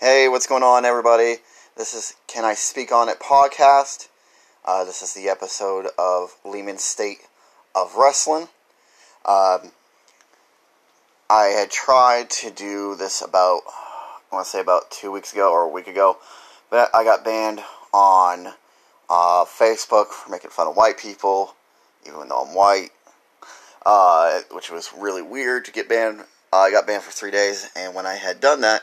Hey, 0.00 0.28
what's 0.28 0.46
going 0.46 0.62
on, 0.62 0.84
everybody? 0.84 1.38
This 1.76 1.92
is 1.92 2.14
Can 2.28 2.44
I 2.44 2.54
Speak 2.54 2.92
on 2.92 3.08
It 3.08 3.18
podcast. 3.18 4.06
Uh, 4.64 4.84
this 4.84 5.02
is 5.02 5.12
the 5.12 5.28
episode 5.28 5.88
of 5.98 6.36
Lehman 6.44 6.78
State 6.78 7.18
of 7.74 7.96
Wrestling. 7.96 8.46
Um, 9.26 9.72
I 11.28 11.46
had 11.46 11.72
tried 11.72 12.30
to 12.30 12.52
do 12.52 12.94
this 12.94 13.20
about, 13.20 13.62
I 13.66 14.34
want 14.36 14.44
to 14.44 14.50
say 14.52 14.60
about 14.60 14.88
two 14.92 15.10
weeks 15.10 15.32
ago 15.32 15.50
or 15.50 15.62
a 15.62 15.68
week 15.68 15.88
ago, 15.88 16.18
but 16.70 16.90
I 16.94 17.02
got 17.02 17.24
banned 17.24 17.64
on 17.92 18.54
uh, 19.10 19.44
Facebook 19.46 20.10
for 20.10 20.30
making 20.30 20.50
fun 20.50 20.68
of 20.68 20.76
white 20.76 20.98
people, 20.98 21.56
even 22.06 22.28
though 22.28 22.42
I'm 22.42 22.54
white, 22.54 22.90
uh, 23.84 24.42
which 24.52 24.70
was 24.70 24.92
really 24.96 25.22
weird 25.22 25.64
to 25.64 25.72
get 25.72 25.88
banned. 25.88 26.22
I 26.52 26.70
got 26.70 26.86
banned 26.86 27.02
for 27.02 27.10
three 27.10 27.32
days, 27.32 27.68
and 27.74 27.96
when 27.96 28.06
I 28.06 28.14
had 28.14 28.38
done 28.38 28.60
that 28.60 28.82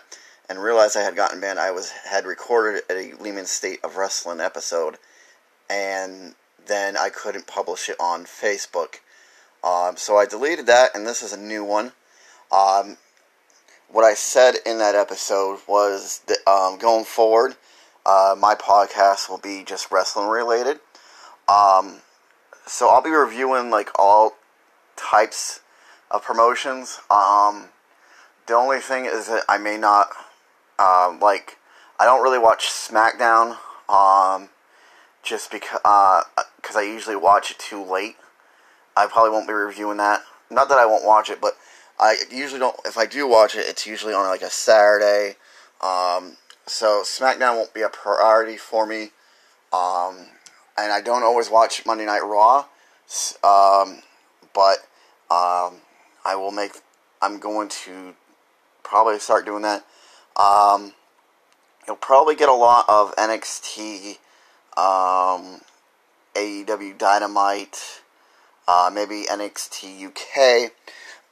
and 0.49 0.61
realized 0.61 0.95
I 0.95 1.01
had 1.01 1.15
gotten 1.15 1.39
banned, 1.39 1.59
I 1.59 1.71
was 1.71 1.91
had 1.91 2.25
recorded 2.25 2.83
a 2.89 3.13
Lehman 3.13 3.45
State 3.45 3.79
of 3.83 3.97
Wrestling 3.97 4.39
episode, 4.39 4.97
and 5.69 6.35
then 6.67 6.97
I 6.97 7.09
couldn't 7.09 7.47
publish 7.47 7.89
it 7.89 7.97
on 7.99 8.25
Facebook. 8.25 8.99
Um, 9.63 9.97
so 9.97 10.17
I 10.17 10.25
deleted 10.25 10.67
that, 10.67 10.91
and 10.95 11.05
this 11.07 11.21
is 11.23 11.33
a 11.33 11.39
new 11.39 11.63
one. 11.63 11.93
Um, 12.51 12.97
what 13.89 14.03
I 14.03 14.13
said 14.13 14.55
in 14.65 14.77
that 14.77 14.95
episode 14.95 15.59
was 15.67 16.21
that 16.27 16.37
um, 16.47 16.77
going 16.77 17.05
forward, 17.05 17.55
uh, 18.05 18.35
my 18.37 18.55
podcast 18.55 19.29
will 19.29 19.39
be 19.39 19.63
just 19.63 19.91
wrestling 19.91 20.27
related. 20.27 20.79
Um, 21.47 22.01
so 22.67 22.89
I'll 22.89 23.01
be 23.01 23.09
reviewing 23.09 23.69
like 23.69 23.89
all 23.97 24.35
types 24.95 25.61
of 26.11 26.23
promotions. 26.23 26.99
Um, 27.09 27.69
the 28.47 28.53
only 28.53 28.79
thing 28.79 29.05
is 29.05 29.27
that 29.27 29.43
I 29.49 29.57
may 29.57 29.77
not 29.77 30.09
um, 30.79 31.19
like. 31.19 31.57
I 31.97 32.03
don't 32.03 32.21
really 32.21 32.39
watch 32.39 32.65
SmackDown, 32.67 33.57
um, 33.87 34.49
just 35.23 35.49
because 35.49 35.79
uh, 35.85 36.23
I 36.75 36.81
usually 36.81 37.15
watch 37.15 37.51
it 37.51 37.57
too 37.57 37.81
late. 37.81 38.17
I 38.97 39.07
probably 39.07 39.31
won't 39.31 39.47
be 39.47 39.53
reviewing 39.53 39.97
that. 39.97 40.21
Not 40.49 40.67
that 40.69 40.77
I 40.77 40.85
won't 40.85 41.05
watch 41.05 41.29
it, 41.29 41.39
but 41.39 41.57
I 41.99 42.17
usually 42.29 42.59
don't. 42.59 42.75
If 42.85 42.97
I 42.97 43.05
do 43.05 43.27
watch 43.27 43.55
it, 43.55 43.65
it's 43.67 43.87
usually 43.87 44.13
on 44.13 44.27
like 44.27 44.41
a 44.41 44.49
Saturday. 44.49 45.37
Um, 45.81 46.37
so 46.65 47.03
SmackDown 47.05 47.55
won't 47.55 47.73
be 47.73 47.81
a 47.81 47.89
priority 47.89 48.57
for 48.57 48.85
me. 48.85 49.11
Um, 49.71 50.27
and 50.77 50.91
I 50.91 51.01
don't 51.01 51.23
always 51.23 51.49
watch 51.49 51.85
Monday 51.85 52.05
Night 52.05 52.23
Raw. 52.23 52.65
Um, 53.43 54.01
but 54.53 54.79
um, 55.31 55.79
I 56.25 56.35
will 56.35 56.51
make. 56.51 56.71
I'm 57.21 57.39
going 57.39 57.69
to 57.69 58.15
probably 58.83 59.19
start 59.19 59.45
doing 59.45 59.61
that. 59.63 59.85
Um, 60.37 60.93
you'll 61.87 61.95
probably 61.95 62.35
get 62.35 62.49
a 62.49 62.53
lot 62.53 62.85
of 62.87 63.15
NXT, 63.15 64.17
um, 64.77 65.61
AEW 66.35 66.97
Dynamite, 66.97 68.01
uh, 68.67 68.91
maybe 68.93 69.25
NXT 69.29 70.07
UK. 70.07 70.71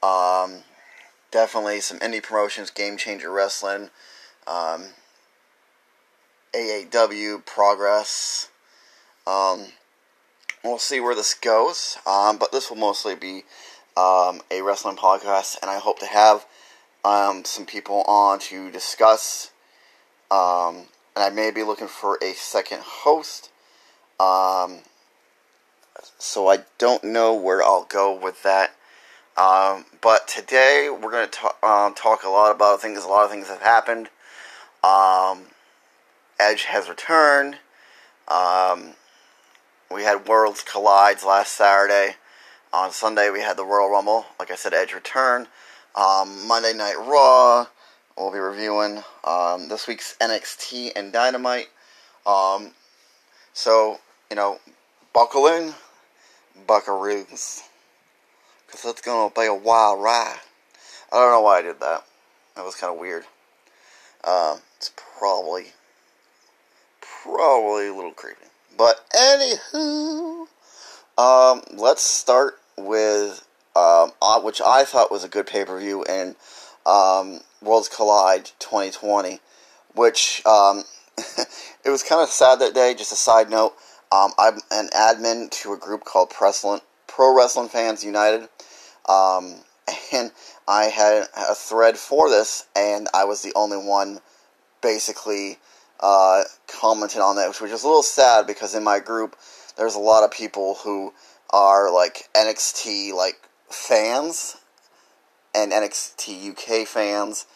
Um, 0.02 0.62
definitely 1.30 1.80
some 1.80 1.98
indie 1.98 2.22
promotions, 2.22 2.70
Game 2.70 2.96
Changer 2.96 3.30
Wrestling, 3.30 3.90
um, 4.46 4.86
AAW 6.54 7.44
Progress. 7.44 8.48
Um, 9.26 9.66
we'll 10.62 10.78
see 10.78 11.00
where 11.00 11.14
this 11.14 11.34
goes, 11.34 11.98
um, 12.06 12.38
but 12.38 12.52
this 12.52 12.70
will 12.70 12.76
mostly 12.76 13.14
be 13.14 13.44
um, 13.96 14.40
a 14.50 14.62
wrestling 14.62 14.96
podcast, 14.96 15.56
and 15.60 15.70
I 15.70 15.78
hope 15.78 15.98
to 16.00 16.06
have 16.06 16.46
um, 17.04 17.44
some 17.44 17.66
people 17.66 18.02
on 18.02 18.38
to 18.40 18.70
discuss. 18.70 19.50
Um, 20.30 20.86
and 21.14 21.24
I 21.24 21.30
may 21.30 21.50
be 21.50 21.62
looking 21.62 21.88
for 21.88 22.18
a 22.22 22.32
second 22.34 22.80
host. 22.80 23.50
Um, 24.18 24.78
so 26.18 26.48
I 26.48 26.60
don't 26.78 27.04
know 27.04 27.34
where 27.34 27.62
I'll 27.62 27.84
go 27.84 28.14
with 28.18 28.42
that. 28.42 28.74
Um, 29.36 29.84
but 30.00 30.28
today 30.28 30.88
we're 30.90 31.10
going 31.10 31.28
to 31.28 31.66
um, 31.66 31.94
talk 31.94 32.24
a 32.24 32.28
lot 32.28 32.54
about 32.54 32.80
things. 32.80 33.04
A 33.04 33.08
lot 33.08 33.24
of 33.24 33.30
things 33.30 33.48
have 33.48 33.62
happened. 33.62 34.08
Um, 34.82 35.46
Edge 36.38 36.64
has 36.64 36.88
returned. 36.88 37.58
Um, 38.28 38.94
we 39.90 40.02
had 40.02 40.26
Worlds 40.26 40.62
Collides 40.62 41.24
last 41.24 41.52
Saturday. 41.52 42.16
On 42.72 42.90
Sunday 42.90 43.30
we 43.30 43.40
had 43.40 43.56
the 43.56 43.64
Royal 43.64 43.90
Rumble. 43.90 44.26
Like 44.38 44.50
I 44.50 44.56
said, 44.56 44.74
Edge 44.74 44.92
returned. 44.92 45.48
Um, 45.96 46.48
Monday 46.48 46.72
Night 46.72 46.96
Raw. 46.96 47.66
We'll 48.16 48.32
be 48.32 48.38
reviewing 48.38 49.02
um, 49.24 49.68
this 49.68 49.86
week's 49.86 50.16
NXT 50.20 50.92
and 50.96 51.12
Dynamite. 51.12 51.68
so 53.52 53.98
you 54.30 54.36
know, 54.36 54.58
buckle 55.12 55.46
in, 55.46 55.74
buckaroos. 56.66 57.62
Because 58.66 58.84
it's 58.90 59.00
going 59.00 59.30
to 59.30 59.34
be 59.40 59.46
a 59.46 59.54
wild 59.54 60.02
ride. 60.02 60.40
I 61.12 61.16
don't 61.16 61.32
know 61.32 61.40
why 61.42 61.58
I 61.58 61.62
did 61.62 61.80
that. 61.80 62.04
That 62.56 62.64
was 62.64 62.74
kind 62.74 62.92
of 62.92 62.98
weird. 62.98 63.24
Uh, 64.24 64.56
it's 64.76 64.90
probably, 65.18 65.66
probably 67.00 67.88
a 67.88 67.94
little 67.94 68.12
creepy. 68.12 68.46
But 68.76 69.08
anywho, 69.12 70.46
um, 71.16 71.62
let's 71.72 72.02
start 72.02 72.58
with, 72.76 73.46
um, 73.76 74.12
which 74.42 74.60
I 74.60 74.84
thought 74.84 75.10
was 75.10 75.24
a 75.24 75.28
good 75.28 75.46
pay-per-view 75.46 76.04
in 76.04 76.36
um, 76.86 77.40
Worlds 77.62 77.88
Collide 77.88 78.50
2020, 78.58 79.40
which 79.94 80.42
um, 80.46 80.84
it 81.84 81.90
was 81.90 82.02
kind 82.02 82.22
of 82.22 82.28
sad 82.28 82.60
that 82.60 82.74
day. 82.74 82.94
Just 82.94 83.12
a 83.12 83.16
side 83.16 83.50
note, 83.50 83.74
um, 84.12 84.32
I'm 84.38 84.58
an 84.70 84.88
admin 84.94 85.50
to 85.62 85.72
a 85.72 85.78
group 85.78 86.04
called 86.04 86.32
Wrestling, 86.40 86.80
Pro 87.06 87.36
Wrestling 87.36 87.68
Fans 87.68 88.04
United. 88.04 88.48
Um, 89.08 89.56
and 90.12 90.30
I 90.66 90.84
had 90.84 91.28
a 91.36 91.54
thread 91.54 91.96
for 91.96 92.30
this, 92.30 92.66
and 92.76 93.08
I 93.12 93.24
was 93.24 93.42
the 93.42 93.52
only 93.54 93.76
one 93.76 94.20
basically 94.82 95.58
uh, 96.00 96.42
commented 96.68 97.20
on 97.20 97.36
that, 97.36 97.48
which 97.48 97.60
was 97.60 97.82
a 97.82 97.86
little 97.86 98.02
sad 98.02 98.46
because 98.46 98.74
in 98.74 98.84
my 98.84 98.98
group, 98.98 99.36
there's 99.76 99.94
a 99.94 100.00
lot 100.00 100.24
of 100.24 100.30
people 100.30 100.76
who 100.82 101.12
are 101.50 101.92
like 101.92 102.28
NXT 102.34 103.12
like 103.12 103.36
fans 103.74 104.56
and 105.54 105.72
NXT 105.72 106.50
UK 106.50 106.86
fans, 106.86 107.46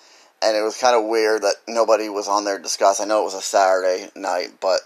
and 0.43 0.57
it 0.57 0.63
was 0.63 0.79
kind 0.79 0.97
of 0.97 1.09
weird 1.09 1.43
that 1.43 1.57
nobody 1.67 2.09
was 2.09 2.29
on 2.29 2.45
there 2.45 2.57
to 2.57 2.63
discuss. 2.63 3.01
I 3.01 3.05
know 3.05 3.23
it 3.23 3.25
was 3.25 3.35
a 3.35 3.41
Saturday 3.41 4.11
night, 4.15 4.55
but 4.61 4.81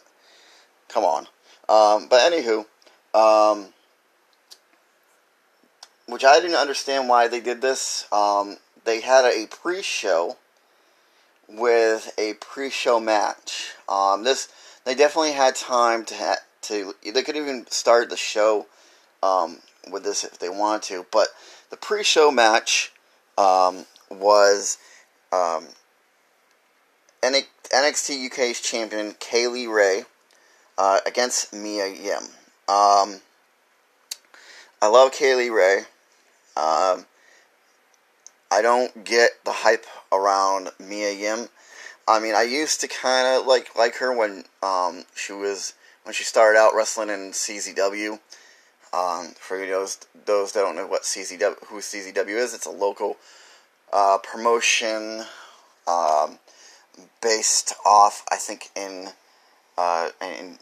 come 0.89 1.05
on. 1.05 1.27
Um, 1.69 2.09
but 2.09 2.33
anywho, 2.33 2.67
um, 3.15 3.73
which 6.07 6.25
I 6.25 6.41
didn't 6.41 6.57
understand 6.57 7.09
why 7.09 7.29
they 7.29 7.41
did 7.41 7.61
this. 7.61 8.07
Um, 8.13 8.59
they 8.85 9.01
had 9.01 9.25
a 9.25 9.47
pre-show 9.47 10.37
with 11.49 12.13
a 12.19 12.35
pre-show 12.35 13.01
match. 13.01 13.73
Um, 13.89 14.25
this 14.25 14.49
they 14.85 14.95
definitely 14.95 15.33
had 15.33 15.55
time 15.55 16.05
to 16.07 16.15
ha- 16.15 16.37
to 16.63 16.95
they 17.05 17.23
could 17.23 17.37
even 17.37 17.67
start 17.71 18.11
the 18.11 18.17
show 18.17 18.67
um, 19.23 19.59
with 19.91 20.05
this 20.05 20.25
if 20.25 20.39
they 20.39 20.49
wanted 20.49 20.83
to, 20.83 21.07
but 21.11 21.29
the 21.71 21.77
pre-show 21.77 22.31
match 22.31 22.93
um, 23.39 23.85
was 24.11 24.79
um, 25.33 25.67
NXT 27.23 28.27
UK's 28.27 28.61
champion 28.61 29.15
Kay 29.19 29.47
Lee 29.47 29.67
Ray 29.67 30.05
uh, 30.79 31.01
against 31.07 31.53
Mia 31.53 31.89
Yim. 31.89 32.25
Um, 32.69 33.21
I 34.81 34.89
love 34.89 35.13
Kay 35.13 35.35
Lee 35.35 35.51
Ray. 35.51 35.79
Um, 36.57 37.07
I 38.51 38.61
don't 38.61 39.05
get 39.05 39.31
the 39.45 39.53
hype 39.53 39.87
around 40.13 40.71
Mia 40.79 41.13
Yim. 41.13 41.49
I 42.07 42.21
mean, 42.21 42.35
I 42.35 42.43
used 42.43 42.81
to 42.81 42.89
kind 42.89 43.27
of 43.27 43.47
like 43.47 43.75
like 43.77 43.97
her 43.97 44.15
when 44.15 44.45
um, 44.63 45.05
she 45.15 45.33
was 45.33 45.75
when 46.03 46.13
she 46.13 46.25
started 46.25 46.59
out 46.59 46.75
wrestling 46.75 47.09
in 47.09 47.31
CZW. 47.31 48.19
Um, 48.93 49.35
for 49.39 49.59
those 49.59 49.99
those 50.27 50.53
that 50.53 50.61
don't 50.61 50.77
know 50.77 50.87
what 50.87 51.03
CZW 51.03 51.65
who 51.67 51.79
CZW 51.79 52.37
is, 52.37 52.55
it's 52.55 52.67
a 52.67 52.71
local 52.71 53.17
uh, 53.93 54.19
promotion 54.19 55.25
um, 55.87 56.39
based 57.23 57.75
off, 57.87 58.25
I 58.31 58.37
think 58.37 58.71
in 58.77 59.09
uh, 59.79 60.11
in 60.21 60.59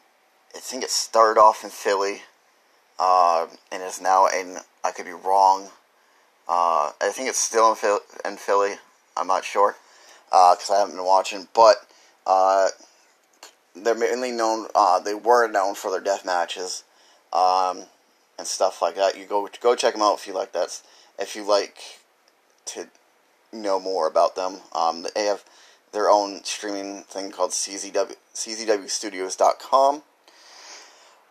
I 0.54 0.58
think 0.58 0.84
it 0.84 0.90
started 0.90 1.40
off 1.40 1.64
in 1.64 1.70
Philly 1.70 2.22
uh, 2.98 3.46
and 3.72 3.82
is 3.82 4.00
now 4.00 4.26
in 4.26 4.58
I 4.84 4.92
could 4.92 5.06
be 5.06 5.12
wrong 5.12 5.70
uh, 6.50 6.90
I 7.00 7.10
think 7.10 7.28
it's 7.28 7.38
still 7.38 7.76
in. 7.80 7.98
In 8.24 8.36
Philly. 8.36 8.74
I'm 9.16 9.28
not 9.28 9.44
sure 9.44 9.76
because 10.26 10.70
uh, 10.70 10.74
I 10.74 10.78
haven't 10.80 10.96
been 10.96 11.04
watching, 11.04 11.46
but 11.54 11.76
uh, 12.26 12.68
they're 13.76 13.94
mainly 13.94 14.32
known. 14.32 14.66
They 15.04 15.14
were 15.14 15.46
known 15.46 15.76
for 15.76 15.92
their 15.92 16.00
death 16.00 16.24
matches 16.24 16.82
um, 17.32 17.84
and 18.40 18.48
stuff 18.48 18.80
like 18.80 18.96
that. 18.96 19.18
You 19.18 19.26
go 19.26 19.48
go 19.60 19.76
check 19.76 19.92
them 19.92 20.02
out 20.02 20.18
if 20.18 20.26
you 20.26 20.32
like 20.32 20.52
that. 20.52 20.80
If 21.18 21.36
you 21.36 21.46
like 21.46 21.76
to 22.66 22.88
know 23.52 23.78
more 23.78 24.08
about 24.08 24.34
them, 24.34 24.60
um, 24.74 25.06
they 25.14 25.26
have 25.26 25.44
their 25.92 26.08
own 26.08 26.42
streaming 26.44 27.02
thing 27.02 27.30
called 27.30 27.50
CZW, 27.50 28.16
CZWstudios.com. 28.34 30.02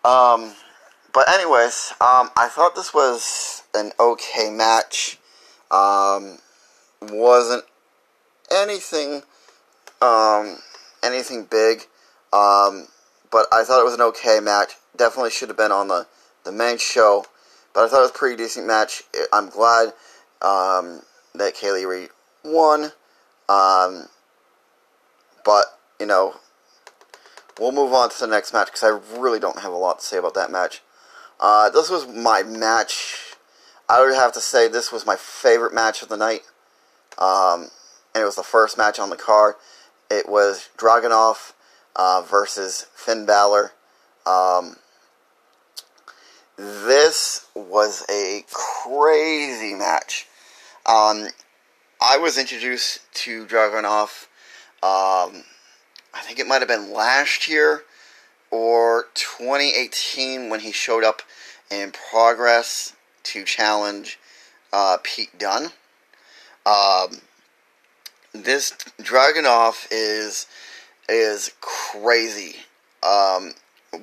Um, 0.06 0.54
but 1.12 1.28
anyways, 1.30 1.94
um, 2.00 2.30
I 2.38 2.48
thought 2.50 2.76
this 2.76 2.94
was 2.94 3.64
an 3.74 3.92
okay 4.00 4.52
match. 4.52 5.18
Um, 5.72 6.38
wasn't 7.02 7.64
anything, 8.52 9.24
um, 10.02 10.60
anything 11.02 11.46
big. 11.46 11.88
Um, 12.32 12.88
but 13.32 13.48
I 13.52 13.64
thought 13.64 13.82
it 13.82 13.86
was 13.86 13.96
an 13.96 14.02
okay 14.02 14.40
match. 14.40 14.74
Definitely 14.96 15.32
should 15.32 15.50
have 15.50 15.58
been 15.58 15.72
on 15.72 15.88
the, 15.88 16.06
the 16.50 16.58
main 16.58 16.78
show. 16.78 17.26
But 17.74 17.86
I 17.86 17.88
thought 17.88 18.00
it 18.00 18.02
was 18.02 18.12
a 18.12 18.14
pretty 18.14 18.36
decent 18.36 18.66
match. 18.66 19.04
I'm 19.32 19.50
glad 19.50 19.90
um, 20.42 21.02
that 21.36 21.54
Kay 21.54 21.72
Lee 21.72 21.86
Ray 21.86 22.08
won. 22.44 22.92
Um, 23.48 24.08
but, 25.46 25.66
you 26.00 26.08
know, 26.08 26.36
we'll 27.60 27.72
move 27.72 27.94
on 27.94 28.10
to 28.10 28.20
the 28.20 28.28
next 28.28 28.54
match 28.54 28.68
because 28.68 28.84
I 28.84 29.20
really 29.20 29.40
don't 29.40 29.60
have 29.60 29.72
a 29.72 29.78
lot 29.78 30.00
to 30.00 30.06
say 30.06 30.18
about 30.18 30.34
that 30.34 30.52
match. 30.52 30.82
Uh, 31.40 31.70
this 31.70 31.90
was 31.90 32.08
my 32.08 32.44
match. 32.44 33.36
I 33.88 34.04
would 34.04 34.14
have 34.16 34.34
to 34.34 34.42
say 34.42 34.68
this 34.68 34.92
was 34.92 35.06
my 35.06 35.16
favorite 35.16 35.74
match 35.74 36.02
of 36.02 36.10
the 36.10 36.18
night. 36.18 36.42
Um, 37.18 37.70
and 38.16 38.24
it 38.24 38.26
was 38.26 38.36
the 38.36 38.44
first 38.44 38.78
match 38.78 39.00
on 39.00 39.10
the 39.10 39.16
card. 39.16 39.56
It 40.10 40.28
was 40.28 40.70
Dragunov 40.78 41.54
uh, 41.96 42.24
versus 42.24 42.88
Finn 42.96 43.26
Balor. 43.26 43.74
Um, 44.26 44.78
this 46.60 47.48
was 47.56 48.06
a 48.10 48.44
crazy 48.52 49.74
match. 49.74 50.28
Um, 50.86 51.28
I 52.02 52.18
was 52.18 52.38
introduced 52.38 53.00
to 53.14 53.46
Dragunov, 53.46 54.28
um, 54.84 55.44
I 56.14 56.22
think 56.22 56.40
it 56.40 56.48
might 56.48 56.60
have 56.60 56.68
been 56.68 56.92
last 56.92 57.48
year 57.48 57.84
or 58.52 59.06
2018 59.14 60.50
when 60.50 60.60
he 60.60 60.74
showed 60.74 61.04
up 61.06 61.22
in 61.72 61.94
Progress 62.12 62.94
to 63.24 63.46
challenge 63.46 64.20
uh, 64.74 64.98
Pete 65.02 65.38
Dunne. 65.38 65.72
Um, 66.66 67.22
this 68.34 68.72
Dragunov 69.02 69.88
is 69.92 70.46
is 71.08 71.54
crazy. 71.62 72.58
Um, 73.02 73.54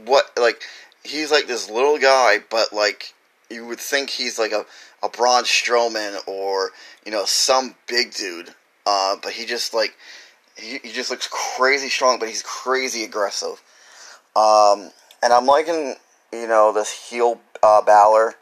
what 0.04 0.30
like 0.38 0.62
he's 1.06 1.30
like 1.30 1.46
this 1.46 1.70
little 1.70 1.98
guy, 1.98 2.38
but 2.50 2.72
like 2.72 3.14
you 3.50 3.66
would 3.66 3.80
think 3.80 4.10
he's 4.10 4.38
like 4.38 4.52
a 4.52 4.66
a 5.02 5.08
Braun 5.08 5.44
Strowman 5.44 6.26
or 6.26 6.70
you 7.04 7.12
know 7.12 7.24
some 7.24 7.74
big 7.86 8.12
dude. 8.14 8.54
Uh, 8.86 9.16
but 9.22 9.32
he 9.32 9.46
just 9.46 9.74
like 9.74 9.96
he, 10.56 10.78
he 10.82 10.92
just 10.92 11.10
looks 11.10 11.28
crazy 11.30 11.88
strong, 11.88 12.18
but 12.18 12.28
he's 12.28 12.42
crazy 12.42 13.04
aggressive. 13.04 13.62
Um, 14.34 14.90
and 15.22 15.32
I'm 15.32 15.46
liking 15.46 15.96
you 16.32 16.46
know 16.46 16.72
this 16.72 17.08
heel 17.10 17.40
uh, 17.62 17.82
Balor 17.82 18.34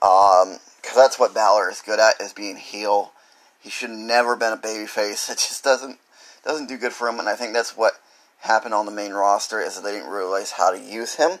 because 0.00 0.46
um, 0.46 0.58
that's 0.94 1.18
what 1.18 1.34
Balor 1.34 1.70
is 1.70 1.82
good 1.82 1.98
at 1.98 2.20
is 2.20 2.32
being 2.32 2.56
heel. 2.56 3.12
He 3.60 3.70
should 3.70 3.90
never 3.90 4.36
been 4.36 4.52
a 4.52 4.56
babyface. 4.56 5.30
It 5.30 5.38
just 5.38 5.64
doesn't 5.64 5.98
doesn't 6.44 6.68
do 6.68 6.78
good 6.78 6.92
for 6.92 7.08
him, 7.08 7.18
and 7.18 7.28
I 7.28 7.34
think 7.34 7.52
that's 7.52 7.76
what 7.76 7.94
happened 8.38 8.74
on 8.74 8.86
the 8.86 8.92
main 8.92 9.12
roster 9.12 9.60
is 9.60 9.74
that 9.74 9.82
they 9.82 9.92
didn't 9.92 10.10
realize 10.10 10.52
how 10.52 10.70
to 10.70 10.78
use 10.78 11.16
him. 11.16 11.38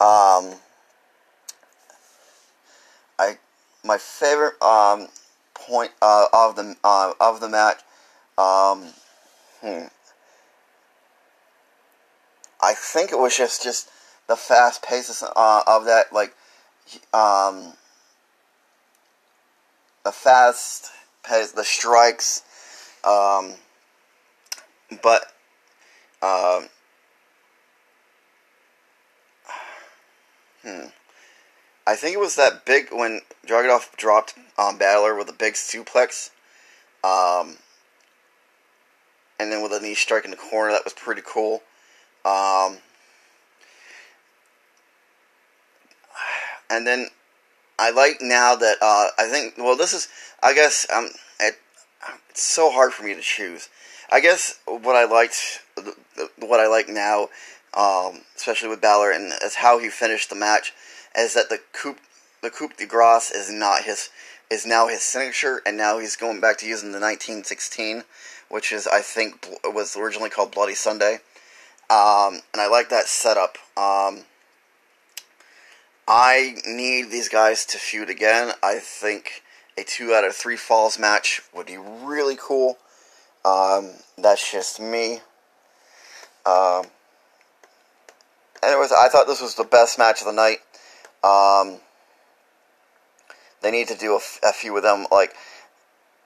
Um, 0.00 0.56
I 3.18 3.38
my 3.84 3.98
favorite 3.98 4.60
um, 4.62 5.08
point 5.54 5.92
uh, 6.02 6.26
of 6.32 6.56
the 6.56 6.76
uh, 6.84 7.12
of 7.20 7.40
the 7.40 7.48
match. 7.48 7.78
Um, 8.36 8.88
hmm. 9.60 9.86
I 12.60 12.74
think 12.74 13.12
it 13.12 13.18
was 13.18 13.36
just 13.36 13.62
just 13.62 13.90
the 14.26 14.36
fast 14.36 14.82
pace 14.82 15.22
uh, 15.22 15.62
of 15.66 15.84
that, 15.84 16.12
like 16.12 16.34
um, 17.12 17.74
the 20.04 20.12
fast 20.12 20.90
pace, 21.22 21.52
the 21.52 21.64
strikes. 21.64 22.42
Um, 23.04 23.54
but 25.02 25.24
um, 26.22 26.68
hmm. 30.64 30.86
I 31.86 31.96
think 31.96 32.14
it 32.14 32.20
was 32.20 32.36
that 32.36 32.64
big 32.64 32.88
when 32.90 33.20
Dragunov 33.46 33.94
dropped 33.96 34.34
um, 34.58 34.78
Battler 34.78 35.14
with 35.14 35.28
a 35.28 35.34
big 35.34 35.54
suplex, 35.54 36.30
um, 37.02 37.56
and 39.38 39.52
then 39.52 39.62
with 39.62 39.72
a 39.72 39.80
knee 39.80 39.94
strike 39.94 40.24
in 40.24 40.30
the 40.30 40.36
corner. 40.36 40.72
That 40.72 40.84
was 40.84 40.94
pretty 40.94 41.22
cool. 41.24 41.62
Um, 42.24 42.78
and 46.70 46.86
then 46.86 47.08
I 47.78 47.90
like 47.90 48.18
now 48.20 48.54
that 48.54 48.76
uh, 48.80 49.08
I 49.18 49.28
think 49.28 49.54
well 49.58 49.76
this 49.76 49.92
is 49.92 50.08
I 50.42 50.54
guess 50.54 50.86
um 50.94 51.10
it, 51.40 51.58
it's 52.30 52.42
so 52.42 52.70
hard 52.70 52.92
for 52.92 53.02
me 53.02 53.14
to 53.14 53.20
choose. 53.20 53.68
I 54.10 54.20
guess 54.20 54.60
what 54.66 54.96
I 54.96 55.04
liked 55.04 55.62
what 56.38 56.60
I 56.60 56.66
like 56.68 56.88
now, 56.88 57.28
um, 57.76 58.20
especially 58.36 58.68
with 58.68 58.80
Balor, 58.80 59.10
and 59.10 59.32
is 59.42 59.56
how 59.56 59.78
he 59.78 59.88
finished 59.88 60.30
the 60.30 60.36
match, 60.36 60.72
is 61.16 61.34
that 61.34 61.48
the 61.48 61.60
coup 61.72 61.96
the 62.42 62.50
coup 62.50 62.68
de 62.76 62.86
grace 62.86 63.30
is 63.30 63.50
not 63.50 63.84
his 63.84 64.10
is 64.50 64.66
now 64.66 64.88
his 64.88 65.02
signature, 65.02 65.62
and 65.66 65.76
now 65.76 65.98
he's 65.98 66.16
going 66.16 66.40
back 66.40 66.58
to 66.58 66.66
using 66.66 66.92
the 66.92 67.00
1916, 67.00 68.04
which 68.48 68.72
is 68.72 68.86
I 68.86 69.00
think 69.00 69.48
was 69.64 69.96
originally 69.96 70.30
called 70.30 70.52
Bloody 70.52 70.74
Sunday, 70.74 71.14
um, 71.90 72.40
and 72.52 72.60
I 72.60 72.68
like 72.68 72.88
that 72.90 73.06
setup. 73.06 73.56
Um, 73.76 74.24
I 76.06 76.56
need 76.66 77.10
these 77.10 77.28
guys 77.28 77.64
to 77.66 77.78
feud 77.78 78.10
again. 78.10 78.52
I 78.62 78.78
think 78.78 79.42
a 79.76 79.84
two 79.84 80.12
out 80.12 80.24
of 80.24 80.36
three 80.36 80.56
falls 80.56 80.98
match 80.98 81.40
would 81.54 81.66
be 81.66 81.78
really 81.78 82.36
cool. 82.38 82.78
Um, 83.44 83.90
that's 84.16 84.50
just 84.50 84.80
me. 84.80 85.20
Um, 86.46 86.84
anyways, 88.66 88.92
I 88.92 89.08
thought 89.08 89.26
this 89.26 89.40
was 89.40 89.54
the 89.54 89.64
best 89.64 89.98
match 89.98 90.20
of 90.20 90.26
the 90.26 90.32
night. 90.32 90.58
Um, 91.22 91.78
they 93.62 93.70
need 93.70 93.88
to 93.88 93.96
do 93.96 94.16
a, 94.16 94.52
few 94.52 94.76
of 94.76 94.82
them. 94.82 95.06
Like 95.10 95.34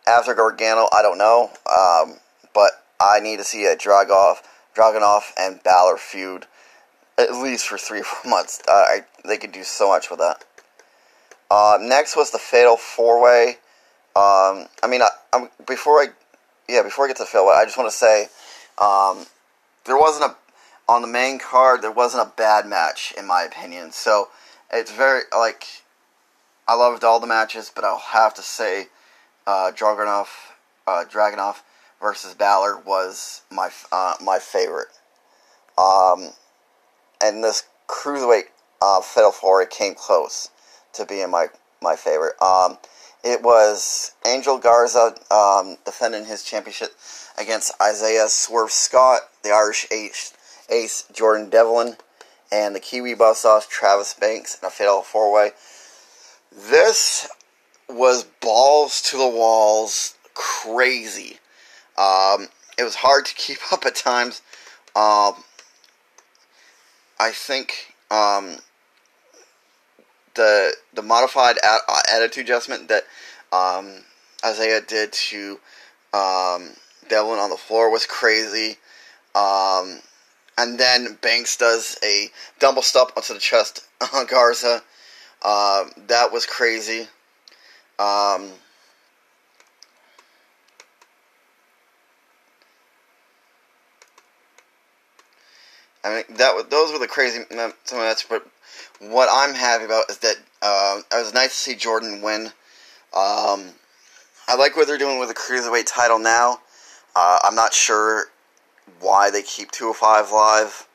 after 0.07 0.35
Gargano, 0.35 0.89
I 0.93 1.03
don't 1.03 1.19
know, 1.19 1.51
um, 1.71 2.19
but 2.55 2.71
I 3.01 3.21
need 3.21 3.39
to 3.39 3.45
see 3.45 3.65
a 3.67 3.77
Dragoff, 3.77 4.39
Dragunov 4.75 5.23
and 5.39 5.63
Balor 5.63 5.99
feud 5.99 6.47
at 7.19 7.33
least 7.33 7.67
for 7.67 7.77
three 7.77 8.01
or 8.01 8.05
four 8.05 8.31
months. 8.31 8.63
Uh, 8.67 8.73
I, 8.73 9.05
they 9.25 9.37
could 9.37 9.53
do 9.53 9.65
so 9.65 9.89
much 9.89 10.11
with 10.11 10.21
that. 10.21 10.45
Uh, 11.51 11.79
next 11.81 12.17
was 12.17 12.31
the 12.31 12.39
Fatal 12.39 12.77
Four 12.77 13.23
Way. 13.23 13.57
Um, 14.15 14.69
I 14.83 14.89
mean, 14.89 15.01
I, 15.03 15.49
before 15.67 15.95
I, 15.95 16.09
yeah, 16.69 16.83
before 16.83 17.05
I 17.05 17.09
get 17.09 17.17
to 17.19 17.25
Fatal 17.25 17.49
I 17.49 17.65
just 17.65 17.79
want 17.79 17.91
to 17.91 17.97
say, 17.97 18.29
um, 18.79 19.27
there 19.85 19.97
wasn't 19.97 20.31
a 20.31 20.37
on 20.89 21.03
the 21.03 21.09
main 21.09 21.39
card. 21.39 21.83
There 21.83 21.93
wasn't 21.93 22.27
a 22.27 22.33
bad 22.37 22.67
match 22.67 23.13
in 23.17 23.27
my 23.27 23.43
opinion. 23.43 23.93
So 23.93 24.29
it's 24.73 24.91
very 24.91 25.23
like 25.37 25.67
I 26.67 26.75
loved 26.75 27.05
all 27.05 27.21
the 27.21 27.27
matches, 27.27 27.71
but 27.75 27.85
I'll 27.85 27.99
have 27.99 28.35
to 28.35 28.43
say, 28.43 28.89
uh, 29.47 29.73
Dragunov, 29.75 30.27
uh, 30.87 31.05
Dragunov 31.11 31.57
versus 32.01 32.35
Balor 32.35 32.79
was 32.79 33.43
my 33.51 33.71
uh, 33.93 34.15
my 34.21 34.39
favorite. 34.39 34.89
Um, 35.77 36.31
and 37.23 37.43
this 37.43 37.65
cruiserweight 37.87 38.45
uh, 38.83 39.01
Fatal 39.01 39.33
Four 39.33 39.65
came 39.67 39.95
close 39.95 40.51
to 40.95 41.07
being 41.07 41.31
my 41.31 41.47
my 41.83 41.97
favorite. 41.97 42.41
Um, 42.43 42.79
it 43.25 43.43
was 43.43 44.13
Angel 44.27 44.59
Garza 44.59 45.15
um, 45.31 45.77
defending 45.85 46.25
his 46.25 46.43
championship 46.43 46.91
against 47.37 47.73
Isaiah 47.83 48.29
Swerve 48.29 48.71
Scott, 48.71 49.23
the 49.43 49.51
Irish 49.51 49.87
ace, 49.91 50.35
ace 50.69 51.05
Jordan 51.13 51.51
Devlin, 51.51 51.97
and 52.51 52.75
the 52.75 52.81
Kiwi 52.81 53.15
Buzzsaw 53.15 53.67
Travis 53.69 54.15
Banks 54.15 54.59
in 54.61 54.67
a 54.67 54.71
fatal 54.71 55.03
four 55.03 55.33
way. 55.33 55.51
This 56.53 57.29
was 57.89 58.25
balls 58.41 59.03
to 59.03 59.17
the 59.17 59.29
walls, 59.29 60.15
crazy. 60.35 61.39
Um, 61.97 62.49
it 62.79 62.85
was 62.85 62.97
hard 62.97 63.27
to 63.27 63.35
keep 63.35 63.59
up 63.73 63.85
at 63.87 63.97
times. 63.97 64.43
Um, 64.95 65.45
I 67.21 67.33
think 67.33 67.95
um, 68.11 68.59
the 70.35 70.75
the 70.95 71.03
modified 71.03 71.57
attitude 72.13 72.45
adjustment 72.45 72.89
that 72.89 73.05
um, 73.53 74.05
Isaiah 74.45 74.81
did 74.81 75.13
to 75.13 75.59
um, 76.15 76.71
Devlin 77.09 77.39
on 77.39 77.51
the 77.51 77.57
floor 77.57 77.91
was 77.91 78.07
crazy. 78.07 78.77
Um, 79.35 80.01
and 80.59 80.77
then 80.77 81.17
Banks 81.23 81.57
does 81.57 81.97
a 82.03 82.31
double 82.59 82.83
stop 82.83 83.13
onto 83.17 83.33
the 83.33 83.39
chest 83.39 83.87
on 84.13 84.27
Garza. 84.31 84.83
Uh, 85.41 85.85
that 86.09 86.33
was 86.33 86.47
crazy. 86.47 87.03
Um, 88.01 88.51
I 96.05 96.25
mean, 96.29 96.37
that 96.39 96.71
those 96.71 96.93
were 96.93 96.99
the 96.99 97.07
crazy 97.07 97.43
some 97.85 97.99
that's 97.99 98.25
but 98.25 98.45
what 99.01 99.29
I'm 99.31 99.55
happy 99.55 99.85
about 99.85 100.11
is 100.11 100.19
that 100.19 100.37
uh, 100.61 101.01
it 101.13 101.23
was 101.23 101.35
nice 101.35 101.51
to 101.51 101.55
see 101.55 101.75
Jordan 101.77 102.21
win. 102.21 102.47
Um, 103.15 103.71
I 104.49 104.57
like 104.59 104.77
what 104.77 104.89
they're 104.89 104.99
doing 104.99 105.21
with 105.21 105.29
the 105.29 105.35
cruiserweight 105.35 105.87
title 105.87 106.19
now. 106.19 106.59
Uh, 107.15 107.39
I'm 107.45 107.55
not 107.55 107.73
sure 107.73 108.27
why 109.01 109.31
they 109.31 109.43
keep 109.43 109.71
205 109.71 110.33
live. 110.33 110.89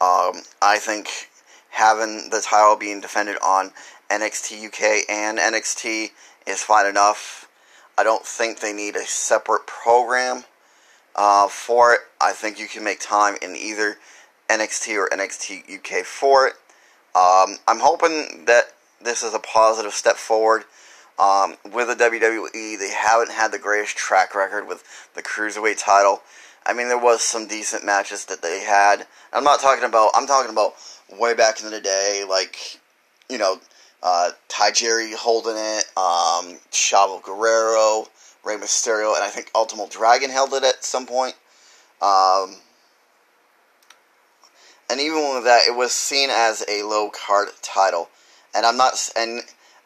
Um, 0.00 0.42
I 0.60 0.78
think 0.78 1.30
having 1.70 2.30
the 2.30 2.40
title 2.40 2.76
being 2.76 3.00
defended 3.00 3.36
on 3.42 3.70
NXT 4.10 4.66
UK 4.66 5.08
and 5.10 5.38
NXT 5.38 6.10
is 6.46 6.62
fine 6.62 6.86
enough. 6.86 7.48
I 7.98 8.04
don't 8.04 8.24
think 8.24 8.60
they 8.60 8.72
need 8.72 8.96
a 8.96 9.06
separate 9.06 9.66
program 9.66 10.44
uh, 11.14 11.48
for 11.48 11.94
it. 11.94 12.00
I 12.20 12.32
think 12.32 12.58
you 12.58 12.68
can 12.68 12.84
make 12.84 13.00
time 13.00 13.36
in 13.40 13.56
either 13.56 13.96
NXT 14.48 14.96
or 14.96 15.08
NXT 15.08 15.74
UK 15.78 16.04
for 16.04 16.46
it. 16.46 16.54
Um, 17.14 17.58
I'm 17.66 17.80
hoping 17.80 18.44
that 18.46 18.74
this 19.02 19.22
is 19.22 19.34
a 19.34 19.38
positive 19.38 19.94
step 19.94 20.16
forward. 20.16 20.64
Um, 21.18 21.56
with 21.72 21.88
the 21.88 21.94
WWE, 21.94 22.78
they 22.78 22.90
haven't 22.90 23.30
had 23.30 23.50
the 23.50 23.58
greatest 23.58 23.96
track 23.96 24.34
record 24.34 24.68
with 24.68 24.84
the 25.14 25.22
cruiserweight 25.22 25.82
title. 25.82 26.20
I 26.66 26.72
mean, 26.72 26.88
there 26.88 26.98
was 26.98 27.22
some 27.22 27.46
decent 27.46 27.84
matches 27.84 28.24
that 28.26 28.42
they 28.42 28.60
had. 28.60 29.06
I'm 29.32 29.44
not 29.44 29.60
talking 29.60 29.84
about. 29.84 30.10
I'm 30.14 30.26
talking 30.26 30.50
about 30.50 30.74
way 31.18 31.34
back 31.34 31.62
in 31.62 31.70
the 31.70 31.80
day, 31.80 32.24
like 32.28 32.80
you 33.28 33.38
know, 33.38 33.60
uh, 34.02 34.30
Tajiri 34.48 35.14
holding 35.14 35.56
it, 35.56 35.84
um, 35.96 36.58
Chavo 36.70 37.22
Guerrero, 37.22 38.06
Rey 38.44 38.56
Mysterio, 38.56 39.14
and 39.14 39.22
I 39.22 39.28
think 39.28 39.50
Ultimo 39.54 39.88
Dragon 39.88 40.30
held 40.30 40.52
it 40.54 40.64
at 40.64 40.84
some 40.84 41.06
point. 41.06 41.34
Um, 42.02 42.56
and 44.90 45.00
even 45.00 45.34
with 45.34 45.44
that, 45.44 45.66
it 45.66 45.74
was 45.74 45.92
seen 45.92 46.30
as 46.30 46.64
a 46.68 46.82
low 46.82 47.10
card 47.10 47.48
title. 47.62 48.08
And 48.54 48.64
I'm 48.64 48.76
not, 48.76 48.94
and 49.16 49.40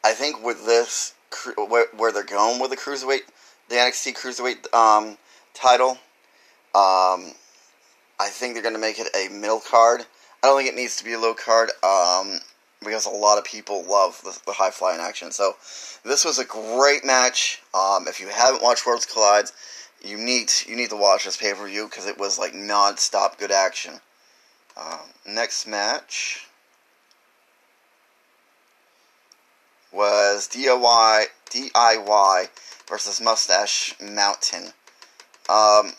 I 0.05 0.13
think 0.13 0.45
with 0.45 0.67
this, 0.67 1.15
where 1.57 2.13
they're 2.13 2.25
going 2.25 2.61
with 2.61 2.71
the 2.71 2.77
cruiserweight, 2.77 3.23
the 3.69 3.77
NXT 3.77 4.17
cruiserweight 4.17 4.75
um, 4.75 5.17
title, 5.55 5.99
um, 6.75 7.33
I 8.21 8.29
think 8.29 8.55
they're 8.55 8.63
going 8.63 8.75
to 8.75 8.81
make 8.81 8.99
it 8.99 9.09
a 9.15 9.33
middle 9.33 9.61
card. 9.61 10.03
I 10.43 10.47
don't 10.47 10.59
think 10.59 10.71
it 10.71 10.77
needs 10.77 10.97
to 10.97 11.05
be 11.05 11.15
a 11.15 11.19
low 11.19 11.35
card 11.35 11.71
um, 11.83 12.39
because 12.85 13.07
a 13.07 13.11
lot 13.11 13.39
of 13.39 13.45
people 13.45 13.85
love 13.89 14.21
the, 14.23 14.39
the 14.47 14.53
high 14.53 14.71
flying 14.71 15.01
action. 15.01 15.33
So 15.33 15.57
this 16.05 16.25
was 16.25 16.39
a 16.39 16.45
great 16.45 17.05
match. 17.05 17.63
Um, 17.75 18.07
if 18.09 18.21
you 18.21 18.29
haven't 18.29 18.63
watched 18.63 18.87
Worlds 18.87 19.07
Collide, 19.07 19.51
you 20.03 20.17
need 20.17 20.51
you 20.67 20.77
need 20.77 20.91
to 20.91 20.97
watch 20.97 21.25
this 21.25 21.37
pay 21.37 21.53
per 21.53 21.67
view 21.67 21.87
because 21.87 22.07
it 22.07 22.19
was 22.19 22.39
like 22.39 22.55
non 22.55 22.97
stop 22.97 23.39
good 23.39 23.53
action. 23.53 24.01
Um, 24.77 25.01
next 25.27 25.67
match 25.67 26.47
was 29.93 30.49
DIY 30.49 31.27
DIY 31.51 32.49
versus 32.89 33.21
Mustache 33.21 33.95
Mountain. 34.01 34.73
Um, 35.49 35.93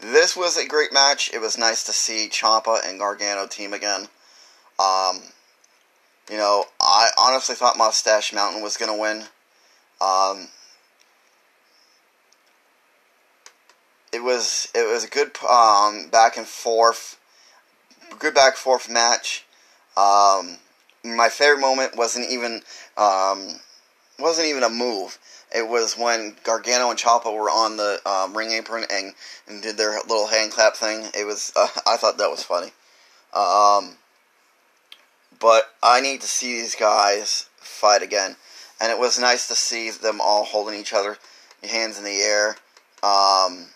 this 0.00 0.36
was 0.36 0.56
a 0.56 0.66
great 0.66 0.92
match. 0.92 1.30
It 1.32 1.40
was 1.40 1.58
nice 1.58 1.84
to 1.84 1.92
see 1.92 2.28
Ciampa 2.30 2.86
and 2.86 2.98
Gargano 2.98 3.46
team 3.46 3.72
again. 3.72 4.08
Um, 4.78 5.22
you 6.30 6.36
know, 6.36 6.64
I 6.80 7.08
honestly 7.18 7.54
thought 7.54 7.78
Mustache 7.78 8.32
Mountain 8.32 8.62
was 8.62 8.76
going 8.76 8.92
to 8.92 9.00
win. 9.00 9.24
Um, 10.00 10.48
it 14.12 14.22
was 14.22 14.68
it 14.74 14.86
was 14.90 15.04
a 15.04 15.08
good 15.08 15.30
um, 15.48 16.08
back 16.10 16.36
and 16.36 16.46
forth 16.46 17.18
good 18.18 18.34
back 18.34 18.54
and 18.54 18.58
forth 18.58 18.88
match. 18.90 19.44
Um, 19.96 20.58
my 21.04 21.28
favorite 21.28 21.60
moment 21.60 21.96
wasn't 21.96 22.30
even 22.30 22.62
um, 22.96 23.60
wasn't 24.18 24.48
even 24.48 24.62
a 24.62 24.68
move. 24.68 25.18
It 25.54 25.68
was 25.68 25.96
when 25.96 26.36
Gargano 26.42 26.90
and 26.90 26.98
Ciampa 26.98 27.32
were 27.32 27.50
on 27.50 27.76
the 27.76 28.00
um, 28.06 28.36
ring 28.36 28.50
apron 28.52 28.84
and, 28.90 29.14
and 29.46 29.62
did 29.62 29.76
their 29.76 29.98
little 30.00 30.26
hand 30.26 30.52
clap 30.52 30.74
thing. 30.76 31.06
It 31.14 31.26
was 31.26 31.52
uh, 31.56 31.68
I 31.86 31.96
thought 31.96 32.18
that 32.18 32.30
was 32.30 32.42
funny. 32.42 32.72
Um, 33.32 33.96
but 35.38 35.64
I 35.82 36.00
need 36.00 36.20
to 36.22 36.26
see 36.26 36.60
these 36.60 36.74
guys 36.74 37.48
fight 37.56 38.02
again, 38.02 38.36
and 38.80 38.90
it 38.90 38.98
was 38.98 39.18
nice 39.18 39.48
to 39.48 39.54
see 39.54 39.90
them 39.90 40.20
all 40.20 40.44
holding 40.44 40.78
each 40.78 40.92
other, 40.92 41.18
hands 41.62 41.98
in 41.98 42.04
the 42.04 42.20
air. 42.20 42.56
Um, 43.02 43.66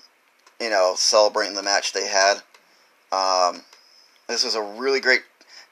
you 0.61 0.70
know, 0.70 0.94
celebrating 0.97 1.54
the 1.54 1.62
match 1.62 1.92
they 1.92 2.06
had. 2.06 2.42
Um, 3.12 3.62
this 4.28 4.44
was 4.44 4.54
a 4.54 4.62
really 4.62 5.00
great 5.00 5.23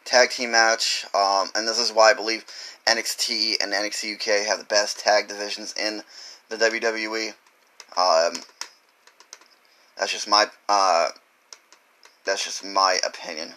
tag 0.08 0.30
team 0.30 0.52
match, 0.52 1.04
um, 1.14 1.50
and 1.54 1.68
this 1.68 1.78
is 1.78 1.92
why 1.92 2.10
I 2.10 2.14
believe 2.14 2.44
NXT 2.86 3.62
and 3.62 3.72
NXT 3.72 4.14
UK 4.14 4.46
have 4.46 4.58
the 4.58 4.64
best 4.64 4.98
tag 4.98 5.28
divisions 5.28 5.74
in 5.78 6.02
the 6.48 6.56
WWE. 6.56 7.28
Um, 7.96 8.42
that's 9.98 10.12
just 10.12 10.26
my 10.26 10.46
uh, 10.68 11.08
that's 12.24 12.44
just 12.44 12.64
my 12.64 12.98
opinion. 13.06 13.52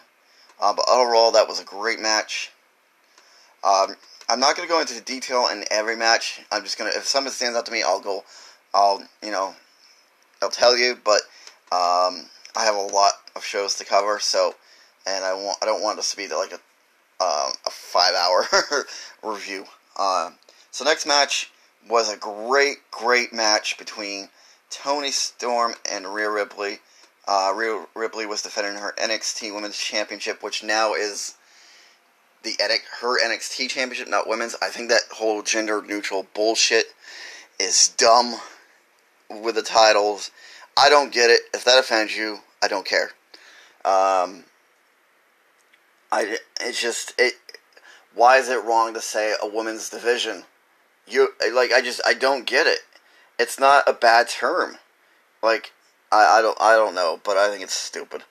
Uh, 0.59 0.73
but 0.73 0.85
overall, 0.89 1.31
that 1.31 1.47
was 1.47 1.59
a 1.61 1.63
great 1.63 1.99
match. 1.99 2.51
Um, 3.63 3.95
I'm 4.29 4.39
not 4.39 4.55
going 4.55 4.67
to 4.67 4.73
go 4.73 4.81
into 4.81 4.99
detail 5.01 5.47
in 5.51 5.63
every 5.71 5.95
match. 5.95 6.41
I'm 6.51 6.63
just 6.63 6.77
going 6.77 6.91
to, 6.91 6.97
if 6.97 7.05
something 7.05 7.31
stands 7.31 7.57
out 7.57 7.65
to 7.65 7.71
me, 7.71 7.83
I'll 7.83 7.99
go, 7.99 8.23
I'll, 8.73 9.03
you 9.23 9.31
know, 9.31 9.55
I'll 10.41 10.49
tell 10.49 10.77
you. 10.77 10.97
But 11.03 11.21
um, 11.71 12.25
I 12.55 12.63
have 12.63 12.75
a 12.75 12.81
lot 12.81 13.13
of 13.35 13.43
shows 13.43 13.75
to 13.75 13.85
cover, 13.85 14.19
so 14.19 14.55
and 15.05 15.23
I 15.23 15.33
want 15.33 15.57
I 15.61 15.65
don't 15.65 15.81
want 15.81 15.97
this 15.97 16.11
to 16.11 16.17
be 16.17 16.27
like 16.27 16.51
a 16.51 16.59
uh, 17.19 17.49
a 17.65 17.69
five 17.69 18.13
hour 18.15 18.45
review. 19.23 19.65
Uh, 19.97 20.31
so 20.71 20.85
next 20.85 21.05
match 21.05 21.51
was 21.89 22.11
a 22.11 22.17
great 22.17 22.77
great 22.91 23.33
match 23.33 23.77
between 23.77 24.29
Toni 24.69 25.11
Storm 25.11 25.75
and 25.91 26.13
Rhea 26.13 26.29
Ripley. 26.29 26.79
Uh, 27.27 27.53
Rhea 27.55 27.85
Ripley 27.95 28.25
was 28.25 28.41
defending 28.41 28.81
her 28.81 28.93
NXT 28.97 29.53
Women's 29.53 29.77
Championship, 29.77 30.41
which 30.41 30.63
now 30.63 30.93
is 30.93 31.35
the 32.43 32.55
her 33.01 33.19
NXT 33.23 33.69
Championship, 33.69 34.07
not 34.07 34.27
women's. 34.27 34.55
I 34.61 34.69
think 34.69 34.89
that 34.89 35.01
whole 35.11 35.41
gender 35.43 35.81
neutral 35.81 36.25
bullshit 36.33 36.85
is 37.59 37.89
dumb 37.97 38.37
with 39.29 39.55
the 39.55 39.61
titles. 39.61 40.31
I 40.77 40.89
don't 40.89 41.13
get 41.13 41.29
it. 41.29 41.41
If 41.53 41.63
that 41.65 41.79
offends 41.79 42.15
you, 42.15 42.39
I 42.63 42.67
don't 42.67 42.85
care. 42.85 43.11
Um, 43.85 44.45
I 46.11 46.37
it's 46.59 46.81
just 46.81 47.13
it. 47.17 47.33
Why 48.13 48.37
is 48.37 48.49
it 48.49 48.63
wrong 48.63 48.93
to 48.93 49.01
say 49.01 49.33
a 49.41 49.47
woman's 49.47 49.89
division? 49.89 50.43
You 51.07 51.29
like 51.53 51.71
I 51.71 51.81
just 51.81 52.01
I 52.05 52.13
don't 52.13 52.45
get 52.45 52.67
it. 52.67 52.79
It's 53.39 53.59
not 53.59 53.87
a 53.87 53.93
bad 53.93 54.29
term. 54.29 54.77
Like 55.41 55.71
I, 56.11 56.39
I 56.39 56.41
don't 56.41 56.59
I 56.59 56.75
don't 56.75 56.95
know, 56.95 57.19
but 57.23 57.37
I 57.37 57.49
think 57.49 57.63
it's 57.63 57.73
stupid. 57.73 58.23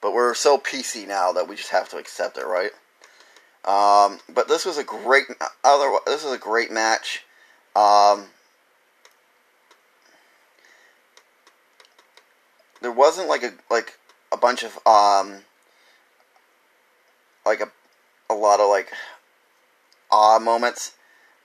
But 0.00 0.14
we're 0.14 0.34
so 0.34 0.58
PC 0.58 1.06
now 1.06 1.32
that 1.32 1.48
we 1.48 1.56
just 1.56 1.70
have 1.70 1.88
to 1.90 1.96
accept 1.96 2.36
it, 2.36 2.44
right? 2.44 2.72
Um, 3.64 4.18
but 4.32 4.48
this 4.48 4.64
was 4.64 4.78
a 4.78 4.84
great 4.84 5.24
other. 5.62 5.96
This 6.06 6.24
was 6.24 6.32
a 6.32 6.38
great 6.38 6.72
match. 6.72 7.24
Um, 7.76 8.26
there 12.80 12.92
wasn't 12.92 13.28
like 13.28 13.44
a 13.44 13.52
like 13.70 13.98
a 14.32 14.36
bunch 14.36 14.64
of 14.64 14.78
um, 14.86 15.42
like 17.44 17.60
a 17.60 17.70
a 18.30 18.34
lot 18.34 18.60
of 18.60 18.68
like 18.68 18.92
awe 20.10 20.38
moments. 20.38 20.92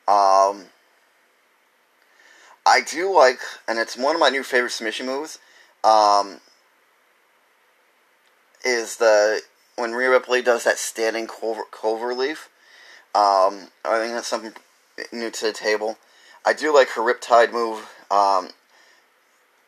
Um, 0.08 0.68
I 2.66 2.82
do 2.82 3.14
like, 3.14 3.40
and 3.68 3.80
it's 3.80 3.98
one 3.98 4.16
of 4.16 4.20
my 4.20 4.30
new 4.30 4.44
favorite 4.44 4.72
submission 4.72 5.06
moves. 5.06 5.40
Um, 5.84 6.40
is 8.66 8.98
the 8.98 9.42
when 9.76 9.94
Rhea 9.94 10.10
Ripley 10.10 10.42
does 10.42 10.64
that 10.64 10.78
standing 10.78 11.28
clover 11.28 12.14
leaf. 12.14 12.50
Um, 13.16 13.70
I 13.86 14.00
think 14.00 14.14
that's 14.14 14.28
something 14.28 14.54
new 15.12 15.32
to 15.32 15.46
the 15.46 15.54
table. 15.54 15.98
I 16.46 16.54
do 16.54 16.74
like 16.74 16.90
her 16.90 17.02
Riptide 17.02 17.52
move. 17.52 17.80
Um, 18.10 18.50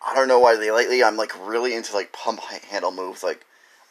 I 0.05 0.13
don't 0.15 0.27
know 0.27 0.39
why 0.39 0.53
lately. 0.53 1.03
I'm 1.03 1.17
like 1.17 1.31
really 1.47 1.75
into 1.75 1.93
like 1.93 2.11
pump 2.11 2.39
handle 2.41 2.91
moves. 2.91 3.23
Like 3.23 3.45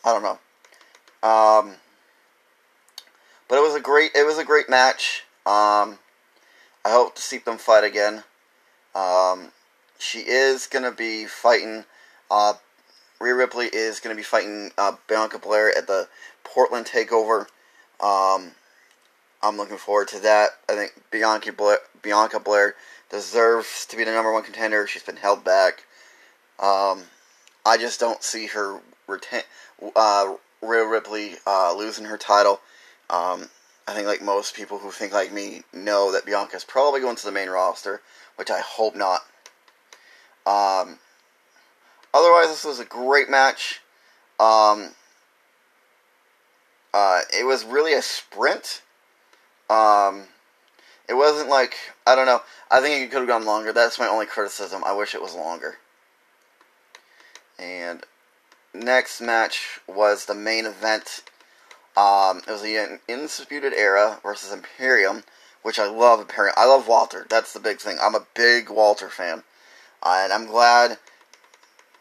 I 0.05 0.13
don't 0.13 0.23
know. 0.23 1.29
Um, 1.29 1.77
but 3.49 3.57
it 3.57 3.63
was 3.63 3.75
a 3.75 3.81
great 3.81 4.13
it 4.15 4.27
was 4.27 4.39
a 4.39 4.45
great 4.45 4.69
match. 4.69 5.25
Um, 5.47 5.99
I 6.85 6.91
hope 6.91 7.15
to 7.17 7.23
see 7.23 7.39
them 7.39 7.59
fight 7.59 7.85
again. 7.85 8.25
Um, 8.95 9.53
she 9.99 10.21
is 10.21 10.67
gonna 10.67 10.93
be 10.93 11.25
fighting. 11.25 11.85
Uh, 12.31 12.55
Rhea 13.21 13.35
Ripley 13.35 13.67
is 13.67 14.01
gonna 14.01 14.15
be 14.15 14.23
fighting 14.23 14.71
uh, 14.79 14.93
Bianca 15.09 15.39
Blair 15.39 15.77
at 15.77 15.87
the 15.87 16.09
Portland 16.45 16.87
Takeover. 16.87 17.47
Um, 18.01 18.53
I'm 19.43 19.57
looking 19.57 19.79
forward 19.79 20.09
to 20.09 20.21
that. 20.21 20.51
I 20.69 20.75
think 20.75 20.93
Bianca 21.11 21.53
Blair, 21.53 21.79
Bianca 22.03 22.41
Belair 22.41 22.75
deserves 23.11 23.87
to 23.87 23.97
be 23.97 24.05
the 24.05 24.13
number 24.13 24.33
one 24.33 24.43
contender. 24.43 24.87
She's 24.87 25.03
been 25.03 25.17
held 25.17 25.45
back. 25.45 25.85
Um, 26.59 27.05
I 27.65 27.77
just 27.79 28.01
don't 28.01 28.23
see 28.23 28.47
her 28.49 28.81
retain, 29.07 29.43
uh, 29.95 30.35
Rhea 30.61 30.87
Ripley 30.87 31.37
uh, 31.47 31.75
losing 31.77 32.07
her 32.07 32.19
title. 32.19 32.61
Um, 33.11 33.49
I 33.87 33.95
think, 33.95 34.07
like 34.07 34.23
most 34.23 34.55
people 34.55 34.79
who 34.79 34.91
think 34.91 35.13
like 35.13 35.33
me, 35.33 35.63
know 35.73 36.13
that 36.13 36.27
Bianca's 36.27 36.65
probably 36.65 37.01
going 37.01 37.17
to 37.17 37.25
the 37.25 37.33
main 37.33 37.49
roster, 37.49 38.03
which 38.37 38.51
I 38.51 38.61
hope 38.61 38.95
not. 38.95 39.23
Um, 40.47 40.99
otherwise, 42.13 42.49
this 42.49 42.65
was 42.65 42.81
a 42.81 42.85
great 42.85 43.31
match. 43.31 43.81
Um, 44.39 44.91
uh, 46.95 47.21
it 47.39 47.47
was 47.47 47.65
really 47.65 47.95
a 47.95 48.03
sprint. 48.03 48.83
Um, 49.71 50.25
it 51.09 51.15
wasn't 51.15 51.49
like 51.49 51.75
I 52.07 52.15
don't 52.15 52.27
know. 52.27 52.43
I 52.71 52.81
think 52.81 53.03
it 53.03 53.11
could 53.11 53.21
have 53.21 53.29
gone 53.29 53.45
longer. 53.45 53.73
That's 53.73 53.99
my 53.99 54.07
only 54.07 54.27
criticism. 54.27 54.83
I 54.85 54.93
wish 54.93 55.15
it 55.15 55.23
was 55.23 55.35
longer. 55.35 55.77
And 57.59 58.05
next 58.75 59.21
match 59.21 59.81
was 59.87 60.27
the 60.27 60.35
main 60.35 60.67
event. 60.67 61.23
Um, 61.99 62.43
it 62.47 62.51
was 62.51 62.63
the 62.63 63.01
Undisputed 63.09 63.73
Era 63.73 64.21
versus 64.23 64.53
Imperium, 64.53 65.25
which 65.63 65.81
I 65.81 65.89
love 65.89 66.21
Imperium. 66.21 66.55
I 66.57 66.65
love 66.65 66.87
Walter. 66.87 67.27
That's 67.29 67.53
the 67.53 67.59
big 67.59 67.81
thing. 67.81 67.99
I'm 68.01 68.15
a 68.15 68.25
big 68.37 68.71
Walter 68.71 69.09
fan. 69.09 69.43
Uh, 70.01 70.21
and 70.23 70.33
I'm 70.33 70.47
glad 70.47 70.99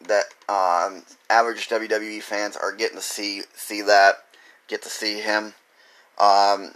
that 0.07 0.25
um, 0.47 1.01
average 1.31 1.67
WWE 1.67 2.21
fans 2.21 2.55
are 2.55 2.75
getting 2.75 2.97
to 2.97 3.03
see 3.03 3.41
see 3.55 3.81
that, 3.81 4.23
get 4.67 4.83
to 4.83 4.89
see 4.89 5.19
him. 5.19 5.55
Um, 6.19 6.75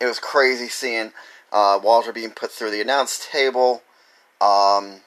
it 0.00 0.06
was 0.06 0.20
crazy 0.20 0.68
seeing 0.68 1.10
uh, 1.50 1.80
Walter 1.82 2.12
being 2.12 2.30
put 2.30 2.52
through 2.52 2.70
the 2.70 2.80
announce 2.80 3.26
table. 3.32 3.82
Um, 4.40 5.00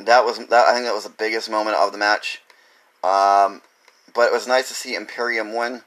that 0.00 0.24
was 0.24 0.38
that. 0.38 0.66
I 0.66 0.72
think 0.72 0.84
that 0.84 0.94
was 0.94 1.04
the 1.04 1.10
biggest 1.10 1.48
moment 1.48 1.76
of 1.76 1.92
the 1.92 1.98
match. 1.98 2.42
Um, 3.04 3.62
but 4.16 4.26
it 4.26 4.32
was 4.32 4.48
nice 4.48 4.68
to 4.68 4.74
see 4.74 4.94
Imperium 4.94 5.54
win. 5.54 5.82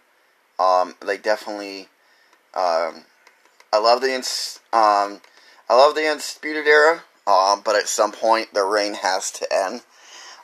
Um, 0.59 0.95
they 1.05 1.17
definitely. 1.17 1.89
Um, 2.53 3.05
I 3.73 3.79
love 3.79 4.01
the 4.01 4.13
ins- 4.13 4.59
um, 4.71 5.21
I 5.69 5.75
love 5.75 5.95
the 5.95 6.07
undisputed 6.07 6.67
era. 6.67 7.03
Um, 7.29 7.61
but 7.63 7.75
at 7.75 7.87
some 7.87 8.11
point 8.11 8.53
the 8.53 8.63
reign 8.63 8.95
has 8.95 9.29
to 9.31 9.47
end. 9.53 9.81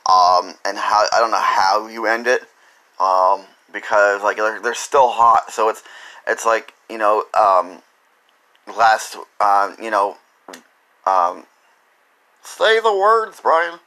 Um, 0.08 0.54
and 0.64 0.78
how 0.78 1.06
I 1.12 1.18
don't 1.18 1.32
know 1.32 1.40
how 1.40 1.88
you 1.88 2.06
end 2.06 2.26
it. 2.26 2.42
Um, 3.00 3.46
because 3.72 4.22
like 4.22 4.36
they're, 4.36 4.60
they're 4.60 4.74
still 4.74 5.08
hot, 5.08 5.50
so 5.50 5.68
it's 5.68 5.82
it's 6.26 6.46
like 6.46 6.72
you 6.88 6.96
know 6.96 7.24
um, 7.34 7.82
last 8.76 9.16
uh, 9.40 9.74
you 9.82 9.90
know 9.90 10.16
um, 11.06 11.44
say 12.42 12.80
the 12.80 12.94
words, 12.94 13.40
Brian. 13.40 13.80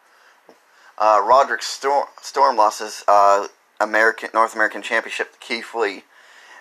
Uh, 0.97 1.23
Roderick 1.25 1.63
Strong, 1.63 2.07
Strong 2.21 2.57
lost 2.57 2.81
his 2.81 3.05
uh, 3.07 3.47
American 3.79 4.29
North 4.33 4.53
American 4.55 4.81
Championship 4.81 5.39
Keith 5.39 5.73
Lee, 5.73 6.03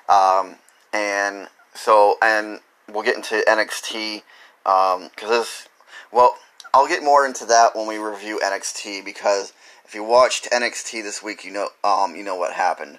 um, 0.09 0.57
and 0.93 1.49
so 1.75 2.17
and 2.23 2.61
we'll 2.91 3.03
get 3.03 3.17
into 3.17 3.43
NXT 3.47 4.23
because 4.65 5.23
um, 5.23 5.29
this 5.29 5.69
well 6.13 6.37
I'll 6.73 6.89
get 6.89 7.03
more 7.03 7.27
into 7.27 7.45
that 7.47 7.75
when 7.75 7.87
we 7.87 7.99
review 7.99 8.41
NXT 8.43 9.05
because 9.05 9.53
if 9.85 9.95
you 9.95 10.05
watched 10.05 10.51
NXT 10.51 11.03
this 11.03 11.23
week, 11.23 11.45
you 11.45 11.53
know 11.53 11.69
um, 11.85 12.15
you 12.15 12.23
know 12.23 12.37
what 12.37 12.53
happened, 12.53 12.99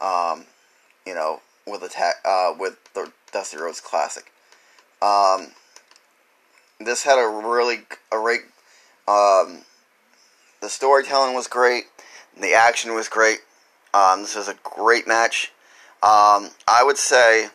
um, 0.00 0.46
you 1.06 1.14
know 1.14 1.40
with 1.66 1.82
attack 1.82 2.16
uh, 2.24 2.52
with 2.58 2.76
the 2.94 3.12
Dusty 3.32 3.56
Rhodes 3.56 3.80
Classic. 3.80 4.32
Um, 5.00 5.52
this 6.80 7.04
had 7.04 7.18
a 7.18 7.28
really 7.28 7.82
a 8.10 8.16
great 8.16 8.42
um, 9.08 9.62
the 10.60 10.68
storytelling 10.68 11.34
was 11.34 11.48
great. 11.48 11.84
The 12.40 12.54
action 12.54 12.94
was 12.94 13.08
great. 13.08 13.40
Um, 13.94 14.22
this 14.22 14.36
is 14.36 14.48
a 14.48 14.54
great 14.62 15.06
match. 15.06 15.52
Um, 16.02 16.50
I 16.66 16.82
would 16.82 16.96
say, 16.96 17.48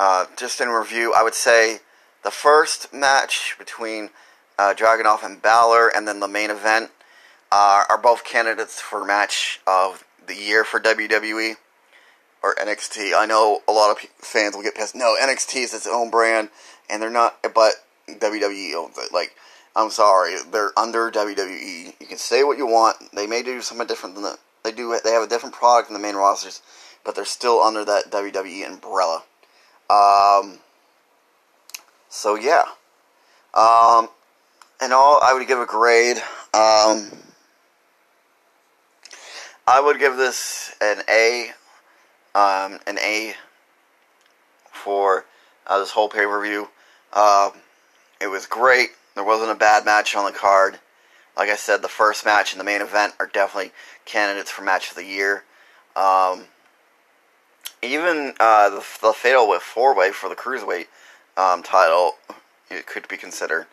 uh, 0.00 0.26
just 0.36 0.60
in 0.60 0.68
review, 0.68 1.12
I 1.14 1.22
would 1.22 1.34
say 1.34 1.78
the 2.24 2.30
first 2.30 2.92
match 2.92 3.56
between 3.58 4.10
uh, 4.58 4.74
Dragunov 4.74 5.24
and 5.24 5.40
Balor, 5.40 5.88
and 5.88 6.08
then 6.08 6.20
the 6.20 6.28
main 6.28 6.50
event, 6.50 6.90
uh, 7.50 7.84
are 7.88 7.98
both 7.98 8.24
candidates 8.24 8.80
for 8.80 9.04
match 9.04 9.60
of 9.66 10.04
the 10.26 10.34
year 10.34 10.64
for 10.64 10.80
WWE 10.80 11.56
or 12.42 12.54
NXT. 12.54 13.12
I 13.14 13.26
know 13.26 13.60
a 13.68 13.72
lot 13.72 13.90
of 13.90 13.98
fans 14.18 14.56
will 14.56 14.62
get 14.62 14.74
pissed. 14.74 14.94
No, 14.94 15.14
NXT 15.20 15.64
is 15.64 15.74
its 15.74 15.86
own 15.86 16.10
brand, 16.10 16.48
and 16.88 17.02
they're 17.02 17.10
not. 17.10 17.38
But 17.54 17.74
WWE 18.08 18.74
owns 18.74 18.98
it. 18.98 19.12
Like 19.12 19.36
I'm 19.76 19.90
sorry, 19.90 20.36
they're 20.50 20.76
under 20.78 21.10
WWE. 21.10 21.94
You 22.00 22.06
can 22.06 22.18
say 22.18 22.42
what 22.42 22.58
you 22.58 22.66
want. 22.66 22.96
They 23.12 23.26
may 23.26 23.42
do 23.42 23.60
something 23.60 23.86
different 23.86 24.14
than 24.14 24.24
the 24.24 24.38
they 24.64 24.72
do. 24.72 24.98
They 25.02 25.12
have 25.12 25.22
a 25.22 25.28
different 25.28 25.54
product 25.54 25.88
in 25.88 25.94
the 25.94 26.00
main 26.00 26.14
rosters, 26.14 26.62
but 27.04 27.14
they're 27.14 27.24
still 27.24 27.60
under 27.60 27.84
that 27.84 28.10
WWE 28.10 28.66
umbrella. 28.66 29.22
Um. 29.90 30.58
So 32.08 32.34
yeah. 32.34 32.64
Um. 33.54 34.08
And 34.80 34.92
all, 34.92 35.20
I 35.22 35.32
would 35.32 35.46
give 35.46 35.58
a 35.58 35.66
grade. 35.66 36.18
Um. 36.52 37.10
I 39.66 39.80
would 39.80 39.98
give 39.98 40.16
this 40.16 40.74
an 40.80 41.02
A. 41.08 41.52
Um, 42.34 42.80
an 42.86 42.98
A 42.98 43.34
for 44.64 45.26
uh, 45.66 45.78
this 45.78 45.90
whole 45.90 46.08
pay 46.08 46.24
per 46.24 46.42
view. 46.42 46.68
Um, 47.12 47.52
it 48.20 48.28
was 48.28 48.46
great. 48.46 48.90
There 49.14 49.24
wasn't 49.24 49.50
a 49.50 49.54
bad 49.54 49.84
match 49.84 50.16
on 50.16 50.24
the 50.24 50.36
card. 50.36 50.78
Like 51.36 51.48
I 51.48 51.56
said, 51.56 51.82
the 51.82 51.88
first 51.88 52.24
match 52.24 52.52
and 52.52 52.60
the 52.60 52.64
main 52.64 52.82
event 52.82 53.14
are 53.18 53.26
definitely 53.26 53.72
candidates 54.04 54.50
for 54.50 54.62
match 54.62 54.90
of 54.90 54.96
the 54.96 55.04
year. 55.04 55.44
Um, 55.96 56.46
even 57.82 58.34
uh, 58.38 58.70
the, 58.70 58.84
the 59.00 59.12
fatal 59.12 59.48
with 59.48 59.62
four 59.62 59.94
way 59.94 60.12
for 60.12 60.28
the 60.28 60.36
cruiserweight 60.36 60.86
um, 61.36 61.62
title 61.62 62.16
it 62.70 62.86
could 62.86 63.08
be 63.08 63.16
considered. 63.16 63.66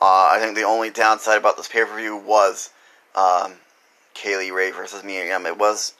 Uh, 0.00 0.30
I 0.32 0.38
think 0.40 0.56
the 0.56 0.64
only 0.64 0.90
downside 0.90 1.38
about 1.38 1.56
this 1.56 1.68
pay 1.68 1.84
per 1.84 1.96
view 1.96 2.16
was 2.16 2.70
um, 3.14 3.54
Kay 4.14 4.36
Lee 4.36 4.50
Ray 4.50 4.70
versus 4.70 5.04
Mia 5.04 5.26
Yim. 5.26 5.46
It 5.46 5.58
was 5.58 5.94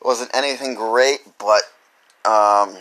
it 0.00 0.06
wasn't 0.06 0.30
anything 0.34 0.74
great, 0.74 1.20
but 1.38 1.62
um, 2.24 2.76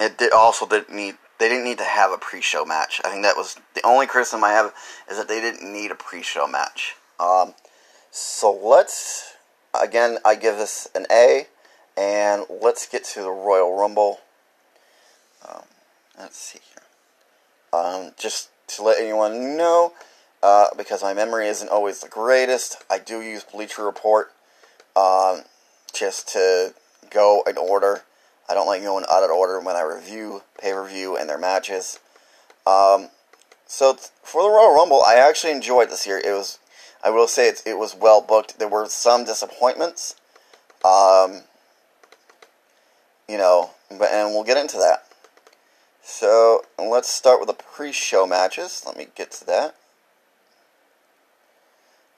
it 0.00 0.18
did 0.18 0.32
also 0.32 0.66
didn't 0.66 0.94
need 0.94 1.16
they 1.44 1.50
didn't 1.50 1.64
need 1.64 1.76
to 1.76 1.84
have 1.84 2.10
a 2.10 2.16
pre-show 2.16 2.64
match. 2.64 3.02
I 3.04 3.10
think 3.10 3.22
that 3.22 3.36
was 3.36 3.56
the 3.74 3.84
only 3.84 4.06
criticism 4.06 4.42
I 4.42 4.52
have 4.52 4.72
is 5.10 5.18
that 5.18 5.28
they 5.28 5.42
didn't 5.42 5.70
need 5.70 5.90
a 5.90 5.94
pre-show 5.94 6.48
match. 6.48 6.94
Um, 7.20 7.52
so 8.10 8.50
let's 8.50 9.34
again, 9.78 10.16
I 10.24 10.36
give 10.36 10.56
this 10.56 10.88
an 10.94 11.04
A, 11.10 11.48
and 11.98 12.44
let's 12.62 12.86
get 12.86 13.04
to 13.04 13.20
the 13.20 13.30
Royal 13.30 13.76
Rumble. 13.76 14.20
Um, 15.46 15.64
let's 16.18 16.38
see 16.38 16.60
here. 16.70 17.78
Um, 17.78 18.12
just 18.18 18.48
to 18.68 18.82
let 18.82 18.98
anyone 18.98 19.58
know, 19.58 19.92
uh, 20.42 20.68
because 20.78 21.02
my 21.02 21.12
memory 21.12 21.48
isn't 21.48 21.68
always 21.68 22.00
the 22.00 22.08
greatest, 22.08 22.82
I 22.90 22.98
do 22.98 23.20
use 23.20 23.44
Bleacher 23.44 23.84
Report 23.84 24.32
um, 24.96 25.42
just 25.92 26.26
to 26.28 26.72
go 27.10 27.42
in 27.46 27.58
order. 27.58 28.04
I 28.48 28.54
don't 28.54 28.66
like 28.66 28.82
going 28.82 29.04
out 29.10 29.24
of 29.24 29.30
order 29.30 29.60
when 29.60 29.76
I 29.76 29.82
review 29.82 30.42
pay 30.60 30.72
per 30.72 30.86
view 30.86 31.16
and 31.16 31.28
their 31.28 31.38
matches. 31.38 31.98
Um, 32.66 33.08
so 33.66 33.96
for 34.22 34.42
the 34.42 34.48
Royal 34.48 34.74
Rumble, 34.74 35.02
I 35.02 35.14
actually 35.14 35.52
enjoyed 35.52 35.90
this 35.90 36.06
year. 36.06 36.18
It 36.18 36.32
was, 36.32 36.58
I 37.02 37.10
will 37.10 37.28
say, 37.28 37.48
it, 37.48 37.62
it 37.66 37.78
was 37.78 37.94
well 37.94 38.20
booked. 38.20 38.58
There 38.58 38.68
were 38.68 38.86
some 38.86 39.24
disappointments, 39.24 40.14
um, 40.84 41.42
you 43.28 43.38
know, 43.38 43.70
but 43.90 44.10
and 44.10 44.30
we'll 44.30 44.44
get 44.44 44.56
into 44.56 44.76
that. 44.76 45.06
So 46.02 46.64
let's 46.78 47.08
start 47.08 47.40
with 47.40 47.48
the 47.48 47.54
pre-show 47.54 48.26
matches. 48.26 48.82
Let 48.86 48.96
me 48.96 49.08
get 49.14 49.30
to 49.32 49.46
that. 49.46 49.74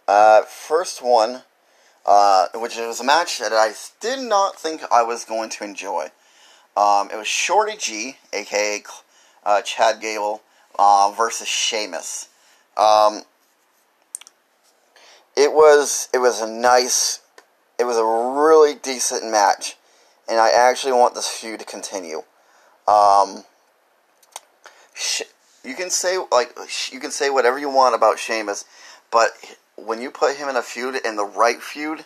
Uh, 0.08 0.42
first 0.42 1.02
one 1.02 1.42
uh, 2.06 2.46
which 2.54 2.76
was 2.76 3.00
a 3.00 3.04
match 3.04 3.38
that 3.38 3.52
I 3.52 3.72
did 4.00 4.20
not 4.20 4.58
think 4.58 4.82
I 4.92 5.02
was 5.02 5.24
going 5.24 5.50
to 5.50 5.64
enjoy. 5.64 6.10
Um, 6.76 7.10
it 7.10 7.16
was 7.16 7.26
Shorty 7.26 7.76
G, 7.76 8.16
aka 8.32 8.82
uh, 9.44 9.62
Chad 9.62 10.00
Gable, 10.00 10.42
uh, 10.78 11.12
versus 11.16 11.48
Sheamus. 11.48 12.28
Um, 12.76 13.22
it 15.36 15.52
was 15.52 16.08
it 16.14 16.18
was 16.18 16.40
a 16.40 16.50
nice, 16.50 17.20
it 17.78 17.84
was 17.84 17.96
a 17.96 18.04
really 18.04 18.74
decent 18.74 19.28
match, 19.30 19.76
and 20.28 20.38
I 20.38 20.50
actually 20.50 20.92
want 20.92 21.14
this 21.14 21.28
feud 21.28 21.60
to 21.60 21.66
continue. 21.66 22.22
Um, 22.86 23.44
you 25.64 25.74
can 25.74 25.90
say 25.90 26.18
like 26.30 26.54
you 26.92 27.00
can 27.00 27.10
say 27.10 27.30
whatever 27.30 27.58
you 27.58 27.68
want 27.68 27.94
about 27.94 28.18
Sheamus, 28.18 28.64
but 29.10 29.30
when 29.76 30.00
you 30.00 30.10
put 30.10 30.36
him 30.36 30.48
in 30.48 30.56
a 30.56 30.62
feud 30.62 30.96
in 31.04 31.16
the 31.16 31.24
right 31.24 31.62
feud, 31.62 32.04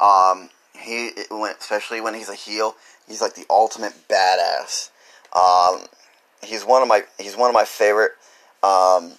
um, 0.00 0.50
he 0.74 1.10
especially 1.58 2.00
when 2.00 2.14
he's 2.14 2.28
a 2.28 2.34
heel, 2.34 2.74
he's 3.06 3.20
like 3.20 3.34
the 3.34 3.46
ultimate 3.50 3.94
badass. 4.08 4.90
Um, 5.34 5.86
he's 6.42 6.64
one 6.64 6.82
of 6.82 6.88
my 6.88 7.04
he's 7.18 7.36
one 7.36 7.48
of 7.48 7.54
my 7.54 7.64
favorite. 7.64 8.12
Um, 8.62 9.12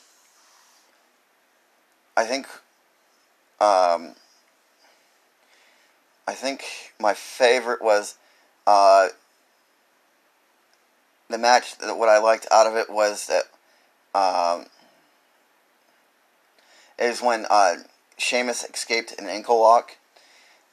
I 2.16 2.26
think. 2.26 2.48
Um, 3.60 4.16
I 6.28 6.34
think 6.34 6.64
my 7.00 7.14
favorite 7.14 7.82
was 7.82 8.18
uh, 8.66 9.10
the 11.30 11.38
match. 11.38 11.78
That 11.78 11.98
what 11.98 12.10
I 12.10 12.18
liked 12.20 12.48
out 12.52 12.68
of 12.68 12.76
it 12.76 12.90
was 12.90 13.28
that 13.28 13.44
um, 14.18 14.68
is 17.04 17.22
when 17.22 17.46
uh, 17.50 17.76
Sheamus 18.18 18.63
escaped 18.63 19.13
an 19.20 19.28
ankle 19.28 19.60
lock 19.60 19.98